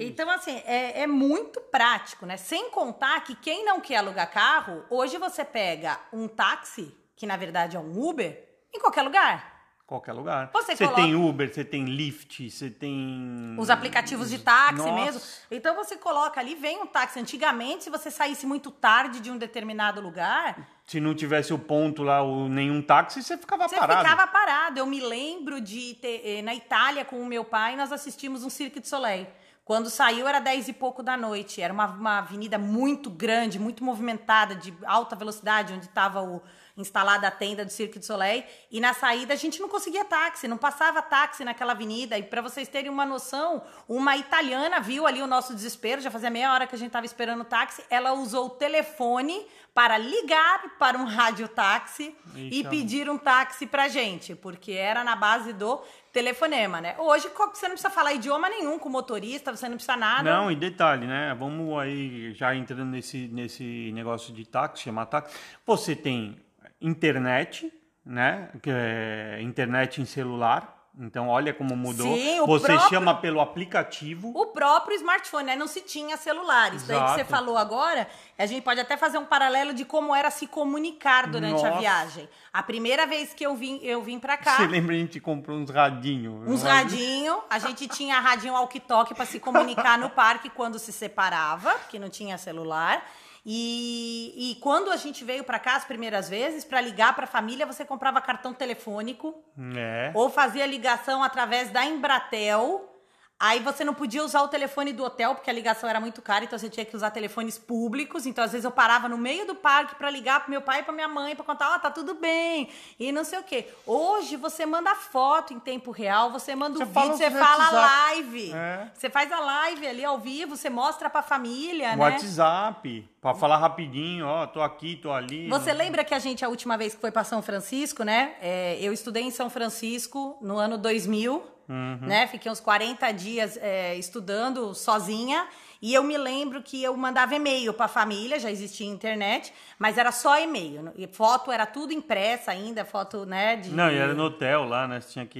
Então, 0.00 0.28
assim, 0.30 0.60
é, 0.66 1.02
é 1.02 1.06
muito 1.06 1.60
prático, 1.60 2.26
né? 2.26 2.36
Sem 2.36 2.70
contar 2.70 3.20
que 3.22 3.34
quem 3.36 3.64
não 3.64 3.80
quer 3.80 3.96
alugar 3.98 4.30
carro, 4.30 4.84
hoje 4.90 5.16
você 5.16 5.44
pega 5.44 5.98
um 6.12 6.26
táxi, 6.28 6.94
que 7.16 7.24
na 7.26 7.36
verdade 7.36 7.76
é 7.76 7.80
um 7.80 7.98
Uber, 8.04 8.46
em 8.74 8.80
qualquer 8.80 9.02
lugar. 9.02 9.53
Qualquer 9.86 10.14
lugar. 10.14 10.48
Você 10.50 10.74
Você 10.74 10.84
coloca- 10.86 11.02
tem 11.02 11.14
Uber, 11.14 11.52
você 11.52 11.62
tem 11.62 11.84
Lyft, 11.84 12.50
você 12.50 12.70
tem. 12.70 13.54
Os 13.58 13.68
aplicativos 13.68 14.30
de 14.30 14.38
táxi 14.38 14.76
Nossa. 14.78 14.92
mesmo. 14.92 15.20
Então 15.50 15.76
você 15.76 15.94
coloca 15.96 16.40
ali, 16.40 16.54
vem 16.54 16.80
um 16.82 16.86
táxi. 16.86 17.20
Antigamente, 17.20 17.84
se 17.84 17.90
você 17.90 18.10
saísse 18.10 18.46
muito 18.46 18.70
tarde 18.70 19.20
de 19.20 19.30
um 19.30 19.36
determinado 19.36 20.00
lugar, 20.00 20.56
Se 20.86 21.00
não 21.00 21.14
tivesse 21.14 21.52
o 21.52 21.58
ponto 21.58 22.02
lá, 22.02 22.22
o, 22.22 22.48
nenhum 22.48 22.80
táxi, 22.80 23.22
você 23.22 23.36
ficava 23.36 23.68
Você 23.68 23.76
parado. 23.76 24.00
ficava 24.08 24.26
parado. 24.26 24.78
Eu 24.78 24.86
me 24.86 25.00
lembro 25.00 25.60
de 25.60 25.94
ter, 26.00 26.20
eh, 26.24 26.42
na 26.42 26.54
Itália 26.54 27.04
com 27.04 27.20
o 27.20 27.26
meu 27.26 27.44
pai, 27.44 27.76
nós 27.76 27.92
assistimos 27.92 28.42
um 28.42 28.48
Cirque 28.50 28.80
du 28.80 28.86
Soleil. 28.88 29.26
Quando 29.64 29.88
saiu 29.88 30.28
era 30.28 30.40
10 30.40 30.68
e 30.68 30.72
pouco 30.74 31.02
da 31.02 31.16
noite. 31.16 31.62
Era 31.62 31.72
uma, 31.72 31.86
uma 31.86 32.18
avenida 32.18 32.58
muito 32.58 33.08
grande, 33.08 33.58
muito 33.58 33.82
movimentada, 33.82 34.54
de 34.54 34.74
alta 34.84 35.16
velocidade, 35.16 35.72
onde 35.72 35.86
estava 35.86 36.42
instalada 36.76 37.26
a 37.26 37.30
tenda 37.30 37.64
do 37.64 37.70
Cirque 37.70 37.98
du 37.98 38.04
Soleil. 38.04 38.44
E 38.70 38.78
na 38.78 38.92
saída 38.92 39.32
a 39.32 39.36
gente 39.36 39.60
não 39.62 39.68
conseguia 39.68 40.04
táxi, 40.04 40.46
não 40.46 40.58
passava 40.58 41.00
táxi 41.00 41.44
naquela 41.44 41.72
avenida. 41.72 42.18
E 42.18 42.22
para 42.22 42.42
vocês 42.42 42.68
terem 42.68 42.90
uma 42.90 43.06
noção, 43.06 43.62
uma 43.88 44.14
italiana 44.18 44.80
viu 44.80 45.06
ali 45.06 45.22
o 45.22 45.26
nosso 45.26 45.54
desespero, 45.54 46.02
já 46.02 46.10
fazia 46.10 46.28
meia 46.28 46.52
hora 46.52 46.66
que 46.66 46.74
a 46.74 46.78
gente 46.78 46.88
estava 46.88 47.06
esperando 47.06 47.40
o 47.40 47.44
táxi. 47.44 47.82
Ela 47.88 48.12
usou 48.12 48.46
o 48.46 48.50
telefone 48.50 49.46
para 49.74 49.98
ligar 49.98 50.78
para 50.78 50.96
um 50.96 51.04
radiotáxi 51.04 52.16
e 52.36 52.58
Eita. 52.58 52.70
pedir 52.70 53.10
um 53.10 53.18
táxi 53.18 53.66
pra 53.66 53.88
gente, 53.88 54.32
porque 54.36 54.70
era 54.70 55.02
na 55.02 55.16
base 55.16 55.52
do 55.52 55.82
telefonema, 56.12 56.80
né? 56.80 56.94
Hoje 56.96 57.28
você 57.28 57.66
não 57.66 57.72
precisa 57.74 57.90
falar 57.90 58.14
idioma 58.14 58.48
nenhum 58.48 58.78
com 58.78 58.88
o 58.88 58.92
motorista, 58.92 59.54
você 59.54 59.68
não 59.68 59.74
precisa 59.74 59.96
nada. 59.96 60.22
Não, 60.22 60.48
e 60.48 60.54
detalhe, 60.54 61.08
né? 61.08 61.34
Vamos 61.36 61.76
aí, 61.76 62.32
já 62.34 62.54
entrando 62.54 62.84
nesse, 62.84 63.26
nesse 63.26 63.90
negócio 63.92 64.32
de 64.32 64.46
táxi, 64.46 64.84
chamar 64.84 65.06
táxi. 65.06 65.36
Você 65.66 65.96
tem 65.96 66.36
internet, 66.80 67.72
né? 68.06 68.50
É 68.64 69.40
internet 69.42 70.00
em 70.00 70.04
celular. 70.04 70.73
Então, 70.96 71.28
olha 71.28 71.52
como 71.52 71.74
mudou. 71.76 72.06
Sim, 72.16 72.38
o 72.40 72.46
Você 72.46 72.66
próprio- 72.66 72.88
chama 72.88 73.14
pelo 73.16 73.40
aplicativo. 73.40 74.30
O 74.32 74.46
próprio 74.46 74.94
smartphone, 74.96 75.44
né? 75.46 75.56
Não 75.56 75.66
se 75.66 75.80
tinha 75.80 76.16
celular. 76.16 76.72
Isso 76.72 76.86
daí 76.86 77.00
que 77.00 77.08
você 77.08 77.14
Exato. 77.22 77.30
falou 77.30 77.58
agora, 77.58 78.06
a 78.38 78.46
gente 78.46 78.62
pode 78.62 78.78
até 78.78 78.96
fazer 78.96 79.18
um 79.18 79.24
paralelo 79.24 79.74
de 79.74 79.84
como 79.84 80.14
era 80.14 80.30
se 80.30 80.46
comunicar 80.46 81.26
durante 81.26 81.64
a 81.64 81.68
Nossa. 81.70 81.80
viagem. 81.80 82.28
A 82.52 82.62
primeira 82.62 83.06
vez 83.08 83.34
que 83.34 83.44
eu 83.44 83.56
vim, 83.56 83.80
eu 83.82 84.02
vim 84.02 84.20
pra 84.20 84.36
cá. 84.38 84.56
Você 84.56 84.68
lembra 84.68 84.94
a 84.94 84.98
gente 84.98 85.18
comprou 85.18 85.56
uns 85.58 85.68
radinhos? 85.70 86.48
Uns 86.48 86.62
radinho, 86.62 87.42
a 87.50 87.58
gente 87.58 87.88
tinha 87.88 88.20
radinho 88.20 88.54
walkie-talkie 88.54 89.14
para 89.14 89.26
se 89.26 89.40
comunicar 89.40 89.98
no 89.98 90.10
parque 90.10 90.48
quando 90.48 90.78
se 90.78 90.92
separava, 90.92 91.72
porque 91.80 91.98
não 91.98 92.08
tinha 92.08 92.38
celular. 92.38 93.04
E, 93.46 94.52
e 94.52 94.54
quando 94.56 94.90
a 94.90 94.96
gente 94.96 95.22
veio 95.24 95.44
para 95.44 95.58
cá 95.58 95.76
as 95.76 95.84
primeiras 95.84 96.28
vezes, 96.28 96.64
para 96.64 96.80
ligar 96.80 97.14
para 97.14 97.24
a 97.24 97.26
família, 97.28 97.66
você 97.66 97.84
comprava 97.84 98.20
cartão 98.20 98.54
telefônico 98.54 99.34
É. 99.76 100.10
ou 100.14 100.30
fazia 100.30 100.64
ligação 100.66 101.22
através 101.22 101.70
da 101.70 101.84
Embratel. 101.84 102.90
Aí 103.38 103.58
você 103.60 103.84
não 103.84 103.92
podia 103.92 104.24
usar 104.24 104.42
o 104.42 104.48
telefone 104.48 104.92
do 104.92 105.02
hotel, 105.04 105.34
porque 105.34 105.50
a 105.50 105.52
ligação 105.52 105.88
era 105.90 106.00
muito 106.00 106.22
cara, 106.22 106.44
então 106.44 106.58
você 106.58 106.70
tinha 106.70 106.86
que 106.86 106.94
usar 106.96 107.10
telefones 107.10 107.58
públicos. 107.58 108.26
Então, 108.26 108.44
às 108.44 108.52
vezes, 108.52 108.64
eu 108.64 108.70
parava 108.70 109.08
no 109.08 109.18
meio 109.18 109.46
do 109.46 109.54
parque 109.54 109.96
para 109.96 110.08
ligar 110.08 110.40
pro 110.40 110.50
meu 110.50 110.62
pai 110.62 110.80
e 110.80 110.82
pra 110.84 110.92
minha 110.92 111.08
mãe 111.08 111.34
para 111.34 111.44
contar, 111.44 111.74
ó, 111.74 111.78
tá 111.78 111.90
tudo 111.90 112.14
bem, 112.14 112.68
e 112.98 113.10
não 113.12 113.24
sei 113.24 113.38
o 113.40 113.42
quê. 113.42 113.68
Hoje 113.86 114.36
você 114.36 114.64
manda 114.64 114.94
foto 114.94 115.52
em 115.52 115.58
tempo 115.58 115.90
real, 115.90 116.30
você 116.30 116.54
manda 116.54 116.78
Você 116.78 116.84
o 116.84 116.86
vídeo, 116.86 117.16
você 117.16 117.30
no 117.30 117.38
fala 117.38 117.64
WhatsApp. 117.64 118.14
live. 118.14 118.52
É. 118.54 118.88
Você 118.94 119.10
faz 119.10 119.30
a 119.32 119.40
live 119.40 119.86
ali 119.86 120.04
ao 120.04 120.18
vivo, 120.18 120.56
você 120.56 120.70
mostra 120.70 121.10
pra 121.10 121.22
família, 121.22 121.96
né? 121.96 122.02
WhatsApp, 122.02 123.08
pra 123.20 123.34
falar 123.34 123.58
rapidinho, 123.58 124.26
ó, 124.26 124.46
tô 124.46 124.62
aqui, 124.62 124.96
tô 124.96 125.12
ali. 125.12 125.48
Você 125.48 125.72
lembra 125.72 126.04
que 126.04 126.14
a 126.14 126.18
gente, 126.18 126.44
a 126.44 126.48
última 126.48 126.76
vez 126.76 126.94
que 126.94 127.00
foi 127.00 127.10
para 127.10 127.24
São 127.24 127.42
Francisco, 127.42 128.04
né? 128.04 128.34
é, 128.40 128.78
eu 128.80 128.92
estudei 128.92 129.22
em 129.24 129.30
São 129.30 129.50
Francisco 129.50 130.38
no 130.40 130.56
ano 130.56 130.78
2000, 130.78 131.42
né? 131.68 132.26
Fiquei 132.26 132.50
uns 132.50 132.60
40 132.60 133.10
dias 133.12 133.56
é, 133.56 133.96
estudando 133.96 134.74
sozinha. 134.74 135.46
E 135.86 135.92
eu 135.92 136.02
me 136.02 136.16
lembro 136.16 136.62
que 136.62 136.82
eu 136.82 136.96
mandava 136.96 137.34
e-mail 137.34 137.74
para 137.74 137.84
a 137.84 137.88
família, 137.88 138.38
já 138.40 138.50
existia 138.50 138.86
internet, 138.86 139.52
mas 139.78 139.98
era 139.98 140.10
só 140.10 140.40
e-mail. 140.40 140.90
E 140.96 141.06
foto 141.06 141.52
era 141.52 141.66
tudo 141.66 141.92
impressa 141.92 142.52
ainda, 142.52 142.86
foto, 142.86 143.26
né? 143.26 143.56
De... 143.56 143.68
Não, 143.68 143.90
e 143.92 143.96
era 143.98 144.14
no 144.14 144.24
hotel 144.24 144.64
lá, 144.64 144.88
né? 144.88 145.02
Você 145.02 145.12
tinha 145.12 145.26
que. 145.26 145.38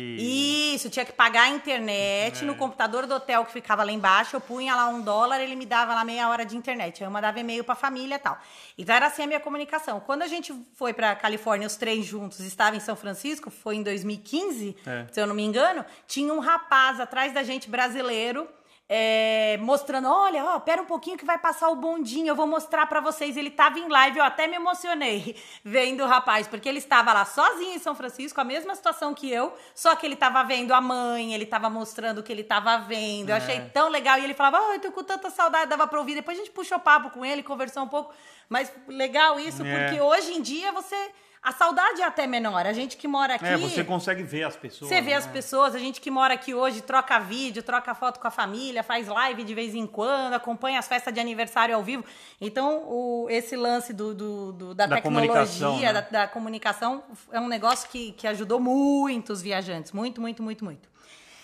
Isso, 0.75 0.91
tinha 0.91 1.03
que 1.07 1.13
pagar 1.13 1.45
a 1.45 1.49
internet 1.49 2.43
É. 2.43 2.47
no 2.47 2.55
computador 2.57 3.07
do 3.07 3.15
hotel 3.15 3.43
que 3.47 3.53
ficava 3.53 3.83
lá 3.83 3.91
embaixo. 3.91 4.37
Eu 4.37 4.41
punha 4.43 4.77
lá 4.77 4.87
um 4.89 5.01
dólar, 5.01 5.41
ele 5.41 5.57
me 5.57 5.65
dava 5.65 5.95
lá 5.95 6.05
meia 6.05 6.29
hora 6.29 6.45
de 6.45 6.55
internet. 6.59 7.03
Aí 7.03 7.07
eu 7.09 7.11
mandava 7.11 7.41
e-mail 7.41 7.65
pra 7.65 7.75
família 7.75 8.17
e 8.17 8.19
tal. 8.19 8.37
Então 8.77 8.95
era 8.95 9.07
assim 9.07 9.23
a 9.23 9.27
minha 9.27 9.41
comunicação. 9.41 9.99
Quando 10.01 10.21
a 10.21 10.27
gente 10.27 10.53
foi 10.75 10.93
pra 10.93 11.17
Califórnia, 11.17 11.67
os 11.67 11.77
três 11.77 12.05
juntos, 12.05 12.41
estava 12.41 12.77
em 12.77 12.81
São 12.81 12.95
Francisco, 12.97 13.51
foi 13.51 13.77
em 13.77 13.83
2015, 13.83 14.77
É. 14.87 15.07
se 15.11 15.19
eu 15.19 15.27
não 15.27 15.35
me 15.35 15.43
engano, 15.43 15.83
tinha 16.07 16.35
um 16.35 16.39
rapaz 16.41 17.01
atrás 17.01 17.33
da 17.33 17.43
gente 17.43 17.71
brasileiro. 17.71 18.47
É, 18.89 19.57
mostrando, 19.63 20.09
olha, 20.09 20.45
ó, 20.45 20.61
pera 20.61 20.83
um 20.83 20.85
pouquinho 20.85 21.17
que 21.17 21.25
vai 21.25 21.39
passar 21.39 21.69
o 21.71 21.77
bondinho, 21.77 22.29
eu 22.29 22.37
vou 22.37 22.47
mostrar 22.47 22.87
pra 22.87 23.01
vocês. 23.01 23.37
Ele 23.37 23.51
tava 23.51 23.79
em 23.79 23.89
live, 23.89 24.19
eu 24.19 24.25
até 24.25 24.47
me 24.47 24.57
emocionei 24.57 25.37
vendo 25.65 26.03
o 26.05 26.07
rapaz, 26.07 26.47
porque 26.47 26.69
ele 26.69 26.79
estava 26.79 27.13
lá 27.13 27.25
sozinho 27.25 27.75
em 27.75 27.79
São 27.79 27.95
Francisco, 27.95 28.41
a 28.41 28.45
mesma 28.45 28.75
situação 28.75 29.15
que 29.15 29.31
eu, 29.31 29.55
só 29.75 29.95
que 29.97 30.05
ele 30.05 30.17
tava 30.17 30.43
vendo 30.45 30.73
a 30.75 30.81
mãe, 30.81 31.33
ele 31.33 31.47
tava 31.47 31.71
mostrando 31.71 32.19
o 32.19 32.23
que 32.23 32.31
ele 32.33 32.45
tava 32.45 32.77
vendo. 32.79 33.31
Eu 33.31 33.37
É. 33.37 33.39
achei 33.39 33.61
tão 33.73 33.89
legal. 33.89 34.19
E 34.19 34.25
ele 34.25 34.35
falava, 34.35 34.61
oh, 34.69 34.73
eu 34.75 34.81
tô 34.81 34.93
com 34.93 35.03
tanta 35.03 35.31
saudade, 35.31 35.71
dava 35.71 35.87
pra 35.87 35.99
ouvir. 35.99 36.15
Depois 36.15 36.37
a 36.37 36.41
gente 36.41 36.53
puxou 36.53 36.79
papo 36.79 37.11
com 37.11 37.25
ele, 37.25 37.43
conversou 37.43 37.83
um 37.85 37.89
pouco. 37.89 38.13
Mas 38.49 38.71
legal 38.87 39.41
isso, 39.41 39.65
É. 39.65 39.87
porque 39.89 40.01
hoje 40.01 40.35
em 40.35 40.43
dia 40.43 40.71
você 40.73 41.11
A 41.45 41.53
saudade 41.53 42.01
é 42.01 42.05
até 42.07 42.27
menor. 42.27 42.67
A 42.67 42.73
gente 42.73 42.97
que 42.97 43.07
mora 43.07 43.35
aqui. 43.35 43.45
É, 43.45 43.59
você 43.59 43.85
consegue 43.85 44.23
ver 44.23 44.45
as 44.45 44.57
pessoas. 44.57 44.89
Você 44.89 45.03
vê 45.03 45.11
né? 45.11 45.17
as 45.17 45.27
pessoas, 45.27 45.75
a 45.75 45.79
gente 45.79 46.01
que 46.01 46.11
mora 46.11 46.33
aqui 46.33 46.55
hoje 46.55 46.81
troca 46.81 47.19
vídeo, 47.21 47.63
troca 47.63 47.95
foto 47.95 48.19
com 48.19 48.27
a 48.27 48.31
família, 48.31 48.83
faz 48.83 49.07
live 49.09 49.45
de 49.45 49.55
vez 49.55 49.75
em 49.75 49.87
quando, 49.87 50.33
acompanha 50.33 50.79
as 50.79 50.89
festas 50.89 51.13
de 51.13 51.21
aniversário 51.21 51.75
ao 51.77 51.83
vivo. 51.83 52.03
Então, 52.41 52.85
o, 52.89 53.27
esse 53.29 53.57
lance 53.57 53.93
do, 53.93 54.15
do- 54.15 54.53
do- 54.55 54.75
da, 54.75 54.87
Da 54.87 54.97
tecnologia, 54.97 55.93
né? 55.93 55.93
da, 55.93 56.01
da 56.23 56.27
comunicação, 56.29 57.05
é 57.31 57.39
um 57.39 57.47
negócio 57.49 57.91
que, 57.91 58.13
que 58.13 58.27
ajudou 58.27 58.59
muito 58.59 59.31
os 59.31 59.43
viajantes. 59.43 59.93
Muito, 59.93 60.23
muito, 60.23 60.43
muito, 60.43 60.65
muito. 60.65 60.89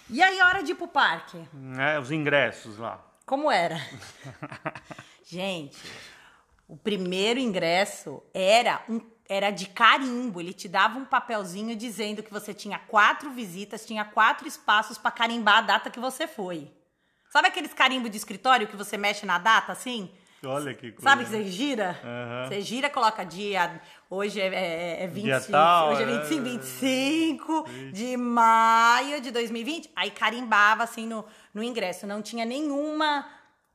E 0.08 0.22
aí, 0.22 0.40
a 0.40 0.46
hora 0.46 0.62
de 0.62 0.72
ir 0.72 0.76
pro 0.76 0.88
parque? 0.88 1.38
É, 1.78 1.98
os 2.00 2.10
ingressos 2.10 2.78
lá. 2.78 3.04
Como 3.26 3.50
era? 3.50 3.78
Gente, 5.24 5.76
o 6.66 6.76
primeiro 6.76 7.38
ingresso 7.38 8.22
era 8.34 8.82
um 8.88 8.98
era 9.30 9.52
de 9.52 9.66
carimbo. 9.66 10.40
Ele 10.40 10.52
te 10.52 10.68
dava 10.68 10.98
um 10.98 11.04
papelzinho 11.04 11.76
dizendo 11.76 12.20
que 12.20 12.32
você 12.32 12.52
tinha 12.52 12.80
quatro 12.80 13.30
visitas, 13.30 13.86
tinha 13.86 14.04
quatro 14.04 14.48
espaços 14.48 14.98
para 14.98 15.12
carimbar 15.12 15.58
a 15.58 15.60
data 15.60 15.88
que 15.88 16.00
você 16.00 16.26
foi. 16.26 16.68
Sabe 17.30 17.46
aqueles 17.46 17.72
carimbos 17.72 18.10
de 18.10 18.16
escritório 18.16 18.66
que 18.66 18.76
você 18.76 18.96
mexe 18.96 19.24
na 19.24 19.38
data 19.38 19.70
assim? 19.70 20.10
Olha 20.44 20.74
que 20.74 20.90
coisa. 20.90 21.02
Sabe 21.02 21.24
que 21.24 21.30
você 21.30 21.44
gira? 21.44 22.00
Aham. 22.02 22.48
Você 22.48 22.60
gira, 22.60 22.90
coloca 22.90 23.22
dia. 23.22 23.80
Hoje 24.08 24.40
é, 24.40 24.46
é, 24.46 25.04
é 25.04 25.06
20, 25.06 25.24
Dia 25.24 25.40
tal, 25.42 25.92
hoje 25.92 26.02
é 26.02 26.10
é. 26.10 26.18
25, 26.18 26.42
25 26.42 27.64
de 27.92 28.16
maio 28.16 29.20
de 29.20 29.30
2020. 29.30 29.92
Aí 29.94 30.10
carimbava 30.10 30.82
assim 30.82 31.06
no, 31.06 31.24
no 31.54 31.62
ingresso. 31.62 32.04
Não 32.04 32.20
tinha 32.20 32.44
nenhuma 32.44 33.28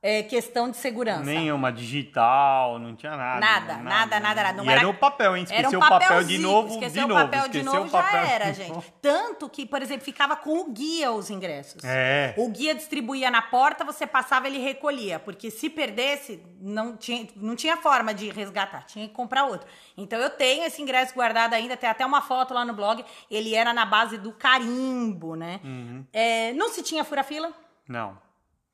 é, 0.06 0.22
questão 0.22 0.70
de 0.70 0.76
segurança. 0.76 1.24
Nenhuma 1.24 1.72
digital, 1.72 2.78
não 2.78 2.94
tinha 2.94 3.16
nada. 3.16 3.40
Nada, 3.40 3.76
nada, 3.78 4.20
nada, 4.20 4.42
nada. 4.44 4.52
Não 4.52 4.64
e 4.64 4.68
era, 4.68 4.78
era 4.82 4.88
o 4.88 4.94
papel, 4.94 5.36
hein? 5.36 5.44
Era 5.50 5.62
Esqueceu 5.62 5.80
um 5.80 5.82
o 5.82 5.88
papel 5.88 6.22
de 6.22 6.38
novo, 6.38 6.74
Esqueceu 6.74 6.90
de 6.92 7.04
o 7.04 7.08
novo. 7.08 7.20
papel 7.22 7.48
de 7.48 7.58
esqueceu 7.58 7.72
novo, 7.72 7.88
o 7.88 7.90
papel 7.90 8.20
já 8.20 8.24
de 8.24 8.32
era, 8.32 8.46
novo. 8.46 8.54
gente. 8.82 8.94
Tanto 9.02 9.48
que, 9.48 9.66
por 9.66 9.82
exemplo, 9.82 10.04
ficava 10.04 10.36
com 10.36 10.60
o 10.60 10.70
guia 10.70 11.10
os 11.10 11.28
ingressos. 11.28 11.82
É. 11.82 12.32
O 12.36 12.48
guia 12.48 12.72
distribuía 12.72 13.32
na 13.32 13.42
porta, 13.42 13.84
você 13.84 14.06
passava, 14.06 14.46
ele 14.46 14.58
recolhia. 14.58 15.18
Porque 15.18 15.50
se 15.50 15.68
perdesse, 15.68 16.40
não 16.60 16.96
tinha, 16.96 17.26
não 17.34 17.56
tinha 17.56 17.76
forma 17.76 18.14
de 18.14 18.30
resgatar, 18.30 18.84
tinha 18.84 19.08
que 19.08 19.14
comprar 19.14 19.46
outro. 19.46 19.66
Então 19.96 20.20
eu 20.20 20.30
tenho 20.30 20.62
esse 20.64 20.80
ingresso 20.80 21.14
guardado 21.14 21.54
ainda, 21.54 21.76
tem 21.76 21.90
até 21.90 22.06
uma 22.06 22.22
foto 22.22 22.54
lá 22.54 22.64
no 22.64 22.74
blog. 22.74 23.04
Ele 23.28 23.56
era 23.56 23.72
na 23.72 23.84
base 23.84 24.18
do 24.18 24.30
carimbo, 24.30 25.34
né? 25.34 25.58
Uhum. 25.64 26.04
É, 26.12 26.52
não 26.52 26.68
se 26.68 26.80
tinha 26.80 27.02
fura-fila, 27.02 27.50
Não, 27.88 28.16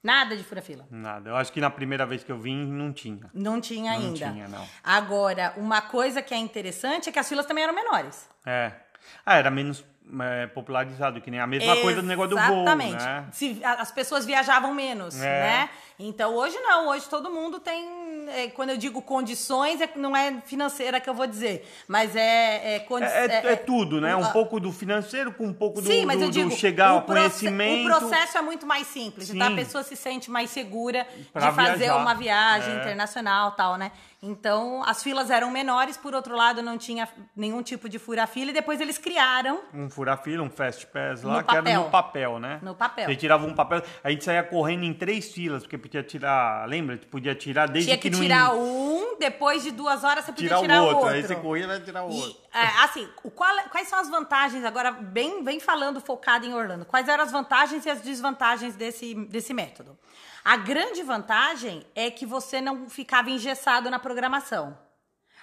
nada 0.03 0.37
de 0.37 0.43
fura-fila. 0.45 0.87
nada. 0.91 1.31
Eu 1.31 1.37
acho 1.37 1.53
que 1.53 1.61
na 1.61 1.71
primeira 1.71 2.05
vez 2.07 2.23
que 2.25 2.31
eu 2.33 2.38
vim, 2.38 2.67
não 2.67 2.93
tinha. 2.93 3.31
Não 3.33 3.61
tinha 3.61 3.93
Não 3.93 3.99
ainda. 4.07 4.31
tinha, 4.31 4.49
não. 4.49 4.67
Agora, 4.83 5.53
uma 5.57 5.81
coisa 5.81 6.21
que 6.23 6.35
é 6.35 6.38
interessante 6.38 7.09
é 7.09 7.12
que 7.12 7.19
as 7.19 7.29
filas 7.29 7.47
também 7.47 7.65
eram 7.65 7.75
menores. 7.75 8.29
É. 8.45 8.73
Ah, 9.25 9.37
era 9.37 9.51
menos 9.51 9.85
é, 10.21 10.47
popularizado, 10.49 11.21
que 11.21 11.31
nem 11.31 11.38
a 11.41 11.47
mesma 11.47 11.77
coisa 11.77 12.03
do 12.03 12.07
negócio 12.09 12.31
do 12.37 12.43
voo, 12.43 12.62
Exatamente. 12.62 13.05
né? 13.05 13.27
Se- 13.33 13.65
a- 13.65 13.75
as 13.75 13.91
pessoas 13.93 14.27
viajavam 14.27 14.75
menos, 14.75 15.21
É. 15.21 15.41
né? 15.41 15.71
Então 15.99 16.35
hoje 16.35 16.59
não, 16.59 16.88
hoje 16.88 17.09
todo 17.09 17.31
mundo 17.31 17.61
tem. 17.61 18.02
É, 18.30 18.48
quando 18.48 18.70
eu 18.70 18.76
digo 18.76 19.00
condições, 19.02 19.80
é, 19.80 19.88
não 19.96 20.16
é 20.16 20.40
financeira 20.44 21.00
que 21.00 21.08
eu 21.08 21.14
vou 21.14 21.26
dizer, 21.26 21.68
mas 21.88 22.14
é. 22.16 22.76
É, 22.76 22.78
condi- 22.80 23.04
É, 23.04 23.26
é- 23.26 23.52
é- 23.52 23.56
tudo, 23.56 24.00
né? 24.00 24.14
Um 24.16 24.30
pouco 24.32 24.58
do 24.61 24.72
financeiro 24.72 25.32
com 25.32 25.46
um 25.46 25.52
pouco 25.54 25.80
do, 25.80 25.87
Sim, 25.87 26.04
mas 26.06 26.18
do- 26.18 26.24
eu 26.26 26.30
digo, 26.30 26.48
do 26.50 26.54
chegar 26.56 26.88
ao 26.88 26.98
o 26.98 27.02
proce- 27.02 27.20
conhecimento. 27.20 27.87
O 27.92 27.98
processo 27.98 28.38
é 28.38 28.42
muito 28.42 28.66
mais 28.66 28.87
simples, 28.87 29.30
então 29.30 29.46
a 29.46 29.50
Sim. 29.50 29.56
pessoa 29.56 29.82
se 29.85 29.96
sente 29.96 30.30
mais 30.30 30.50
segura 30.50 31.06
Pra 31.32 31.50
de 31.50 31.56
fazer 31.56 31.76
viajar. 31.78 31.96
uma 31.96 32.14
viagem 32.14 32.74
internacional 32.76 33.52
tal, 33.52 33.76
né? 33.76 33.92
Então, 34.24 34.85
as 34.85 35.02
filas 35.02 35.30
eram 35.30 35.50
menores, 35.50 35.96
por 35.96 36.14
outro 36.14 36.37
lado, 36.37 36.62
não 36.62 36.78
tinha 36.78 37.08
nenhum 37.37 37.61
tipo 37.61 37.88
de 37.88 37.98
fura-fila, 37.98 38.50
e 38.50 38.54
depois 38.54 38.80
eles 38.80 38.96
criaram 38.96 39.61
Um 39.74 39.90
fura-fila, 39.90 40.44
um 40.44 40.50
fast 40.50 40.87
pass 40.87 41.22
lá, 41.24 41.38
No 41.38 41.44
que 41.44 41.50
era 41.50 41.62
papel. 41.62 41.82
no 41.82 41.90
papel, 41.90 42.38
né? 42.38 42.61
No 42.62 42.72
papel. 42.74 43.06
Você 43.06 43.16
tirava 43.16 43.44
um 43.44 43.52
papel, 43.52 43.82
a 44.04 44.11
gente 44.11 44.22
saía 44.22 44.44
correndo 44.44 44.85
em 44.85 44.94
três 44.94 45.32
filas, 45.32 45.62
porque 45.64 45.76
podia 45.76 46.04
tirar, 46.04 46.68
lembra? 46.68 46.96
Podia 47.11 47.35
tirar 47.35 47.66
desde 47.66 47.90
Tinha 47.90 47.98
que 47.98 48.11
tirar 48.20 48.55
um, 48.55 49.16
depois 49.18 49.62
de 49.62 49.70
duas 49.70 50.05
horas 50.05 50.25
você 50.25 50.33
podia 50.33 50.48
tirar, 50.48 50.61
tirar, 50.61 50.83
o 50.83 50.85
outro. 50.87 50.98
outro. 50.98 51.14
Aí 51.14 51.22
você 51.22 51.37
corria 51.37 51.64
e 51.64 51.66
vai 51.66 51.81
tirar 51.81 52.05
o 52.05 52.11
E, 52.11 52.14
outro. 52.20 52.40
é, 52.53 52.66
assim, 52.85 53.09
o 53.22 53.31
qual- 53.31 53.68
quais 53.70 53.88
são 53.88 53.98
as 53.98 54.09
vantagens, 54.09 54.64
agora 54.64 54.90
bem, 54.92 55.42
bem 55.44 55.59
falando 55.61 56.01
focado 56.01 56.46
em 56.46 56.55
Orlando, 56.55 56.85
quais 56.85 57.09
eram 57.09 57.25
as 57.25 57.33
vantagens 57.33 57.85
e 57.87 57.90
as 57.90 58.01
desvantagens 58.01 58.75
desse, 58.75 59.14
desse 59.14 59.53
método? 59.55 59.98
A 60.44 60.57
grande 60.57 61.03
vantagem 61.03 61.87
é 61.94 62.11
que 62.11 62.27
você 62.27 62.61
não 62.61 62.88
ficava 62.88 63.31
engessado 63.31 63.88
na 63.90 63.98
programação. 63.98 64.77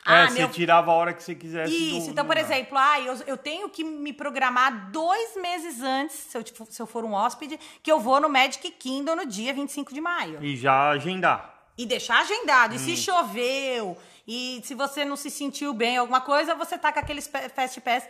É, 0.06 0.12
Ah, 0.24 0.30
você 0.30 0.40
meu- 0.40 0.50
tirava 0.50 0.92
a 0.92 0.94
hora 0.96 1.14
que 1.14 1.22
você 1.22 1.36
quisesse. 1.36 1.72
Isso, 1.74 2.06
do- 2.08 2.12
então, 2.12 2.26
por 2.26 2.38
exemplo, 2.38 2.78
ah, 2.78 3.00
eu, 3.02 3.16
eu 3.28 3.38
tenho 3.38 3.70
que 3.70 3.84
me 3.84 4.14
programar 4.14 4.90
dois 4.92 5.36
meses 5.36 5.82
antes, 5.82 6.16
se 6.16 6.38
eu, 6.38 6.42
tipo, 6.42 6.66
se 6.70 6.82
eu 6.82 6.88
for 6.88 7.04
um 7.04 7.14
hóspede, 7.14 7.60
que 7.84 7.92
eu 7.92 8.00
vou 8.00 8.20
no 8.20 8.30
Magic 8.30 8.72
Kingdom 8.72 9.16
no 9.18 9.26
dia 9.26 9.54
25 9.54 9.94
de 9.94 10.00
maio. 10.02 10.42
E 10.42 10.56
já 10.56 10.90
agendar. 10.90 11.59
E 11.80 11.86
deixar 11.86 12.20
agendado. 12.20 12.74
E 12.74 12.78
Hum. 12.78 12.80
se 12.80 12.98
choveu, 12.98 13.98
e 14.28 14.62
se 14.66 14.76
você 14.76 15.06
não 15.06 15.16
se 15.16 15.30
sentiu 15.30 15.74
bem, 15.74 15.96
alguma 15.98 16.20
coisa, 16.22 16.54
você 16.54 16.78
tá 16.78 16.92
com 16.92 17.00
aqueles 17.00 17.26
Fast 17.56 17.80
Pass 17.82 18.04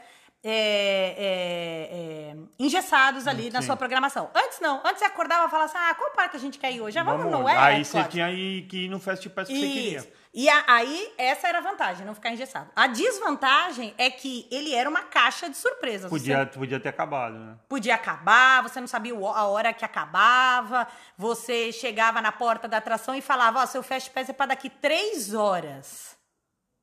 é, 0.43 1.15
é, 1.17 2.33
é, 2.33 2.35
engessados 2.57 3.27
ali 3.27 3.49
na 3.51 3.61
Sim. 3.61 3.67
sua 3.67 3.75
programação. 3.77 4.29
Antes 4.33 4.59
não. 4.59 4.77
Antes 4.85 4.99
você 4.99 5.05
acordava 5.05 5.45
e 5.47 5.49
falava 5.49 5.69
assim, 5.69 5.77
ah, 5.77 5.93
qual 5.95 6.11
parque 6.11 6.37
a 6.37 6.39
gente 6.39 6.57
quer 6.57 6.71
ir 6.71 6.81
hoje? 6.81 6.97
Ah, 6.97 7.03
vamos, 7.03 7.29
no 7.29 7.45
Aí 7.45 7.81
Epcot. 7.81 7.85
você 7.85 8.03
tinha 8.05 8.25
aí 8.25 8.63
que 8.63 8.85
ir 8.85 8.89
no 8.89 8.99
fast 8.99 9.29
pass 9.29 9.47
que 9.47 9.53
você 9.53 9.67
queria. 9.67 10.13
E 10.31 10.47
a- 10.47 10.63
aí, 10.67 11.11
essa 11.17 11.47
era 11.47 11.57
a 11.57 11.61
vantagem, 11.61 12.05
não 12.05 12.13
ficar 12.13 12.29
engessado. 12.31 12.69
A 12.75 12.85
desvantagem 12.85 13.95
é 13.97 14.11
que 14.11 14.47
ele 14.51 14.75
era 14.75 14.87
uma 14.87 15.01
caixa 15.01 15.49
de 15.49 15.57
surpresas. 15.57 16.09
Podia, 16.09 16.45
Você 16.45 16.59
podia 16.59 16.79
ter 16.79 16.89
acabado, 16.89 17.33
né? 17.39 17.57
podia 17.67 17.95
acabar, 17.95 18.61
você 18.61 18.79
não 18.79 18.87
sabia 18.87 19.13
a 19.15 19.47
hora 19.47 19.73
que 19.73 19.83
acabava, 19.83 20.87
você 21.17 21.71
chegava 21.71 22.21
na 22.21 22.31
porta 22.31 22.67
da 22.67 22.77
atração 22.77 23.15
e 23.15 23.21
falava, 23.21 23.59
ó, 23.61 23.65
seu 23.65 23.81
Fast 23.81 24.11
Pass 24.11 24.29
é 24.29 24.33
para 24.33 24.47
daqui 24.47 24.69
três 24.69 25.33
horas. 25.33 26.15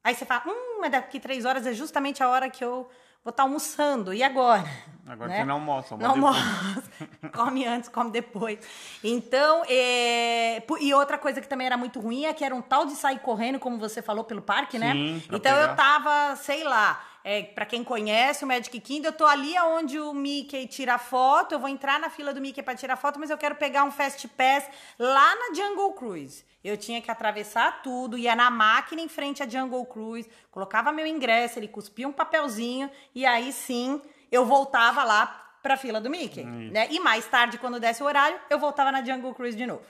Aí 0.04 0.14
você 0.14 0.24
fala, 0.24 0.42
hum, 0.48 0.78
mas 0.80 0.90
daqui 0.90 1.20
três 1.20 1.44
horas 1.44 1.66
é 1.66 1.72
justamente 1.72 2.22
a 2.22 2.28
hora 2.28 2.50
que 2.50 2.64
eu 2.64 2.88
vou 3.26 3.30
estar 3.32 3.42
almoçando. 3.42 4.14
E 4.14 4.22
agora? 4.22 4.64
Agora 5.08 5.28
Né? 5.30 5.38
você 5.38 5.44
não 5.44 5.54
almoça, 5.56 5.96
Não 5.96 6.10
almoça. 6.10 6.40
come 7.34 7.66
antes, 7.66 7.88
come 7.88 8.10
depois. 8.10 8.58
Então, 9.02 9.62
é... 9.68 10.62
e 10.80 10.94
outra 10.94 11.18
coisa 11.18 11.40
que 11.40 11.48
também 11.48 11.66
era 11.66 11.76
muito 11.76 11.98
ruim 12.00 12.24
é 12.24 12.32
que 12.32 12.44
era 12.44 12.54
um 12.54 12.62
tal 12.62 12.86
de 12.86 12.92
sair 12.92 13.18
correndo, 13.18 13.58
como 13.58 13.78
você 13.78 14.00
falou, 14.00 14.22
pelo 14.24 14.42
parque, 14.42 14.78
né? 14.78 14.92
Sim, 14.92 15.22
pra 15.26 15.36
Então 15.36 15.52
pegar. 15.54 15.70
eu 15.70 15.76
tava, 15.76 16.36
sei 16.36 16.62
lá, 16.64 17.00
é, 17.28 17.42
para 17.42 17.66
quem 17.66 17.82
conhece 17.82 18.44
o 18.44 18.46
Magic 18.46 18.78
Kingdom, 18.78 19.08
eu 19.08 19.12
tô 19.12 19.26
ali 19.26 19.58
onde 19.58 19.98
o 19.98 20.14
Mickey 20.14 20.64
tira 20.68 20.96
foto, 20.96 21.50
eu 21.50 21.58
vou 21.58 21.68
entrar 21.68 21.98
na 21.98 22.08
fila 22.08 22.32
do 22.32 22.40
Mickey 22.40 22.62
para 22.62 22.76
tirar 22.76 22.94
foto, 22.94 23.18
mas 23.18 23.30
eu 23.30 23.36
quero 23.36 23.56
pegar 23.56 23.82
um 23.82 23.90
Fast 23.90 24.28
Pass 24.28 24.70
lá 24.96 25.34
na 25.34 25.52
Jungle 25.52 25.92
Cruise. 25.94 26.44
Eu 26.62 26.76
tinha 26.76 27.02
que 27.02 27.10
atravessar 27.10 27.82
tudo, 27.82 28.16
ia 28.16 28.36
na 28.36 28.48
máquina 28.48 29.02
em 29.02 29.08
frente 29.08 29.42
à 29.42 29.48
Jungle 29.48 29.84
Cruise, 29.86 30.30
colocava 30.52 30.92
meu 30.92 31.04
ingresso, 31.04 31.58
ele 31.58 31.66
cuspia 31.66 32.06
um 32.06 32.12
papelzinho 32.12 32.88
e 33.12 33.26
aí 33.26 33.52
sim 33.52 34.00
eu 34.30 34.46
voltava 34.46 35.02
lá 35.02 35.45
pra 35.66 35.76
fila 35.76 36.00
do 36.00 36.08
Mickey, 36.08 36.44
né? 36.44 36.86
E 36.90 37.00
mais 37.00 37.26
tarde, 37.26 37.58
quando 37.58 37.80
desse 37.80 38.00
o 38.02 38.06
horário, 38.06 38.38
eu 38.48 38.58
voltava 38.58 38.92
na 38.92 39.02
Jungle 39.04 39.34
Cruise 39.34 39.56
de 39.56 39.66
novo, 39.66 39.82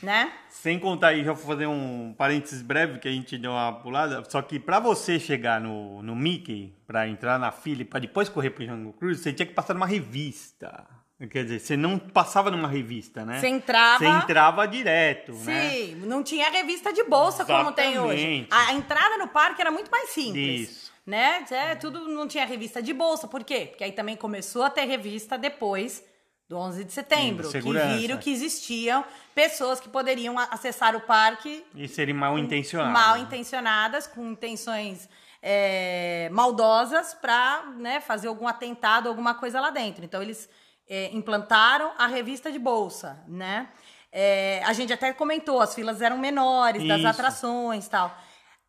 né? 0.00 0.32
Sem 0.48 0.78
contar 0.78 1.08
aí, 1.08 1.24
já 1.24 1.32
vou 1.32 1.44
fazer 1.44 1.66
um 1.66 2.14
parênteses 2.16 2.62
breve 2.62 3.00
que 3.00 3.08
a 3.08 3.10
gente 3.10 3.36
deu 3.36 3.50
uma 3.50 3.72
pulada. 3.72 4.22
Só 4.30 4.40
que 4.40 4.60
pra 4.60 4.78
você 4.78 5.18
chegar 5.18 5.60
no, 5.60 6.00
no 6.02 6.14
Mickey, 6.14 6.72
pra 6.86 7.08
entrar 7.08 7.38
na 7.38 7.50
fila 7.50 7.82
e 7.82 7.84
pra 7.84 7.98
depois 7.98 8.28
correr 8.28 8.50
pro 8.50 8.64
Jungle 8.64 8.92
Cruise, 8.92 9.20
você 9.22 9.32
tinha 9.32 9.44
que 9.46 9.52
passar 9.54 9.74
numa 9.74 9.86
revista. 9.86 10.86
Quer 11.30 11.44
dizer, 11.44 11.60
você 11.60 11.76
não 11.76 11.98
passava 11.98 12.50
numa 12.50 12.68
revista, 12.68 13.24
né? 13.24 13.40
Você 13.40 13.48
entrava- 13.48 13.98
Você 13.98 14.06
entrava 14.06 14.66
direto, 14.66 15.32
né? 15.32 15.70
Sim, 15.70 15.94
não 16.06 16.22
tinha 16.22 16.50
revista 16.50 16.92
de 16.92 17.02
bolsa 17.04 17.44
como 17.44 17.72
tem 17.72 17.98
hoje. 17.98 18.20
Exatamente. 18.22 18.48
A, 18.50 18.68
a 18.70 18.72
entrada 18.74 19.16
no 19.18 19.28
parque 19.28 19.60
era 19.60 19.70
muito 19.70 19.90
mais 19.90 20.10
simples. 20.10 20.60
Isso. 20.68 20.83
Né? 21.06 21.44
É, 21.50 21.74
tudo 21.74 22.08
não 22.08 22.26
tinha 22.26 22.46
revista 22.46 22.82
de 22.82 22.92
bolsa. 22.92 23.28
Por 23.28 23.44
quê? 23.44 23.66
Porque 23.70 23.84
aí 23.84 23.92
também 23.92 24.16
começou 24.16 24.62
a 24.62 24.70
ter 24.70 24.84
revista 24.84 25.36
depois 25.36 26.02
do 26.48 26.56
11 26.56 26.84
de 26.84 26.92
setembro, 26.92 27.50
Sim, 27.50 27.60
que 27.60 27.72
viram 27.72 28.18
que 28.18 28.30
existiam 28.30 29.04
pessoas 29.34 29.80
que 29.80 29.88
poderiam 29.88 30.38
acessar 30.38 30.94
o 30.94 31.00
parque 31.00 31.64
E 31.74 31.88
serem 31.88 32.14
mal 32.14 32.38
intencionados. 32.38 32.92
mal 32.92 33.16
intencionadas, 33.16 34.06
com 34.06 34.32
intenções 34.32 35.08
é, 35.42 36.28
maldosas 36.32 37.14
para 37.14 37.64
né, 37.76 38.00
fazer 38.00 38.28
algum 38.28 38.46
atentado, 38.46 39.08
alguma 39.08 39.34
coisa 39.34 39.60
lá 39.60 39.70
dentro. 39.70 40.04
Então 40.04 40.22
eles 40.22 40.48
é, 40.88 41.10
implantaram 41.12 41.92
a 41.98 42.06
revista 42.06 42.52
de 42.52 42.58
bolsa, 42.58 43.22
né? 43.26 43.68
É, 44.12 44.62
a 44.64 44.72
gente 44.72 44.92
até 44.92 45.12
comentou, 45.12 45.60
as 45.60 45.74
filas 45.74 46.00
eram 46.00 46.16
menores 46.16 46.86
das 46.86 47.00
Isso. 47.00 47.08
atrações 47.08 47.88
tal. 47.88 48.16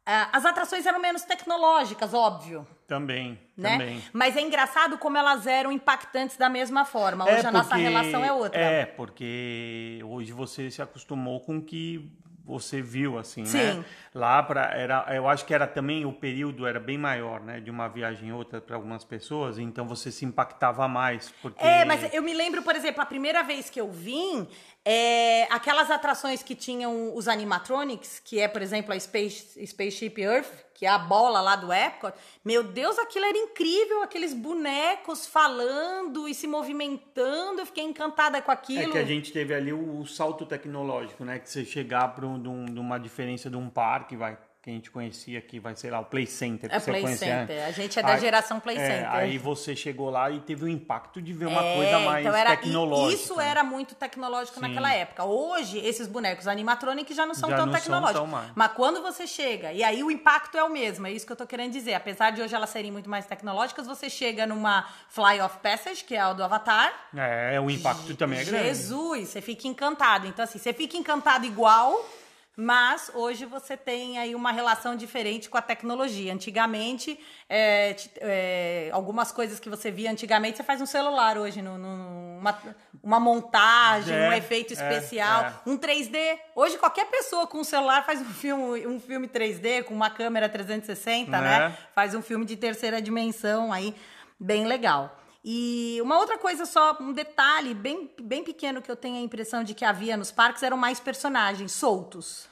Ah, 0.05 0.29
As 0.33 0.45
atrações 0.45 0.85
eram 0.85 0.99
menos 0.99 1.23
tecnológicas, 1.23 2.13
óbvio, 2.13 2.67
Também, 2.87 3.39
né? 3.57 3.71
também. 3.71 4.03
Mas 4.13 4.37
é 4.37 4.41
engraçado 4.41 4.97
como 4.99 5.17
elas 5.17 5.47
eram 5.47 5.71
impactantes 5.71 6.37
da 6.37 6.47
mesma 6.47 6.85
forma. 6.85 7.25
Hoje 7.25 7.45
a 7.47 7.51
nossa 7.51 7.69
porque- 7.69 7.81
relação 7.83 8.23
é 8.23 8.31
outra. 8.31 8.59
É, 8.59 8.85
porque 8.85 9.99
hoje 10.05 10.31
você 10.31 10.69
se 10.69 10.81
acostumou 10.81 11.39
com 11.39 11.59
que 11.59 12.11
você 12.45 12.81
viu 12.81 13.17
assim, 13.17 13.43
Sim. 13.45 13.57
né? 13.57 13.85
Lá 14.13 14.41
para 14.43 14.71
era, 14.73 15.05
eu 15.13 15.27
acho 15.27 15.45
que 15.45 15.53
era 15.53 15.65
também 15.65 16.05
o 16.05 16.13
período 16.13 16.65
era 16.67 16.79
bem 16.79 16.97
maior, 16.97 17.41
né, 17.41 17.59
de 17.59 17.71
uma 17.71 17.87
viagem 17.87 18.31
outra 18.31 18.61
para 18.61 18.75
algumas 18.75 19.03
pessoas, 19.03 19.57
então 19.57 19.87
você 19.87 20.11
se 20.11 20.23
impactava 20.23 20.87
mais, 20.87 21.33
porque 21.41 21.63
É, 21.63 21.83
mas 21.83 22.13
eu 22.13 22.21
me 22.21 22.33
lembro, 22.33 22.61
por 22.61 22.75
exemplo, 22.75 23.01
a 23.01 23.05
primeira 23.05 23.43
vez 23.43 23.69
que 23.69 23.81
eu 23.81 23.89
vim, 23.91 24.47
é, 24.85 25.43
aquelas 25.51 25.89
atrações 25.89 26.43
que 26.43 26.55
tinham 26.55 27.15
os 27.15 27.27
animatronics, 27.27 28.21
que 28.23 28.39
é, 28.39 28.47
por 28.47 28.61
exemplo, 28.61 28.93
a 28.93 28.99
Space, 28.99 29.65
Spaceship 29.65 30.21
Earth, 30.21 30.64
que 30.75 30.85
é 30.85 30.89
a 30.89 30.99
bola 30.99 31.41
lá 31.41 31.55
do 31.55 31.73
Epcot. 31.73 32.13
Meu 32.43 32.61
Deus, 32.61 32.99
aquilo 32.99 33.25
era 33.25 33.37
incrível, 33.37 34.03
aqueles 34.03 34.33
bonecos 34.33 35.25
falando 35.25 36.27
e 36.27 36.35
se 36.35 36.45
movimentando. 36.47 37.61
Eu 37.61 37.65
fiquei 37.65 37.83
encantada 37.83 38.41
com 38.41 38.51
É 38.51 38.53
aquilo. 38.53 38.91
que 38.91 38.97
a 38.97 39.03
gente 39.05 39.31
teve 39.31 39.53
ali 39.55 39.71
o, 39.73 40.01
o 40.01 40.05
salto 40.05 40.45
tecnológico, 40.45 41.23
né? 41.23 41.39
Que 41.39 41.49
você 41.49 41.63
chegar 41.65 42.09
para 42.13 42.25
um, 42.27 42.35
um- 42.35 42.65
de 42.65 42.79
uma 42.79 42.99
diferença 42.99 43.49
de 43.49 43.55
um 43.57 43.69
parque, 43.69 44.15
vai, 44.17 44.37
que 44.65 44.71
a 44.71 44.73
gente 44.73 44.89
conhecia 44.89 45.37
aqui, 45.37 45.59
vai, 45.59 45.75
sei 45.75 45.91
lá, 45.91 45.99
o 45.99 46.05
Play 46.05 46.25
Center. 46.25 46.67
Que 46.67 46.75
É 46.75 46.79
você 46.79 46.89
Play 46.89 47.03
conhecia, 47.03 47.27
Center. 47.41 47.55
né? 47.55 47.65
A 47.67 47.71
gente 47.71 47.99
é 47.99 48.01
da 48.01 48.13
Aí- 48.13 48.19
geração 48.19 48.59
Play 48.59 48.77
é, 48.77 48.79
Center. 48.79 49.13
Aí 49.13 49.37
você 49.37 49.75
chegou 49.75 50.09
lá 50.09 50.31
e 50.31 50.39
teve 50.39 50.65
o 50.65 50.67
impacto 50.67 51.21
de 51.21 51.33
ver 51.33 51.45
uma 51.45 51.63
É, 51.63 51.75
coisa 51.75 51.99
mais 51.99 52.25
então 52.25 52.35
era, 52.35 52.49
tecnológica. 52.57 53.21
Isso 53.21 53.35
né? 53.35 53.47
era 53.47 53.63
muito 53.63 53.93
tecnológico 53.93 54.55
Sim. 54.59 54.61
naquela 54.67 54.91
época. 54.91 55.23
Hoje, 55.23 55.77
esses 55.77 56.07
bonecos 56.07 56.47
animatronic 56.47 57.13
já 57.13 57.27
não 57.27 57.35
são 57.35 57.47
Já 57.47 57.57
tão 57.57 57.67
não 57.67 57.73
são 57.73 57.81
tecnológicos. 57.83 58.21
tão 58.21 58.25
mais. 58.27 58.51
Mas 58.55 58.71
quando 58.71 59.03
você 59.03 59.27
chega, 59.27 59.71
e 59.71 59.83
aí 59.83 60.03
o 60.03 60.09
impacto 60.09 60.57
é 60.57 60.63
o 60.63 60.69
mesmo, 60.71 61.05
é 61.05 61.11
isso 61.11 61.27
que 61.27 61.31
eu 61.31 61.35
tô 61.37 61.45
querendo 61.45 61.71
dizer. 61.71 61.93
Apesar 61.93 62.31
de 62.31 62.41
hoje 62.41 62.55
elas 62.55 62.71
serem 62.71 62.91
muito 62.91 63.07
mais 63.07 63.27
tecnológicas, 63.27 63.85
você 63.85 64.09
chega 64.09 64.47
numa 64.47 64.87
Fly 65.09 65.41
of 65.41 65.59
Passage, 65.59 66.03
que 66.03 66.15
é 66.15 66.25
o 66.25 66.33
do 66.33 66.43
Avatar. 66.43 66.91
É, 67.15 67.59
o 67.61 67.69
impacto 67.69 68.15
também 68.15 68.39
é 68.39 68.43
grande. 68.43 68.63
Jesus, 68.69 69.29
você 69.29 69.41
fica 69.41 69.67
encantado. 69.67 70.25
Então, 70.25 70.41
assim, 70.43 70.57
você 70.57 70.73
fica 70.73 70.97
encantado 70.97 71.45
igual, 71.45 72.03
mas 72.57 73.11
hoje 73.13 73.45
você 73.45 73.75
tem 73.77 74.17
aí 74.17 74.33
uma 74.35 74.51
relação 74.51 74.95
diferente 74.95 75.49
com 75.49 75.57
a 75.57 75.61
tecnologia. 75.61 76.33
Antigamente, 76.33 77.19
é, 77.49 77.95
é, 78.17 78.89
algumas 78.93 79.31
coisas 79.31 79.59
que 79.59 79.69
você 79.69 79.91
via 79.91 80.09
antigamente, 80.11 80.57
você 80.57 80.63
faz 80.63 80.79
um 80.81 80.85
celular 80.85 81.37
hoje, 81.37 81.61
no, 81.61 81.77
no- 81.77 82.39
uma, 82.39 82.57
uma 83.03 83.19
montagem, 83.19 84.15
É, 84.15 84.29
um 84.29 84.33
efeito 84.33 84.71
é, 84.71 84.73
especial, 84.73 85.45
é. 85.45 85.53
um 85.69 85.77
3D. 85.77 86.39
Hoje, 86.55 86.77
qualquer 86.77 87.05
pessoa 87.07 87.47
com 87.47 87.59
um 87.59 87.63
celular 87.63 88.05
faz 88.05 88.21
um 88.21 88.25
filme, 88.25 88.85
um 88.87 88.99
filme 88.99 89.27
3D, 89.27 89.83
com 89.83 89.93
uma 89.93 90.09
câmera 90.09 90.47
360, 90.47 91.31
né? 91.41 91.73
É. 91.73 91.93
Faz 91.93 92.13
um 92.15 92.21
filme 92.21 92.45
de 92.45 92.55
terceira 92.55 93.01
dimensão 93.01 93.73
aí, 93.73 93.95
bem 94.39 94.65
legal. 94.65 95.17
E 95.47 95.99
uma 96.01 96.17
outra 96.17 96.39
coisa 96.39 96.65
só, 96.65 96.97
um 96.99 97.13
detalhe 97.13 97.75
bem, 97.75 98.09
bem 98.19 98.43
pequeno 98.43 98.81
que 98.81 98.89
eu 98.89 98.95
tenho 98.95 99.17
a 99.17 99.21
impressão 99.21 99.63
de 99.63 99.75
que 99.75 99.85
havia 99.85 100.17
nos 100.17 100.31
parques 100.31 100.63
eram 100.63 100.75
mais 100.75 100.99
personagens 100.99 101.71
soltos. 101.71 102.49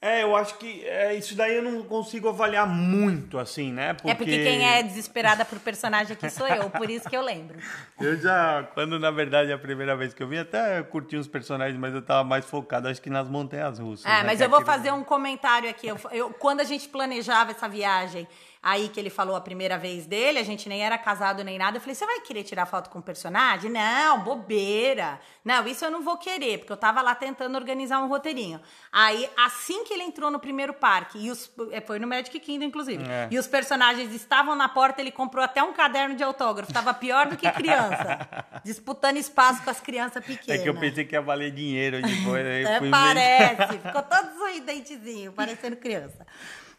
É, 0.00 0.22
eu 0.22 0.34
acho 0.36 0.56
que 0.58 0.86
é, 0.86 1.14
isso 1.16 1.34
daí 1.34 1.56
eu 1.56 1.62
não 1.62 1.82
consigo 1.82 2.28
avaliar 2.28 2.66
muito, 2.66 3.36
assim, 3.36 3.72
né? 3.72 3.90
É 4.04 4.14
porque 4.14 4.24
quem 4.42 4.64
é 4.66 4.80
desesperada 4.82 5.44
por 5.44 5.58
personagem 5.58 6.12
aqui 6.12 6.30
sou 6.30 6.46
eu, 6.46 6.70
por 6.70 6.88
isso 6.88 7.10
que 7.10 7.16
eu 7.16 7.20
lembro. 7.20 7.58
Eu 8.00 8.16
já, 8.16 8.62
quando 8.74 8.96
na 8.98 9.10
verdade 9.10 9.52
a 9.52 9.58
primeira 9.58 9.96
vez 9.96 10.14
que 10.14 10.22
eu 10.22 10.28
vim, 10.28 10.38
até 10.38 10.80
curti 10.84 11.16
os 11.16 11.26
personagens, 11.26 11.76
mas 11.78 11.92
eu 11.92 12.00
tava 12.00 12.22
mais 12.22 12.44
focado, 12.44 12.86
acho 12.86 13.02
que 13.02 13.10
nas 13.10 13.28
montanhas 13.28 13.80
russas. 13.80 14.06
É, 14.06 14.18
né? 14.18 14.22
mas 14.24 14.38
Que 14.38 14.44
eu 14.44 14.48
vou 14.48 14.60
aquilo- 14.60 14.72
fazer 14.72 14.92
um 14.92 15.02
comentário 15.02 15.68
aqui. 15.68 15.88
Eu, 15.88 15.98
eu- 16.12 16.30
quando 16.32 16.60
a 16.60 16.64
gente 16.64 16.88
planejava 16.88 17.50
essa 17.50 17.68
viagem, 17.68 18.26
aí 18.62 18.88
que 18.88 18.98
ele 18.98 19.10
falou 19.10 19.36
a 19.36 19.40
primeira 19.40 19.78
vez 19.78 20.06
dele, 20.06 20.38
a 20.38 20.42
gente 20.44 20.68
nem 20.68 20.82
era 20.84 20.96
casado 20.98 21.42
nem 21.44 21.58
nada. 21.58 21.76
Eu 21.76 21.80
falei: 21.80 21.94
você 21.94 22.06
vai 22.06 22.20
querer 22.20 22.42
tirar 22.44 22.66
foto 22.66 22.90
com 22.90 22.98
o 22.98 23.02
personagem? 23.02 23.70
Não, 23.70 24.20
bobeira. 24.22 25.20
Não, 25.44 25.66
isso 25.66 25.84
eu 25.84 25.90
não 25.90 26.02
vou 26.02 26.16
querer, 26.18 26.58
porque 26.58 26.72
eu 26.72 26.76
tava 26.76 27.00
lá 27.00 27.14
tentando 27.14 27.54
organizar 27.56 28.00
um 28.02 28.08
roteirinho. 28.08 28.60
Aí, 28.92 29.28
assim 29.36 29.84
que 29.84 29.94
ele 29.94 30.02
entrou 30.02 30.30
no 30.30 30.38
primeiro 30.38 30.74
parque, 30.74 31.18
e 31.18 31.30
os, 31.30 31.50
é, 31.70 31.80
foi 31.80 31.98
no 31.98 32.06
Magic 32.06 32.38
Kingdom, 32.40 32.66
inclusive, 32.66 33.02
É. 33.04 33.28
e 33.30 33.38
os 33.38 33.46
personagens 33.46 34.12
estavam 34.12 34.54
na 34.54 34.68
porta, 34.68 35.00
ele 35.00 35.10
comprou 35.10 35.42
até 35.42 35.62
um 35.62 35.72
caderno 35.72 36.14
de 36.14 36.22
autógrafo. 36.22 36.72
Tava 36.72 36.92
pior 36.92 37.26
do 37.28 37.36
que 37.36 37.50
criança, 37.52 38.28
disputando 38.64 39.16
espaço 39.16 39.62
com 39.62 39.70
as 39.70 39.80
crianças 39.80 40.22
É 40.22 40.26
pequenas. 40.26 40.62
que 40.62 40.68
eu 40.68 40.74
pensei 40.78 41.04
que 41.04 41.14
ia 41.14 41.22
valer 41.22 41.50
dinheiro 41.50 42.02
depois. 42.02 42.46
aí 42.46 42.78
fui 42.78 42.90
parece, 42.90 43.78
ficou 43.78 44.02
todo 44.02 44.36
sorridentezinho, 44.38 45.32
parecendo 45.32 45.76
criança. 45.76 46.26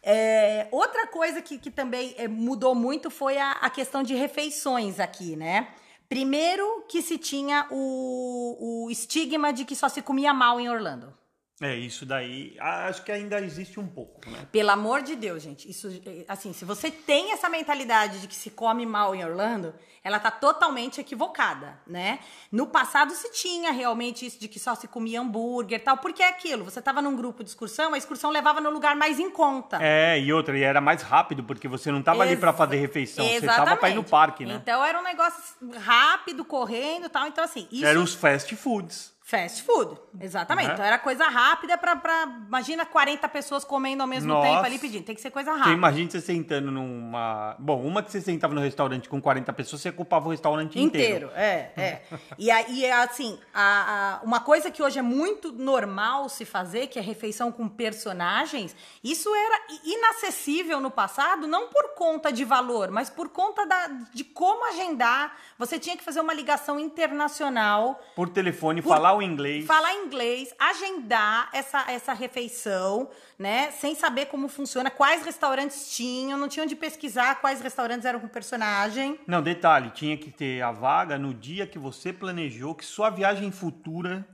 É, 0.02 0.68
outra 0.72 1.08
coisa 1.08 1.42
que, 1.42 1.58
que 1.58 1.70
também 1.70 2.16
é, 2.18 2.28
mudou 2.28 2.74
muito 2.74 3.10
foi 3.10 3.38
a, 3.38 3.52
a 3.54 3.70
questão 3.70 4.02
de 4.02 4.16
refeições 4.16 5.00
aqui, 5.00 5.36
né? 5.36 5.68
Primeiro 6.08 6.86
que 6.88 7.02
se 7.02 7.18
tinha 7.18 7.68
o, 7.70 8.86
o 8.86 8.90
estigma 8.90 9.54
de 9.54 9.66
que 9.66 9.76
só 9.76 9.88
se 9.88 10.02
comia 10.02 10.34
mal 10.34 10.60
em 10.60 10.70
Orlando. 10.70 11.14
É, 11.62 11.76
isso 11.76 12.06
daí, 12.06 12.56
acho 12.60 13.04
que 13.04 13.12
ainda 13.12 13.40
existe 13.42 13.80
um 13.80 13.88
pouco, 13.88 14.30
né? 14.30 14.48
Pelo 14.52 14.70
amor 14.72 15.02
de 15.02 15.16
Deus, 15.16 15.44
gente. 15.44 15.70
Isso, 15.70 15.90
eh, 16.06 16.24
assim, 16.28 16.54
se 16.54 16.64
você 16.64 16.90
tem 16.90 17.34
essa 17.34 17.50
mentalidade 17.50 18.22
de 18.22 18.28
que 18.28 18.36
se 18.36 18.50
come 18.50 18.86
mal 18.86 19.14
em 19.14 19.26
Orlando, 19.26 19.74
ela 20.02 20.20
tá 20.20 20.32
totalmente 20.32 21.02
equivocada, 21.02 21.78
né? 21.86 22.20
No 22.50 22.68
passado 22.68 23.12
se 23.14 23.30
tinha 23.34 23.72
realmente 23.72 24.26
isso 24.26 24.40
de 24.40 24.48
que 24.48 24.58
só 24.58 24.74
se 24.74 24.88
comia 24.88 25.20
hambúrguer 25.20 25.80
e 25.80 25.84
tal, 25.84 25.98
porque 25.98 26.24
é 26.24 26.30
aquilo. 26.30 26.64
Você 26.64 26.82
tava 26.82 27.02
num 27.02 27.16
grupo 27.16 27.44
de 27.44 27.50
excursão, 27.50 27.94
a 27.94 27.98
excursão 27.98 28.30
levava 28.32 28.62
no 28.62 28.70
lugar 28.70 28.96
mais 28.96 29.20
em 29.20 29.30
conta. 29.30 29.80
É, 29.82 30.18
e 30.18 30.32
outra, 30.32 30.58
e 30.58 30.64
era 30.64 30.80
mais 30.80 31.02
rápido, 31.02 31.44
porque 31.44 31.68
você 31.68 31.92
não 31.92 32.02
tava 32.02 32.24
ali 32.24 32.38
pra 32.38 32.52
Exa- 32.52 32.58
fazer 32.58 32.78
refeição, 32.78 33.26
você 33.28 33.46
tava 33.46 33.76
pra 33.76 33.90
ir 33.90 33.96
no 33.96 34.02
Exatamente. 34.02 34.10
parque, 34.10 34.46
né? 34.46 34.54
Então 34.56 34.82
era 34.84 34.98
um 34.98 35.04
negócio 35.04 35.44
rápido, 35.78 36.46
correndo 36.46 37.08
e 37.08 37.10
tal. 37.10 37.28
Então, 37.28 37.44
assim, 37.44 37.68
isso. 37.70 37.86
Eram 37.86 38.02
os 38.04 38.14
fast 38.14 38.56
foods. 38.56 39.19
Fast 39.30 39.62
food, 39.62 39.96
exatamente. 40.20 40.70
Né? 40.70 40.74
Então 40.74 40.84
era 40.86 40.98
coisa 40.98 41.26
rápida 41.26 41.78
pra, 41.78 41.96
pra. 41.96 42.24
Imagina 42.48 42.84
40 42.84 43.30
pessoas 43.30 43.64
comendo 43.64 44.02
ao 44.02 44.08
mesmo 44.08 44.34
Nossa. 44.34 44.48
tempo 44.48 44.66
ali 44.66 44.80
pedindo. 44.80 45.04
Tem 45.06 45.14
que 45.14 45.22
ser 45.22 45.30
coisa 45.30 45.52
rápida. 45.54 45.70
imagina 45.76 46.10
você 46.10 46.20
sentando 46.20 46.72
numa. 46.72 47.56
Bom, 47.60 47.80
uma 47.84 48.02
que 48.02 48.12
você 48.12 48.22
sentava 48.22 48.56
no 48.56 48.62
restaurante 48.62 49.08
com 49.08 49.22
40 49.22 49.54
pessoas, 49.54 49.84
você 49.84 49.90
ocupava 49.90 50.28
o 50.28 50.32
restaurante 50.32 50.80
inteiro. 50.80 51.28
Inteiro, 51.28 51.32
é, 51.36 51.72
é. 51.78 52.02
E 52.40 52.50
aí, 52.50 52.90
assim, 52.92 53.40
a, 53.54 54.18
a- 54.20 54.26
uma 54.26 54.40
coisa 54.40 54.72
que 54.72 54.82
hoje 54.82 54.98
é 54.98 55.04
muito 55.04 55.52
normal 55.52 56.28
se 56.28 56.44
fazer, 56.44 56.88
que 56.88 56.98
é 56.98 57.02
refeição 57.02 57.52
com 57.52 57.68
personagens, 57.70 58.76
isso 59.04 59.30
era 59.36 59.60
inacessível 59.86 60.80
no 60.80 60.90
passado, 60.90 61.46
não 61.48 61.68
por 61.68 61.94
conta 61.96 62.32
de 62.32 62.44
valor, 62.44 62.90
mas 62.90 63.12
por 63.12 63.30
conta 63.30 63.64
da, 63.68 63.88
de 64.12 64.24
como 64.24 64.66
agendar. 64.66 65.38
Você 65.60 65.78
tinha 65.78 65.96
que 65.96 66.04
fazer 66.04 66.20
uma 66.22 66.34
ligação 66.34 66.80
internacional, 66.80 68.00
Por 68.16 68.30
telefone, 68.30 68.82
Por- 68.82 68.90
falar 68.90 69.19
o 69.20 69.22
inglês. 69.22 69.66
falar 69.66 69.94
inglês, 69.96 70.54
agendar 70.58 71.50
essa, 71.54 71.90
essa 71.92 72.14
refeição, 72.14 73.10
né? 73.38 73.72
Sem 73.72 73.96
saber 73.96 74.26
como 74.26 74.48
funciona, 74.48 74.90
quais 74.90 75.24
restaurantes 75.24 75.96
tinham, 75.96 76.38
não 76.38 76.48
tinham 76.48 76.66
de 76.66 76.76
pesquisar 76.76 77.36
quais 77.36 77.62
restaurantes 77.62 78.06
eram 78.06 78.20
com 78.20 78.28
personagem. 78.28 79.20
Não, 79.28 79.42
detalhe, 79.42 79.92
tinha 79.92 80.18
que 80.18 80.32
ter 80.32 80.62
a 80.62 80.72
vaga 80.72 81.18
no 81.18 81.34
dia 81.34 81.68
que 81.68 81.78
você 81.78 82.12
planejou, 82.12 82.76
que 82.76 82.86
sua 82.86 83.10
viagem 83.10 83.52
futura. 83.52 84.26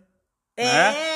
É, 0.58 0.64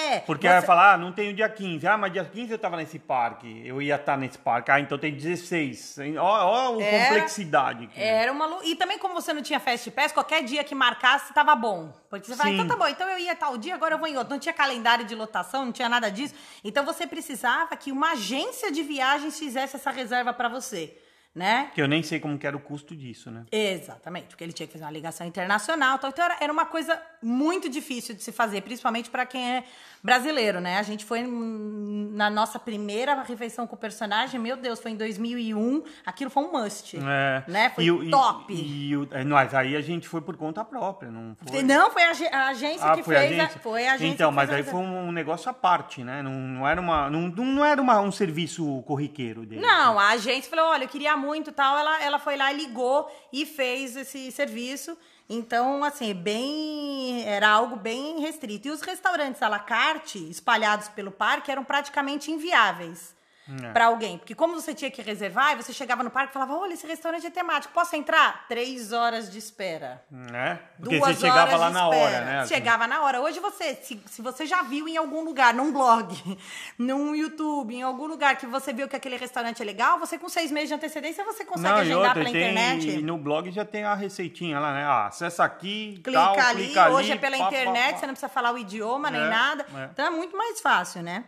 Né? 0.10 0.20
Porque 0.26 0.48
você- 0.48 0.54
aí 0.56 0.62
falar, 0.64 0.94
ah, 0.94 0.98
não 0.98 1.12
tem 1.14 1.30
o 1.30 1.34
dia 1.34 1.48
15. 1.48 1.88
Ah, 1.88 1.98
mas 1.98 2.12
dia 2.12 2.26
15 2.26 2.52
eu 2.52 2.58
tava 2.60 2.76
nesse 2.76 3.00
parque. 3.00 3.62
Eu 3.66 3.82
ia 3.82 3.96
estar 3.96 4.18
nesse 4.18 4.38
parque. 4.38 4.70
Ah, 4.70 4.80
então 4.80 4.98
tem 4.98 5.14
16. 5.14 5.96
Ó, 6.18 6.24
ó 6.24 6.78
a 6.80 6.84
Era- 6.84 7.06
complexidade. 7.06 7.86
aqui. 7.86 8.02
Era 8.02 8.32
uma 8.34 8.46
lu- 8.46 8.64
E 8.64 8.76
também, 8.76 8.98
como 8.98 9.14
você 9.14 9.32
não 9.32 9.42
tinha 9.42 9.60
Fast 9.60 9.90
Pass, 9.92 10.12
qualquer 10.12 10.44
dia 10.44 10.64
que 10.64 10.76
marcasse 10.76 11.34
tava 11.34 11.56
bom. 11.56 11.94
Porque 12.10 12.26
você 12.26 12.36
fala, 12.36 12.50
Sim. 12.50 12.56
então 12.56 12.68
tá 12.68 12.76
bom, 12.76 12.88
então 12.88 13.08
eu 13.08 13.18
ia 13.20 13.36
tal 13.36 13.58
dia, 13.58 13.76
agora 13.76 13.94
eu 13.96 14.00
vou 14.00 14.08
em 14.08 14.18
outro. 14.18 14.32
Não 14.34 14.40
tinha 14.40 14.52
calendário 14.54 15.06
de 15.06 15.16
lotação, 15.16 15.64
não 15.66 15.72
tinha 15.72 15.88
nada 15.88 16.10
disso. 16.12 16.34
Então 16.64 16.84
você 16.84 17.08
precisava 17.08 17.76
que 17.78 17.92
uma 17.92 18.12
agência 18.12 18.72
de 18.72 18.82
viagens 18.84 19.40
fizesse 19.40 19.76
essa 19.78 19.92
reserva 19.92 20.34
pra 20.34 20.50
você, 20.50 20.98
né? 21.34 21.70
Que 21.74 21.82
eu 21.82 21.88
nem 21.88 22.02
sei 22.04 22.20
como 22.20 22.38
que 22.38 22.46
era 22.48 22.58
o 22.58 22.60
custo 22.60 22.96
disso, 22.96 23.30
né? 23.32 23.46
Exatamente, 23.52 24.28
porque 24.28 24.44
ele 24.44 24.52
tinha 24.54 24.66
que 24.68 24.74
fazer 24.74 24.84
uma 24.86 24.92
ligação 24.92 25.26
internacional. 25.26 25.98
tal. 26.00 26.10
Então 26.10 26.26
era, 26.40 26.52
uma 26.52 26.66
coisa 26.66 27.02
muito 27.22 27.70
difícil 27.70 28.16
de 28.16 28.24
se 28.24 28.32
fazer, 28.32 28.62
principalmente 28.62 29.10
para 29.10 29.26
quem 29.26 29.58
é 29.58 29.64
brasileiro, 30.04 30.60
né? 30.60 30.78
A 30.78 30.84
gente 30.84 31.06
foi 31.06 31.22
na 31.24 32.30
nossa 32.30 32.58
primeira 32.60 33.22
refeição 33.24 33.68
com 33.68 33.76
o 33.76 33.80
personagem, 33.80 34.40
meu 34.40 34.58
Deus, 34.58 34.80
foi 34.80 34.92
em 34.92 34.96
2001. 34.96 35.84
Aquilo 36.06 36.30
foi 36.30 36.44
um 36.44 36.52
must, 36.52 36.98
É. 36.98 37.44
né? 37.48 37.70
Foi 37.70 37.84
E 37.84 37.88
e- 37.90 38.10
top. 38.10 38.54
E, 38.54 38.98
o- 38.98 39.08
é, 39.12 39.24
mas 39.24 39.54
aí 39.54 39.76
a 39.76 39.82
gente 39.82 40.08
foi 40.08 40.22
por 40.22 40.36
conta 40.36 40.64
própria, 40.66 41.12
não 41.12 41.36
foi? 41.46 41.62
Não, 41.64 41.92
foi 41.92 42.04
a, 42.04 42.12
a 42.34 42.48
agência 42.50 42.86
Ah, 42.92 42.96
que 42.96 43.04
foi 43.04 43.16
a 43.16 43.20
fez. 43.20 43.40
agência? 43.40 43.60
Foi 43.60 43.88
a 43.88 43.94
agência 43.94 44.14
Então, 44.14 44.30
que 44.32 44.36
mas 44.36 44.50
a 44.50 44.56
aí 44.56 44.64
foi 44.64 44.80
um 44.80 45.12
negócio 45.12 45.50
à 45.50 45.54
parte, 45.54 46.04
né? 46.04 46.22
Não, 46.22 46.32
não 46.34 46.68
era, 46.68 46.82
uma, 46.82 47.10
não, 47.10 47.28
não 47.30 47.64
era 47.66 47.82
uma, 47.82 48.00
um 48.02 48.12
serviço 48.12 48.82
corriqueiro 48.88 49.46
dele. 49.46 49.62
Não, 49.62 50.00
a 50.00 50.10
agência 50.10 50.50
falou: 50.50 50.72
olha, 50.72 50.84
eu 50.86 50.90
queria 50.90 51.16
muito 51.16 51.29
tal. 51.52 51.78
Ela, 51.78 52.04
ela 52.04 52.20
foi 52.20 52.36
lá 52.36 52.52
e 52.52 52.58
ligou 52.58 53.10
e 53.32 53.46
fez 53.46 53.96
esse 53.96 54.32
serviço. 54.32 54.98
Então, 55.30 55.84
assim, 55.84 56.14
bem. 56.14 57.24
Era 57.26 57.50
algo 57.50 57.76
bem 57.76 58.20
restrito. 58.20 58.68
E 58.68 58.72
os 58.72 58.82
restaurantes 58.82 59.42
à 59.42 59.48
la 59.48 59.60
carte, 59.60 60.18
espalhados 60.30 60.90
pelo 60.90 61.12
parque, 61.12 61.52
eram 61.52 61.64
praticamente 61.64 62.32
inviáveis. 62.32 63.19
É. 63.64 63.72
pra 63.72 63.86
alguém. 63.88 64.18
Porque 64.18 64.36
como 64.36 64.54
você 64.54 64.74
tinha 64.76 64.92
que 64.92 65.02
reservar, 65.02 65.54
e 65.54 65.64
você 65.64 65.74
chegava 65.74 66.04
no 66.04 66.12
parque 66.12 66.30
e 66.30 66.34
falava, 66.34 66.54
olha, 66.56 66.74
esse 66.74 66.86
restaurante 66.86 67.26
é 67.26 67.30
temático, 67.32 67.74
posso 67.74 67.96
entrar? 67.96 68.46
Três 68.48 68.92
horas 68.94 69.32
de 69.32 69.38
espera. 69.40 70.04
Né? 70.12 70.60
Porque 70.80 70.98
Duas 71.00 71.16
você 71.16 71.22
chegava 71.28 71.42
horas 71.56 71.60
lá 71.60 71.68
de 71.68 71.74
na 71.74 71.84
espera. 71.86 72.04
hora, 72.04 72.26
né? 72.26 72.48
Chegava 72.48 72.88
na 72.88 73.02
hora. 73.02 73.22
Hoje 73.22 73.40
você, 73.40 73.76
se, 73.76 74.02
se 74.06 74.22
você 74.22 74.46
já 74.46 74.62
viu 74.64 74.88
em 74.88 74.98
algum 74.98 75.24
lugar, 75.24 75.54
num 75.54 75.72
blog, 75.72 76.16
num 76.78 77.16
YouTube, 77.16 77.76
em 77.76 77.82
algum 77.82 78.06
lugar 78.06 78.36
que 78.38 78.46
você 78.46 78.72
viu 78.72 78.88
que 78.88 78.96
aquele 78.96 79.18
restaurante 79.18 79.62
é 79.62 79.66
legal, 79.66 80.00
você 80.00 80.18
com 80.18 80.30
seis 80.30 80.52
meses 80.52 80.70
de 80.70 80.76
antecedência 80.76 81.24
você 81.24 81.44
consegue 81.44 81.70
Não, 81.70 81.78
agendar 81.80 81.98
outra, 82.00 82.14
pela 82.14 82.26
tem, 82.32 82.42
internet. 82.52 82.90
e 82.90 83.02
no 83.02 83.18
blog 83.18 83.50
já 83.52 83.66
tem 83.66 83.84
a 83.84 83.96
receitinha 83.96 84.60
lá, 84.60 84.74
né? 84.74 84.84
Ah, 84.84 85.08
acessa 85.08 85.44
aqui, 85.44 86.00
Clica 86.04 86.12
tal, 86.20 86.40
ali, 86.40 86.66
clica 86.66 86.84
ali, 86.86 86.94
hoje 86.94 87.12
é 87.12 87.16
pela 87.16 87.38
pá, 87.38 87.44
pá, 87.46 87.50
internet, 87.50 87.92
pá. 87.94 87.98
você 88.00 88.06
não 88.08 88.14
precisa 88.14 88.30
falar 88.30 88.52
o 88.54 88.58
idioma 88.58 89.10
nem 89.10 89.22
É, 89.22 89.30
nada. 89.30 89.66
é. 89.76 89.90
Então 89.92 90.06
é 90.06 90.10
muito 90.10 90.38
mais 90.38 90.62
fácil, 90.62 91.02
né? 91.02 91.24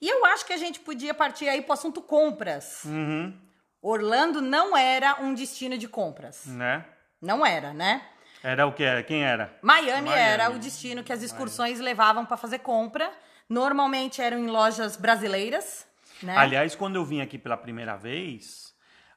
E 0.00 0.08
eu 0.08 0.24
acho 0.26 0.46
que 0.46 0.52
a 0.52 0.56
gente 0.56 0.80
podia 0.80 1.12
partir 1.12 1.48
aí 1.48 1.60
pro 1.62 1.72
assunto 1.74 2.00
compras. 2.00 2.84
Uhum, 2.84 3.36
Orlando 3.82 4.40
não 4.40 4.76
era 4.76 5.20
um 5.20 5.34
destino 5.34 5.76
de 5.78 5.88
compras. 5.88 6.46
né? 6.46 6.84
Não 7.20 7.44
era, 7.44 7.72
né? 7.74 8.02
Era 8.42 8.66
o 8.66 8.72
que 8.72 8.82
era? 8.82 9.02
Quem 9.02 9.22
era? 9.22 9.54
Miami, 9.60 10.08
Miami. 10.08 10.10
era 10.10 10.50
o 10.50 10.58
destino 10.58 11.04
que 11.04 11.12
as 11.12 11.22
excursões 11.22 11.78
levavam 11.78 12.24
para 12.24 12.38
fazer 12.38 12.60
compra. 12.60 13.12
Normalmente 13.48 14.22
eram 14.22 14.38
em 14.38 14.46
lojas 14.46 14.96
brasileiras, 14.96 15.86
né? 16.22 16.34
Aliás, 16.36 16.74
quando 16.74 16.96
eu 16.96 17.04
vim 17.04 17.20
aqui 17.20 17.36
pela 17.36 17.56
primeira 17.56 17.96
vez, 17.96 18.69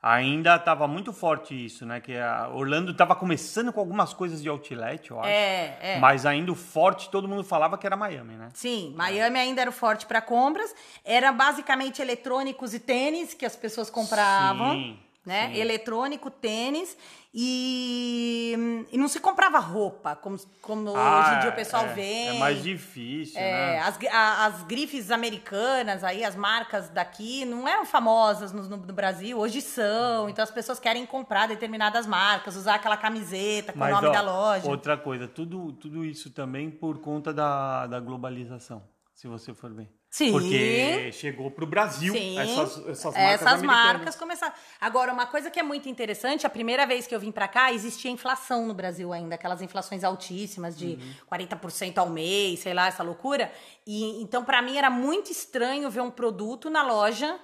ainda 0.03 0.57
estava 0.57 0.85
muito 0.85 1.13
forte 1.13 1.65
isso, 1.65 1.85
né? 1.85 2.01
Que 2.01 2.17
a 2.17 2.49
Orlando 2.49 2.91
estava 2.91 3.15
começando 3.15 3.71
com 3.71 3.79
algumas 3.79 4.13
coisas 4.13 4.43
de 4.43 4.49
outlet, 4.49 5.09
eu 5.09 5.19
acho. 5.21 5.29
É, 5.29 5.77
é. 5.81 5.99
Mas 5.99 6.25
ainda 6.25 6.51
o 6.51 6.55
forte, 6.55 7.09
todo 7.09 7.25
mundo 7.25 7.41
falava 7.41 7.77
que 7.77 7.87
era 7.87 7.95
Miami, 7.95 8.33
né? 8.33 8.49
Sim, 8.53 8.93
Miami 8.97 9.39
ainda 9.39 9.61
era 9.61 9.69
o 9.69 9.73
forte 9.73 10.05
para 10.05 10.19
compras. 10.19 10.75
Era 11.05 11.31
basicamente 11.31 12.01
eletrônicos 12.01 12.73
e 12.73 12.79
tênis 12.79 13.33
que 13.33 13.45
as 13.45 13.55
pessoas 13.55 13.89
compravam. 13.89 14.73
Sim, 14.73 14.99
né? 15.25 15.49
sim. 15.53 15.59
Eletrônico, 15.59 16.29
tênis. 16.29 16.97
E, 17.35 18.85
e 18.91 18.97
não 18.97 19.07
se 19.07 19.19
comprava 19.19 19.57
roupa, 19.57 20.15
como, 20.15 20.37
como 20.61 20.89
hoje 20.91 21.35
em 21.35 21.39
dia 21.39 21.49
o 21.49 21.53
pessoal 21.55 21.85
é, 21.85 21.93
vê. 21.93 22.23
É 22.25 22.33
mais 22.39 22.61
difícil, 22.61 23.39
É, 23.39 23.51
né? 23.51 23.79
as, 23.79 23.97
a- 24.11 24.45
as 24.45 24.63
grifes 24.63 25.09
americanas, 25.09 26.03
aí, 26.03 26.23
as 26.23 26.35
marcas 26.35 26.89
daqui, 26.89 27.43
não 27.45 27.67
eram 27.67 27.85
famosas 27.85 28.51
no, 28.51 28.63
no- 28.67 28.77
no 28.77 28.93
Brasil, 28.93 29.37
hoje 29.39 29.61
são. 29.61 30.29
Então 30.29 30.43
as 30.43 30.51
pessoas 30.51 30.79
querem 30.79 31.05
comprar 31.05 31.47
determinadas 31.47 32.05
marcas, 32.05 32.55
usar 32.55 32.75
aquela 32.75 32.97
camiseta 32.97 33.73
com 33.73 33.79
o 33.83 33.89
nome 33.89 34.07
ó, 34.07 34.11
da 34.11 34.21
loja. 34.21 34.69
Outra 34.69 34.95
coisa, 34.95 35.27
tudo, 35.27 35.73
tudo 35.73 36.05
isso 36.05 36.29
também 36.29 36.69
por 36.69 36.99
conta 36.99 37.33
da, 37.33 37.87
da 37.87 37.99
globalização, 37.99 38.83
se 39.13 39.27
você 39.27 39.53
for 39.53 39.73
ver. 39.73 39.89
Sim. 40.13 40.31
Porque 40.31 41.11
chegou 41.11 41.49
pro 41.49 41.65
Brasil 41.65 42.13
Sim, 42.13 42.37
essas, 42.37 42.87
essas 42.87 43.15
marcas 43.15 43.41
essas 43.41 43.61
marcas 43.63 44.15
começaram. 44.15 44.53
Agora, 44.79 45.11
uma 45.11 45.25
coisa 45.25 45.49
que 45.49 45.59
é 45.59 45.63
muito 45.63 45.89
interessante, 45.89 46.45
a 46.45 46.51
primeira 46.51 46.85
vez 46.85 47.07
que 47.07 47.15
eu 47.15 47.19
vim 47.19 47.31
pra 47.31 47.47
cá, 47.47 47.73
existia 47.73 48.11
inflação 48.11 48.67
no 48.67 48.75
Brasil 48.75 49.11
ainda, 49.11 49.33
aquelas 49.33 49.59
inflações 49.63 50.03
altíssimas 50.03 50.77
de 50.77 50.99
Uhum. 51.01 51.13
40% 51.31 51.97
ao 51.97 52.11
mês, 52.11 52.59
sei 52.59 52.75
lá, 52.75 52.85
essa 52.85 53.01
loucura. 53.01 53.51
E 53.87 54.21
então 54.21 54.45
pra 54.45 54.61
mim 54.61 54.77
era 54.77 54.87
muito 54.87 55.31
estranho 55.31 55.89
ver 55.89 56.01
um 56.01 56.11
produto 56.11 56.69
na 56.69 56.83
loja 56.83 57.39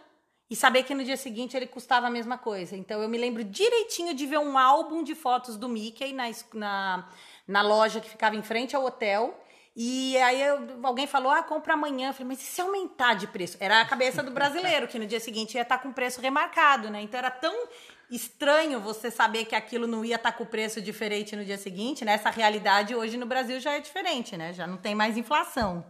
e 0.47 0.55
saber 0.55 0.83
que 0.83 0.93
no 0.93 1.03
dia 1.03 1.17
seguinte 1.17 1.57
ele 1.57 1.65
custava 1.65 2.05
a 2.05 2.11
mesma 2.11 2.37
coisa. 2.37 2.77
Então 2.77 3.01
eu 3.01 3.09
me 3.09 3.17
lembro 3.17 3.43
direitinho 3.43 4.13
de 4.13 4.27
ver 4.27 4.37
um 4.37 4.55
álbum 4.55 5.01
de 5.03 5.15
fotos 5.15 5.57
do 5.57 5.67
Mickey 5.67 6.13
na, 6.13 6.25
na, 6.53 7.09
na 7.47 7.61
loja 7.63 7.99
que 7.99 8.11
ficava 8.11 8.35
em 8.35 8.43
frente 8.43 8.75
ao 8.75 8.85
hotel. 8.85 9.43
E 9.81 10.17
aí 10.17 10.41
eu- 10.41 10.77
alguém 10.83 11.07
falou, 11.07 11.31
ah, 11.31 11.41
compra 11.41 11.73
amanhã. 11.73 12.09
Eu 12.09 12.13
falei, 12.13 12.27
mas 12.27 12.41
e 12.41 12.45
se 12.45 12.59
aumentar 12.59 13.13
de 13.13 13.27
preço? 13.27 13.55
Era 13.61 13.79
a 13.79 13.85
cabeça 13.85 14.21
do 14.21 14.29
brasileiro, 14.29 14.89
que 14.89 14.99
no 14.99 15.05
dia 15.05 15.21
seguinte 15.21 15.55
ia 15.55 15.61
estar 15.61 15.77
com 15.77 15.93
preço 15.93 16.19
remarcado, 16.19 16.89
né? 16.89 17.01
Então 17.01 17.17
era 17.17 17.31
tão 17.31 17.69
estranho 18.11 18.81
você 18.81 19.09
saber 19.09 19.45
que 19.45 19.55
aquilo 19.55 19.87
não 19.87 20.03
ia 20.03 20.17
estar 20.17 20.33
com 20.33 20.45
preço 20.45 20.81
diferente 20.81 21.33
no 21.33 21.45
dia 21.45 21.57
seguinte, 21.57 22.03
né? 22.03 22.11
Essa 22.11 22.29
realidade 22.29 22.93
hoje 22.93 23.15
no 23.15 23.25
Brasil 23.25 23.57
já 23.61 23.71
é 23.71 23.79
diferente, 23.79 24.35
né? 24.35 24.51
Já 24.51 24.67
não 24.67 24.75
tem 24.75 24.93
mais 24.93 25.15
inflação. 25.15 25.85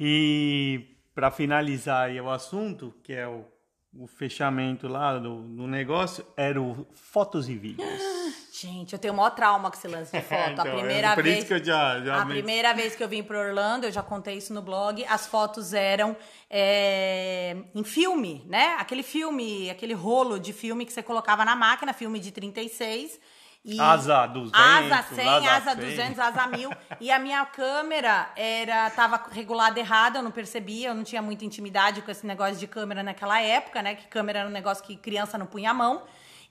E 0.00 0.96
para 1.14 1.30
finalizar 1.30 2.06
aí 2.06 2.18
o 2.18 2.30
assunto, 2.30 2.94
que 3.02 3.12
é 3.12 3.28
o, 3.28 3.44
o 3.98 4.06
fechamento 4.06 4.88
lá 4.88 5.18
do, 5.18 5.42
do 5.42 5.66
negócio, 5.66 6.24
era 6.38 6.58
o 6.58 6.86
fotos 6.94 7.50
e 7.50 7.54
vídeos. 7.54 8.00
Gente, 8.60 8.92
eu 8.92 8.98
tenho 8.98 9.12
o 9.12 9.16
maior 9.16 9.30
trauma 9.30 9.70
com 9.70 9.76
esse 9.76 9.86
lance 9.88 10.10
de 10.12 10.22
foto. 10.24 10.50
Então, 10.52 10.64
a 10.64 10.68
é 10.68 10.72
primeira 10.72 11.14
por 11.14 11.22
vez. 11.24 11.38
isso 11.38 11.46
que 11.48 11.54
eu 11.54 11.64
já- 11.64 12.00
já 12.00 12.16
a 12.16 12.24
men- 12.24 12.36
primeira 12.38 12.72
vez 12.72 12.94
que 12.96 13.02
eu 13.04 13.08
vim 13.08 13.22
para 13.22 13.38
Orlando, 13.38 13.84
eu 13.86 13.92
já 13.92 14.02
contei 14.02 14.36
isso 14.36 14.54
no 14.54 14.62
blog. 14.62 15.04
As 15.08 15.26
fotos 15.26 15.74
eram 15.74 16.16
é, 16.48 17.56
em 17.74 17.84
filme, 17.84 18.42
né? 18.46 18.76
Aquele 18.78 19.02
filme, 19.02 19.68
aquele 19.70 19.92
rolo 19.94 20.38
de 20.38 20.52
filme 20.52 20.86
que 20.86 20.92
você 20.92 21.02
colocava 21.02 21.44
na 21.44 21.54
máquina, 21.56 21.92
filme 21.92 22.18
de 22.18 22.30
36. 22.30 23.18
E 23.68 23.80
Asa 23.80 24.26
200, 24.26 24.60
asa 24.92 25.02
100, 25.12 25.28
asa 25.28 25.50
asa 25.56 25.70
100. 25.74 25.90
200, 25.90 26.18
asa 26.20 26.46
1000. 26.46 26.70
e 27.00 27.10
a 27.10 27.18
minha 27.18 27.44
câmera 27.46 28.30
era 28.36 28.88
tava 28.90 29.20
regulada 29.32 29.80
errada, 29.80 30.20
eu 30.20 30.22
não 30.22 30.30
percebia, 30.30 30.90
eu 30.90 30.94
não 30.94 31.02
tinha 31.02 31.20
muita 31.20 31.44
intimidade 31.44 32.00
com 32.00 32.08
esse 32.10 32.24
negócio 32.24 32.54
de 32.56 32.68
câmera 32.68 33.02
naquela 33.02 33.40
época, 33.42 33.82
né? 33.82 33.96
Que 33.96 34.06
câmera 34.06 34.38
era 34.40 34.48
um 34.48 34.52
negócio 34.52 34.84
que 34.84 34.96
criança 34.96 35.36
não 35.36 35.46
punha 35.46 35.72
a 35.72 35.74
mão. 35.74 36.02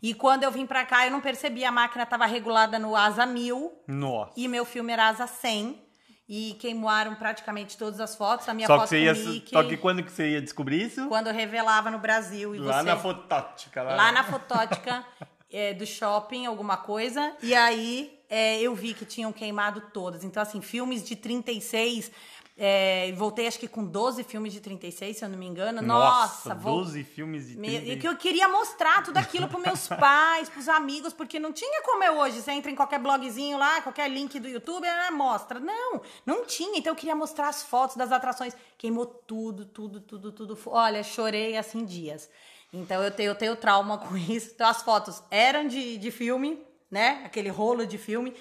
E 0.06 0.14
quando 0.14 0.44
eu 0.44 0.52
vim 0.52 0.68
pra 0.68 0.86
cá, 0.86 1.08
eu 1.08 1.12
não 1.12 1.20
percebi, 1.20 1.66
a 1.66 1.72
máquina 1.72 2.04
estava 2.04 2.28
regulada 2.28 2.78
no 2.78 2.96
asa 2.96 3.26
1000 3.26 3.74
Nossa. 3.88 4.34
e 4.38 4.48
meu 4.48 4.64
filme 4.64 4.94
era 4.94 5.08
asa 5.08 5.26
100. 5.26 5.84
E 6.30 6.56
queimaram 6.60 7.16
praticamente 7.16 7.76
todas 7.76 8.00
as 8.00 8.16
fotos. 8.16 8.48
A 8.48 8.54
minha 8.54 8.68
Só 8.68 8.76
que, 8.76 8.80
foto 8.82 8.90
com 8.90 8.96
ia, 8.96 9.14
Mickey, 9.14 9.50
só 9.52 9.64
que 9.64 9.78
quando 9.78 10.04
que 10.04 10.12
você 10.12 10.32
ia 10.32 10.42
descobrir 10.42 10.84
isso? 10.84 11.08
quando 11.08 11.28
eu 11.28 11.34
revelava 11.34 11.90
no 11.90 11.98
Brasil. 11.98 12.54
E 12.56 12.60
Lá 12.60 12.80
você... 12.80 12.84
na 12.84 12.98
fotótica. 12.98 13.82
Lá, 13.82 13.96
lá 13.96 14.12
na 14.12 14.24
fotótica 14.24 15.04
é, 15.52 15.74
do 15.78 15.88
shopping, 15.88 16.46
alguma 16.46 16.78
coisa. 16.78 17.36
E 17.42 17.56
aí 17.56 18.20
é, 18.30 18.60
eu 18.62 18.76
vi 18.76 18.94
que 18.94 19.06
tinham 19.06 19.32
queimado 19.34 19.82
todas. 19.92 20.24
Então, 20.24 20.42
assim, 20.42 20.62
filmes 20.62 21.04
de 21.04 21.16
36. 21.16 22.12
É, 22.58 23.12
voltei 23.18 23.48
acho 23.48 23.60
que 23.60 23.68
com 23.68 23.84
12 23.86 24.24
filmes 24.24 24.54
de 24.54 24.62
36, 24.62 25.18
se 25.18 25.26
eu 25.26 25.28
não 25.28 25.38
me 25.38 25.46
engano. 25.46 25.82
Nossa, 25.82 26.50
Nossa, 26.50 26.56
vou- 26.56 26.78
12 26.78 27.04
filmes 27.04 27.50
de 27.50 27.58
me- 27.58 27.68
30. 27.68 27.86
e 27.92 28.00
que 28.00 28.08
eu 28.08 28.16
queria 28.16 28.48
mostrar 28.48 29.04
tudo 29.04 29.18
aquilo 29.18 29.50
pros 29.50 29.62
meus 29.62 29.88
pais, 29.90 30.48
pros 30.48 30.70
amigos, 30.70 31.12
porque 31.12 31.38
não 31.38 31.52
tinha 31.52 31.82
como 31.82 32.02
é 32.02 32.10
hoje. 32.12 32.42
Você 32.42 32.52
entra 32.52 32.72
em 32.72 32.76
qualquer 32.76 32.98
blogzinho 33.00 33.58
lá, 33.58 33.82
qualquer 33.82 34.10
link 34.10 34.40
do 34.40 34.48
YouTube, 34.48 34.88
ah, 34.88 35.12
mostra. 35.12 35.60
Não, 35.60 36.02
não 36.26 36.46
tinha. 36.46 36.80
Então 36.80 36.94
eu 36.94 36.96
queria 36.96 37.16
mostrar 37.16 37.50
as 37.50 37.62
fotos 37.62 37.98
das 37.98 38.14
atrações. 38.14 38.56
Queimou 38.78 39.06
tudo, 39.06 39.66
tudo, 39.66 40.00
tudo, 40.00 40.32
tudo. 40.32 40.58
Olha, 40.68 41.04
chorei 41.04 41.58
assim 41.58 41.84
dias. 41.84 42.30
Então 42.72 43.04
eu 43.04 43.12
tenho, 43.12 43.32
eu 43.32 43.36
tenho 43.36 43.56
trauma 43.58 43.98
com 44.08 44.16
isso. 44.16 44.52
Então 44.56 44.68
as 44.70 44.82
fotos 44.82 45.22
eram 45.30 45.68
de, 45.68 45.98
de 45.98 46.10
filme, 46.10 46.58
né? 46.90 47.22
Aquele 47.26 47.50
rolo 47.50 47.86
de 47.86 47.98
filme. 47.98 48.34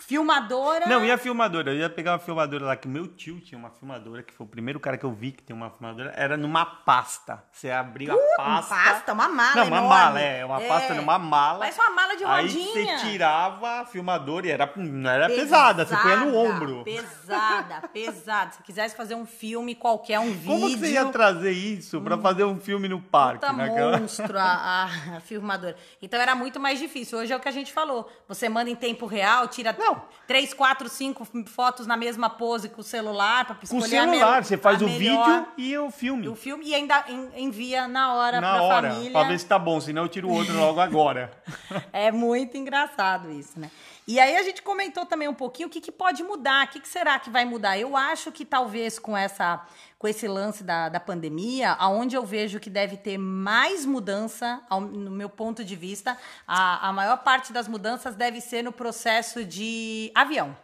Filmadora. 0.00 0.86
Não, 0.86 1.04
e 1.04 1.10
a 1.10 1.18
filmadora? 1.18 1.70
Eu 1.72 1.76
ia 1.78 1.90
pegar 1.90 2.12
uma 2.12 2.18
filmadora 2.18 2.64
lá, 2.66 2.76
que 2.76 2.88
meu 2.88 3.06
tio 3.06 3.40
tinha 3.40 3.58
uma 3.58 3.70
filmadora, 3.70 4.22
que 4.22 4.32
foi 4.32 4.46
o 4.46 4.48
primeiro 4.48 4.80
cara 4.80 4.96
que 4.98 5.04
eu 5.04 5.12
vi 5.12 5.32
que 5.32 5.42
tem 5.42 5.54
uma 5.54 5.70
filmadora, 5.70 6.12
era 6.16 6.36
numa 6.36 6.64
pasta. 6.64 7.44
Você 7.52 7.70
abria 7.70 8.12
a 8.12 8.16
pasta. 8.36 8.74
Uma 8.74 8.82
pasta, 8.84 9.12
uma 9.12 9.28
mala 9.28 9.54
Não, 9.56 9.66
uma 9.66 9.76
enorme. 9.78 9.88
mala, 9.88 10.20
é. 10.20 10.44
Uma 10.44 10.60
pasta 10.60 10.94
numa 10.94 11.18
mala. 11.18 11.58
Parece 11.60 11.80
uma 11.80 11.90
mala 11.90 12.16
de 12.16 12.24
Aí 12.24 12.46
rodinha. 12.46 12.98
você 12.98 13.06
tirava 13.10 13.80
a 13.80 13.86
filmadora 13.86 14.46
e 14.46 14.50
era, 14.50 14.72
não 14.76 15.10
era 15.10 15.26
pesada, 15.28 15.84
você 15.84 15.96
punha 15.96 16.16
no 16.16 16.34
ombro. 16.36 16.82
Pesada, 16.84 17.88
pesada. 17.92 18.52
Se 18.52 18.62
quisesse 18.62 18.96
fazer 18.96 19.14
um 19.14 19.26
filme 19.26 19.74
qualquer, 19.74 20.18
um 20.18 20.32
vídeo. 20.32 20.46
Como 20.46 20.66
que 20.68 20.76
você 20.76 20.92
ia 20.92 21.06
trazer 21.06 21.52
isso 21.52 22.00
pra 22.00 22.16
fazer 22.18 22.44
um 22.44 22.58
filme 22.58 22.88
no 22.88 23.00
parque? 23.00 23.40
Puta 23.46 23.52
naquela- 23.52 23.98
monstro 23.98 24.38
a, 24.38 24.42
a- 25.12 25.16
a 25.16 25.20
filmadora. 25.20 25.76
Então 26.00 26.18
era 26.20 26.34
muito 26.34 26.58
mais 26.58 26.78
difícil. 26.78 27.18
Hoje 27.18 27.32
é 27.32 27.36
o 27.36 27.40
que 27.40 27.48
a 27.48 27.52
gente 27.52 27.72
falou. 27.72 28.10
Você 28.28 28.48
manda 28.48 28.70
em 28.70 28.74
tempo 28.76 29.06
real, 29.06 29.46
tira 29.48 29.74
Não. 29.78 29.89
Três, 30.26 30.54
quatro, 30.54 30.88
cinco 30.88 31.26
fotos 31.46 31.86
na 31.86 31.96
mesma 31.96 32.30
pose 32.30 32.68
com 32.68 32.80
o 32.80 32.84
celular 32.84 33.44
Com 33.46 33.54
escolher 33.62 34.00
o 34.00 34.02
a 34.02 34.12
celular, 34.12 34.44
você 34.44 34.56
faz 34.56 34.80
o 34.82 34.86
melhor- 34.86 35.26
vídeo 35.26 35.46
e 35.56 35.78
o 35.78 35.90
filme. 35.90 36.28
o 36.28 36.34
filme 36.36 36.66
e 36.66 36.74
ainda 36.74 37.04
en- 37.08 37.30
envia 37.36 37.88
na 37.88 38.14
hora 38.14 38.40
na 38.40 38.52
pra 38.54 38.62
hora, 38.62 38.90
família. 38.90 39.10
pra 39.12 39.24
ver 39.24 39.38
se 39.38 39.46
tá 39.46 39.58
bom, 39.58 39.80
senão 39.80 40.02
eu 40.02 40.08
tiro 40.08 40.28
o 40.28 40.32
outro 40.32 40.54
logo 40.58 40.80
agora. 40.80 41.30
É 41.92 42.10
muito 42.12 42.56
engraçado 42.56 43.30
isso, 43.30 43.58
né? 43.58 43.70
E 44.12 44.18
aí 44.18 44.36
a 44.36 44.42
gente 44.42 44.60
comentou 44.60 45.06
também 45.06 45.28
um 45.28 45.34
pouquinho 45.34 45.68
o 45.68 45.70
que, 45.70 45.80
que 45.80 45.92
pode 45.92 46.22
mudar, 46.24 46.66
o 46.66 46.70
que, 46.70 46.80
que 46.80 46.88
será 46.88 47.16
que 47.20 47.30
vai 47.30 47.44
mudar. 47.44 47.78
Eu 47.78 47.96
acho 47.96 48.32
que 48.32 48.44
talvez 48.44 48.98
com 48.98 49.16
essa 49.16 49.64
com 49.98 50.08
esse 50.08 50.26
lance 50.26 50.64
da, 50.64 50.88
da 50.88 50.98
pandemia, 50.98 51.72
aonde 51.72 52.16
eu 52.16 52.24
vejo 52.24 52.58
que 52.58 52.68
deve 52.70 52.96
ter 52.96 53.18
mais 53.18 53.84
mudança, 53.86 54.60
ao- 54.68 54.80
no 54.80 55.10
meu 55.10 55.28
ponto 55.28 55.62
de 55.62 55.76
vista, 55.76 56.16
a, 56.46 56.88
a 56.88 56.92
maior 56.92 57.18
parte 57.18 57.52
das 57.52 57.68
mudanças 57.68 58.16
deve 58.16 58.40
ser 58.40 58.62
no 58.64 58.72
processo 58.72 59.44
de 59.44 60.10
avião. 60.14 60.56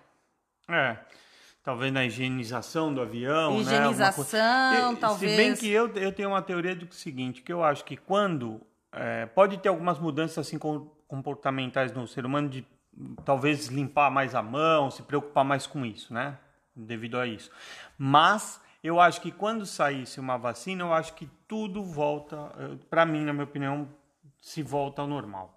É. 0.69 0.97
Talvez 1.63 1.93
na 1.93 2.05
higienização 2.05 2.93
do 2.95 3.01
avião, 3.01 3.55
né? 3.55 3.61
Higienização, 3.61 4.41
Alguma 4.41 4.83
coisa. 4.85 4.97
Talvez. 5.01 5.31
Se 5.33 5.37
bem 5.37 5.55
que 5.55 5.69
eu, 5.71 5.89
eu 5.97 6.11
tenho 6.13 6.31
uma 6.31 6.43
teoria 6.43 6.75
do 6.75 6.93
seguinte, 6.93 7.43
que 7.43 7.53
eu 7.53 7.63
acho 7.63 7.85
que 7.85 7.97
quando... 7.97 8.61
é, 8.93 9.27
pode 9.27 9.59
ter 9.59 9.69
algumas 9.69 9.99
mudanças 10.01 10.39
assim 10.39 10.59
com- 10.59 10.89
comportamentais 11.07 11.93
no 11.93 12.09
ser 12.09 12.25
humano 12.27 12.49
de 12.49 12.65
talvez 13.25 13.67
limpar 13.67 14.11
mais 14.11 14.35
a 14.35 14.43
mão, 14.43 14.91
se 14.91 15.03
preocupar 15.03 15.45
mais 15.45 15.67
com 15.67 15.85
isso, 15.85 16.13
né? 16.13 16.39
Devido 16.75 17.19
a 17.19 17.27
isso. 17.27 17.51
Mas 17.99 18.61
Eu 18.87 19.01
acho 19.01 19.21
que 19.21 19.33
quando 19.33 19.67
saísse 19.67 20.21
uma 20.21 20.37
vacina, 20.39 20.85
eu 20.85 20.93
acho 20.93 21.15
que 21.15 21.27
tudo 21.49 21.83
volta, 21.83 22.53
para 22.89 23.05
mim, 23.05 23.25
na 23.25 23.33
minha 23.33 23.43
opinião, 23.43 23.89
se 24.41 24.63
volta 24.63 25.03
ao 25.03 25.09
normal. 25.09 25.56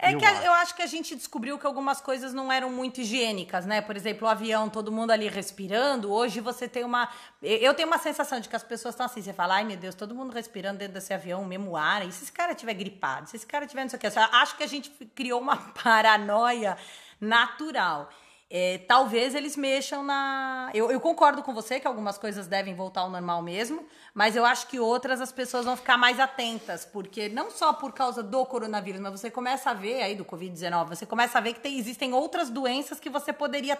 É 0.00 0.14
eu 0.14 0.18
que 0.18 0.24
acho. 0.24 0.42
eu 0.42 0.52
acho 0.52 0.76
que 0.76 0.82
a 0.82 0.86
gente 0.86 1.16
descobriu 1.16 1.58
que 1.58 1.66
algumas 1.66 2.00
coisas 2.00 2.32
não 2.32 2.52
eram 2.52 2.70
muito 2.70 3.00
higiênicas, 3.00 3.66
né? 3.66 3.80
Por 3.80 3.96
exemplo, 3.96 4.28
o 4.28 4.30
avião, 4.30 4.68
todo 4.68 4.92
mundo 4.92 5.10
ali 5.10 5.26
respirando. 5.26 6.12
Hoje 6.12 6.38
você 6.38 6.68
tem 6.68 6.84
uma. 6.84 7.08
Eu 7.42 7.74
tenho 7.74 7.88
uma 7.88 7.98
sensação 7.98 8.38
de 8.38 8.48
que 8.48 8.54
as 8.54 8.62
pessoas 8.62 8.94
estão 8.94 9.06
assim. 9.06 9.20
Você 9.20 9.32
fala, 9.32 9.56
ai 9.56 9.64
meu 9.64 9.76
Deus, 9.76 9.96
todo 9.96 10.14
mundo 10.14 10.32
respirando 10.32 10.78
dentro 10.78 10.94
desse 10.94 11.12
avião, 11.12 11.44
mesmo 11.44 11.76
ar. 11.76 12.06
E 12.06 12.12
se 12.12 12.22
esse 12.22 12.32
cara 12.32 12.54
tiver 12.54 12.74
gripado? 12.74 13.28
Se 13.28 13.34
esse 13.34 13.46
cara 13.46 13.66
tiver 13.66 13.82
não 13.82 13.88
sei 13.88 13.96
o 13.96 14.00
que. 14.00 14.06
Eu 14.06 14.12
acho 14.32 14.56
que 14.56 14.62
a 14.62 14.68
gente 14.68 14.88
criou 15.16 15.40
uma 15.40 15.56
paranoia 15.82 16.78
natural. 17.20 18.08
É, 18.50 18.78
talvez 18.88 19.34
eles 19.34 19.58
mexam 19.58 20.02
na. 20.02 20.70
Eu, 20.72 20.90
eu, 20.90 20.98
concordo 20.98 21.42
com 21.42 21.52
você 21.52 21.78
que 21.78 21.86
algumas 21.86 22.16
coisas 22.16 22.46
devem 22.46 22.74
voltar 22.74 23.02
ao 23.02 23.10
normal 23.10 23.42
mesmo, 23.42 23.86
mas 24.14 24.34
eu 24.34 24.44
acho 24.44 24.68
que 24.68 24.80
outras 24.80 25.20
as 25.20 25.30
pessoas 25.30 25.66
vão 25.66 25.76
ficar 25.76 25.98
mais 25.98 26.18
atentas, 26.18 26.86
porque 26.86 27.28
não 27.28 27.50
só 27.50 27.74
por 27.74 27.92
causa 27.92 28.22
do 28.22 28.46
coronavírus, 28.46 29.02
mas 29.02 29.20
você 29.20 29.30
começa 29.30 29.70
a 29.70 29.74
ver 29.74 30.00
aí 30.00 30.14
do 30.14 30.24
Covid-19, 30.24 30.88
você 30.88 31.04
começa 31.04 31.36
a 31.36 31.42
ver 31.42 31.52
que 31.52 31.60
tem, 31.60 31.78
existem 31.78 32.14
outras 32.14 32.48
doenças 32.48 32.98
que 32.98 33.10
você 33.10 33.34
poderia 33.34 33.78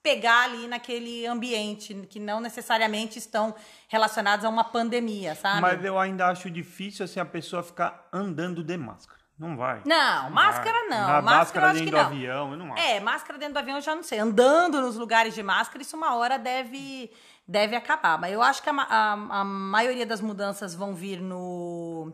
pegar 0.00 0.44
ali 0.44 0.68
naquele 0.68 1.26
ambiente, 1.26 1.94
que 2.08 2.20
não 2.20 2.38
necessariamente 2.38 3.18
estão 3.18 3.52
relacionadas 3.88 4.44
a 4.44 4.48
uma 4.48 4.62
pandemia, 4.62 5.34
sabe? 5.34 5.60
Mas 5.60 5.84
eu 5.84 5.98
ainda 5.98 6.28
acho 6.28 6.48
difícil 6.48 7.04
assim 7.04 7.18
a 7.18 7.24
pessoa 7.24 7.64
ficar 7.64 8.06
andando 8.12 8.62
de 8.62 8.76
máscara. 8.76 9.23
Não 9.38 9.56
vai. 9.56 9.82
Não, 9.84 10.30
máscara 10.30 10.78
não. 10.88 10.90
Na 10.90 11.22
máscara, 11.22 11.22
máscara 11.22 11.72
dentro 11.72 11.90
do 11.90 11.98
avião, 11.98 12.52
eu 12.52 12.56
não 12.56 12.72
acho. 12.72 12.82
É, 12.82 13.00
máscara 13.00 13.38
dentro 13.38 13.54
do 13.54 13.58
avião 13.58 13.76
eu 13.76 13.82
já 13.82 13.94
não 13.94 14.02
sei. 14.02 14.18
Andando 14.20 14.80
nos 14.80 14.96
lugares 14.96 15.34
de 15.34 15.42
máscara, 15.42 15.82
isso 15.82 15.96
uma 15.96 16.14
hora 16.14 16.38
deve, 16.38 17.10
deve 17.46 17.74
acabar. 17.74 18.16
Mas 18.16 18.32
eu 18.32 18.40
acho 18.40 18.62
que 18.62 18.70
a, 18.70 18.72
a, 18.72 19.12
a 19.12 19.44
maioria 19.44 20.06
das 20.06 20.20
mudanças 20.20 20.72
vão 20.74 20.94
vir 20.94 21.20
no, 21.20 22.12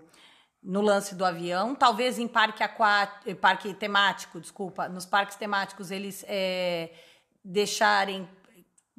no 0.62 0.80
lance 0.80 1.14
do 1.14 1.24
avião. 1.24 1.74
Talvez 1.74 2.18
em 2.18 2.26
parque 2.26 2.62
aquático, 2.62 3.34
parque 3.36 3.74
temático, 3.74 4.40
desculpa, 4.40 4.88
nos 4.88 5.04
parques 5.04 5.36
temáticos 5.36 5.90
eles 5.90 6.24
é, 6.26 6.90
deixarem 7.44 8.26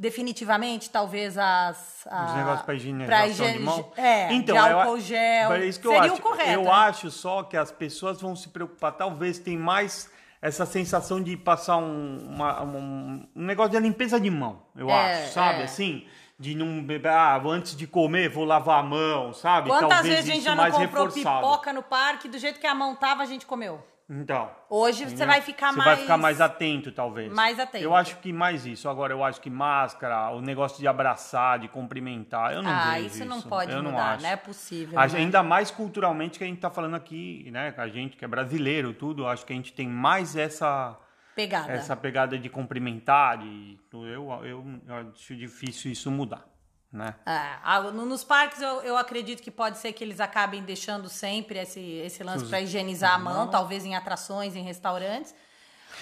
definitivamente, 0.02 0.89
talvez, 0.89 1.38
as. 1.38 2.08
A, 2.08 2.26
Os 2.26 2.34
negócios 2.34 2.62
para 2.64 2.74
higienização 2.74 3.28
higiene, 3.28 3.58
de 3.60 3.64
mão. 3.64 3.93
É, 3.95 4.34
então, 4.34 4.56
de 4.56 4.60
álcool 4.60 4.95
eu, 4.95 4.99
gel. 4.99 5.54
É 5.54 5.66
isso 5.68 5.80
que 5.80 5.88
seria 5.88 6.08
eu 6.08 6.14
acho. 6.14 6.16
o 6.16 6.22
correto. 6.22 6.49
Eu 6.49 6.64
né? 6.64 6.72
acho 6.72 7.12
só 7.12 7.43
que 7.43 7.56
as 7.56 7.72
pessoas 7.72 8.20
vão 8.20 8.36
se 8.36 8.49
preocupar, 8.49 8.93
talvez 8.93 9.38
tem 9.38 9.56
mais 9.56 10.10
essa 10.41 10.66
sensação 10.66 11.22
de 11.22 11.38
passar 11.38 11.78
um, 11.78 12.18
uma, 12.30 12.64
um, 12.64 13.28
um 13.36 13.45
negócio 13.45 13.74
de 13.74 13.80
limpeza 13.80 14.20
de 14.20 14.32
mão, 14.32 14.64
eu 14.76 14.89
é, 14.89 15.24
acho, 15.24 15.34
sabe? 15.34 15.62
É. 15.62 15.64
Assim, 15.66 16.08
de 16.39 16.56
não 16.56 16.84
beber, 16.84 17.10
ah, 17.10 17.39
antes 17.45 17.78
de 17.78 17.86
comer, 17.86 18.28
vou 18.28 18.43
lavar 18.43 18.80
a 18.80 18.84
mão, 18.84 19.32
sabe? 19.32 19.70
Quantas 19.70 19.88
talvez 19.88 20.16
vezes 20.16 20.32
a 20.32 20.34
gente 20.34 20.43
já 20.43 20.56
não 20.56 20.64
comprou 20.64 21.06
reforçado. 21.06 21.41
pipoca 21.41 21.72
no 21.72 21.84
parque, 21.84 22.28
do 22.28 22.39
jeito 22.39 22.60
que 22.60 22.66
a 22.66 22.74
mão 22.74 22.95
tava, 22.95 23.22
a 23.22 23.28
gente 23.28 23.45
comeu? 23.45 23.86
Então. 24.14 24.51
Hoje 24.70 25.05
você 25.05 25.26
vai 25.26 25.39
ficar 25.39 25.72
você 25.72 25.78
mais. 25.78 25.89
Você 25.89 25.95
vai 25.95 26.01
ficar 26.01 26.18
mais 26.18 26.41
atento, 26.41 26.91
talvez. 26.91 27.32
Mais 27.32 27.57
atento. 27.57 27.82
Eu 27.82 27.95
acho 27.95 28.18
que 28.18 28.34
mais 28.34 28.66
isso. 28.66 28.89
Agora, 28.89 29.14
eu 29.14 29.24
acho 29.24 29.39
que 29.39 29.49
máscara, 29.49 30.32
o 30.32 30.41
negócio 30.41 30.80
de 30.80 30.88
abraçar, 30.88 31.59
de 31.59 31.70
cumprimentar, 31.70 32.53
eu 32.53 32.62
não 32.62 32.70
ah, 32.70 32.91
vejo 32.91 33.05
isso. 33.05 33.16
isso 33.16 33.26
não 33.26 33.41
pode 33.41 33.72
eu 33.72 33.82
mudar, 33.82 34.18
não, 34.18 34.24
não, 34.24 34.30
é 34.30 34.36
possível. 34.36 34.99
Né? 34.99 35.07
Ainda 35.16 35.41
mais 35.41 35.72
culturalmente 35.72 36.38
que 36.38 36.43
a 36.43 36.47
gente 36.47 36.57
está 36.57 36.70
falando 36.70 36.95
aqui, 36.95 37.49
né? 37.51 37.74
A 37.78 37.88
gente 37.88 38.18
que 38.18 38.26
é 38.26 38.28
brasileiro, 38.28 38.93
tudo, 38.93 39.26
acho 39.26 39.45
que 39.45 39.53
a 39.53 39.55
gente 39.55 39.72
tem 39.72 39.88
mais 39.88 40.36
essa. 40.36 40.97
Pegada. 41.34 41.72
Essa 41.72 41.95
pegada 41.95 42.38
de 42.38 42.49
cumprimentar. 42.49 43.38
De, 43.38 43.80
eu, 43.93 44.30
eu, 44.43 44.66
eu 44.88 44.95
acho 45.16 45.34
difícil 45.38 45.89
isso 45.89 46.12
mudar. 46.12 46.45
Né? 46.92 47.16
É, 47.26 47.92
nos 47.92 48.24
parques 48.24 48.62
eu, 48.62 48.82
eu 48.82 48.98
acredito 48.98 49.42
que 49.42 49.50
pode 49.50 49.78
ser 49.78 49.94
que 49.94 50.04
eles 50.04 50.20
acabem 50.20 50.62
deixando 50.62 51.08
sempre 51.08 51.60
esse, 51.60 51.80
esse 51.80 52.22
lance 52.22 52.46
para 52.46 52.60
higienizar 52.60 53.14
a 53.14 53.18
mão, 53.18 53.50
talvez 53.50 53.86
em 53.86 53.96
atrações, 53.96 54.56
em 54.58 54.62
restaurantes. 54.62 55.34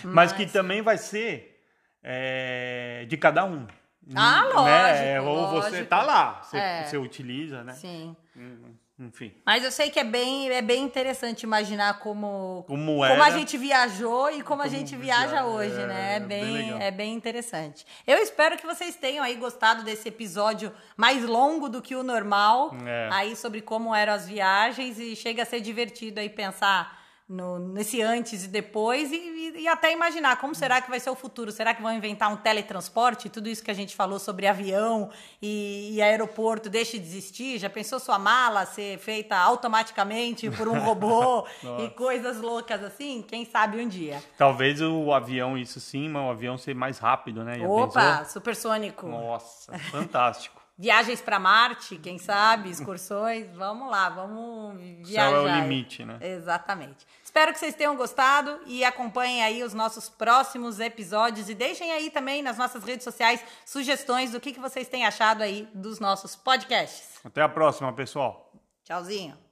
Mas, 0.03 0.13
mas 0.13 0.33
que 0.33 0.47
também 0.47 0.81
vai 0.81 0.97
ser 0.97 1.63
é, 2.03 3.05
de 3.07 3.17
cada 3.17 3.45
um. 3.45 3.67
Ah, 4.15 4.41
lógico. 4.45 4.63
Né? 4.63 5.21
Ou 5.21 5.41
lógico. 5.41 5.75
você 5.75 5.85
tá 5.85 6.01
lá, 6.01 6.41
você, 6.41 6.57
é. 6.57 6.83
você 6.83 6.97
utiliza, 6.97 7.63
né? 7.63 7.73
Sim. 7.73 8.15
Uhum. 8.35 8.68
Enfim. 8.99 9.33
Mas 9.45 9.63
eu 9.63 9.71
sei 9.71 9.89
que 9.89 9.97
é 9.97 10.03
bem, 10.03 10.49
é 10.51 10.61
bem 10.61 10.83
interessante 10.83 11.43
imaginar 11.43 11.99
como, 11.99 12.65
como, 12.67 12.97
como 13.07 13.23
a 13.23 13.29
gente 13.29 13.57
viajou 13.57 14.29
e 14.29 14.43
como, 14.43 14.43
como 14.43 14.61
a 14.63 14.67
gente 14.67 14.93
viaja 14.97 15.45
hoje, 15.45 15.79
é, 15.79 15.87
né? 15.87 16.15
É 16.15 16.19
bem, 16.19 16.53
bem 16.53 16.83
é 16.83 16.91
bem 16.91 17.13
interessante. 17.13 17.85
Eu 18.05 18.17
espero 18.17 18.57
que 18.57 18.65
vocês 18.65 18.95
tenham 18.95 19.23
aí 19.23 19.35
gostado 19.35 19.83
desse 19.83 20.09
episódio 20.09 20.73
mais 20.97 21.23
longo 21.23 21.69
do 21.69 21.81
que 21.81 21.95
o 21.95 22.03
normal, 22.03 22.75
é. 22.85 23.07
aí 23.11 23.35
sobre 23.37 23.61
como 23.61 23.95
eram 23.95 24.11
as 24.11 24.27
viagens 24.27 24.99
e 24.99 25.15
chega 25.15 25.43
a 25.43 25.45
ser 25.45 25.61
divertido 25.61 26.19
aí 26.19 26.29
pensar 26.29 26.98
no, 27.29 27.59
nesse 27.59 28.01
antes 28.01 28.45
e 28.45 28.47
depois, 28.47 29.11
e, 29.11 29.53
e, 29.55 29.67
até 29.67 29.93
imaginar 29.93 30.37
como 30.37 30.55
será 30.55 30.81
que 30.81 30.89
vai 30.89 30.99
ser 30.99 31.11
o 31.11 31.15
futuro. 31.15 31.51
Será 31.51 31.75
que 31.75 31.81
vão 31.81 31.93
inventar 31.93 32.31
um 32.33 32.35
teletransporte? 32.35 33.29
Tudo 33.29 33.47
isso 33.47 33.63
que 33.63 33.69
a 33.69 33.73
gente 33.73 33.95
falou 33.95 34.17
sobre 34.17 34.47
avião 34.47 35.11
e, 35.39 35.91
e 35.93 36.01
aeroporto 36.01 36.69
deixe 36.69 36.97
de 36.97 37.05
existir? 37.05 37.59
Já 37.59 37.69
pensou 37.69 37.99
sua 37.99 38.17
mala 38.17 38.65
ser 38.65 38.97
feita 38.97 39.37
automaticamente 39.37 40.49
por 40.49 40.67
um 40.67 40.79
robô 40.79 41.45
e 41.85 41.89
coisas 41.91 42.41
loucas 42.41 42.83
assim? 42.83 43.21
Quem 43.21 43.45
sabe 43.45 43.79
um 43.79 43.87
dia. 43.87 44.23
Talvez 44.35 44.81
o 44.81 45.13
avião, 45.13 45.55
isso 45.55 45.79
sim, 45.79 46.09
mas 46.09 46.23
o 46.23 46.29
avião 46.31 46.57
ser 46.57 46.73
mais 46.73 46.97
rápido, 46.97 47.43
né? 47.43 47.59
Já 47.59 47.67
Opa, 47.67 48.17
pensou? 48.17 48.33
supersônico. 48.33 49.07
Nossa, 49.07 49.77
fantástico. 49.77 50.59
Viagens 50.81 51.19
para 51.19 51.37
Marte, 51.37 51.97
quem 51.97 52.17
sabe, 52.17 52.69
excursões, 52.69 53.53
vamos 53.53 53.91
lá, 53.91 54.07
vamos 54.07 54.79
viajar. 54.79 55.29
Céu 55.29 55.45
é 55.45 55.59
o 55.59 55.61
limite, 55.61 56.05
né? 56.05 56.17
Exatamente. 56.21 57.05
Espero 57.29 57.53
que 57.53 57.59
vocês 57.59 57.75
tenham 57.75 57.95
gostado 57.95 58.59
e 58.65 58.83
acompanhem 58.83 59.43
aí 59.43 59.63
os 59.63 59.71
nossos 59.71 60.09
próximos 60.09 60.79
episódios 60.79 61.47
e 61.47 61.53
deixem 61.53 61.91
aí 61.91 62.09
também 62.09 62.41
nas 62.41 62.57
nossas 62.57 62.83
redes 62.83 63.03
sociais 63.03 63.45
sugestões 63.67 64.31
do 64.31 64.39
que, 64.39 64.51
que 64.51 64.59
vocês 64.59 64.87
têm 64.87 65.05
achado 65.05 65.43
aí 65.43 65.69
dos 65.71 65.99
nossos 65.99 66.35
podcasts. 66.35 67.19
Até 67.23 67.43
a 67.43 67.47
próxima, 67.47 67.93
pessoal. 67.93 68.51
Tchauzinho. 68.83 69.48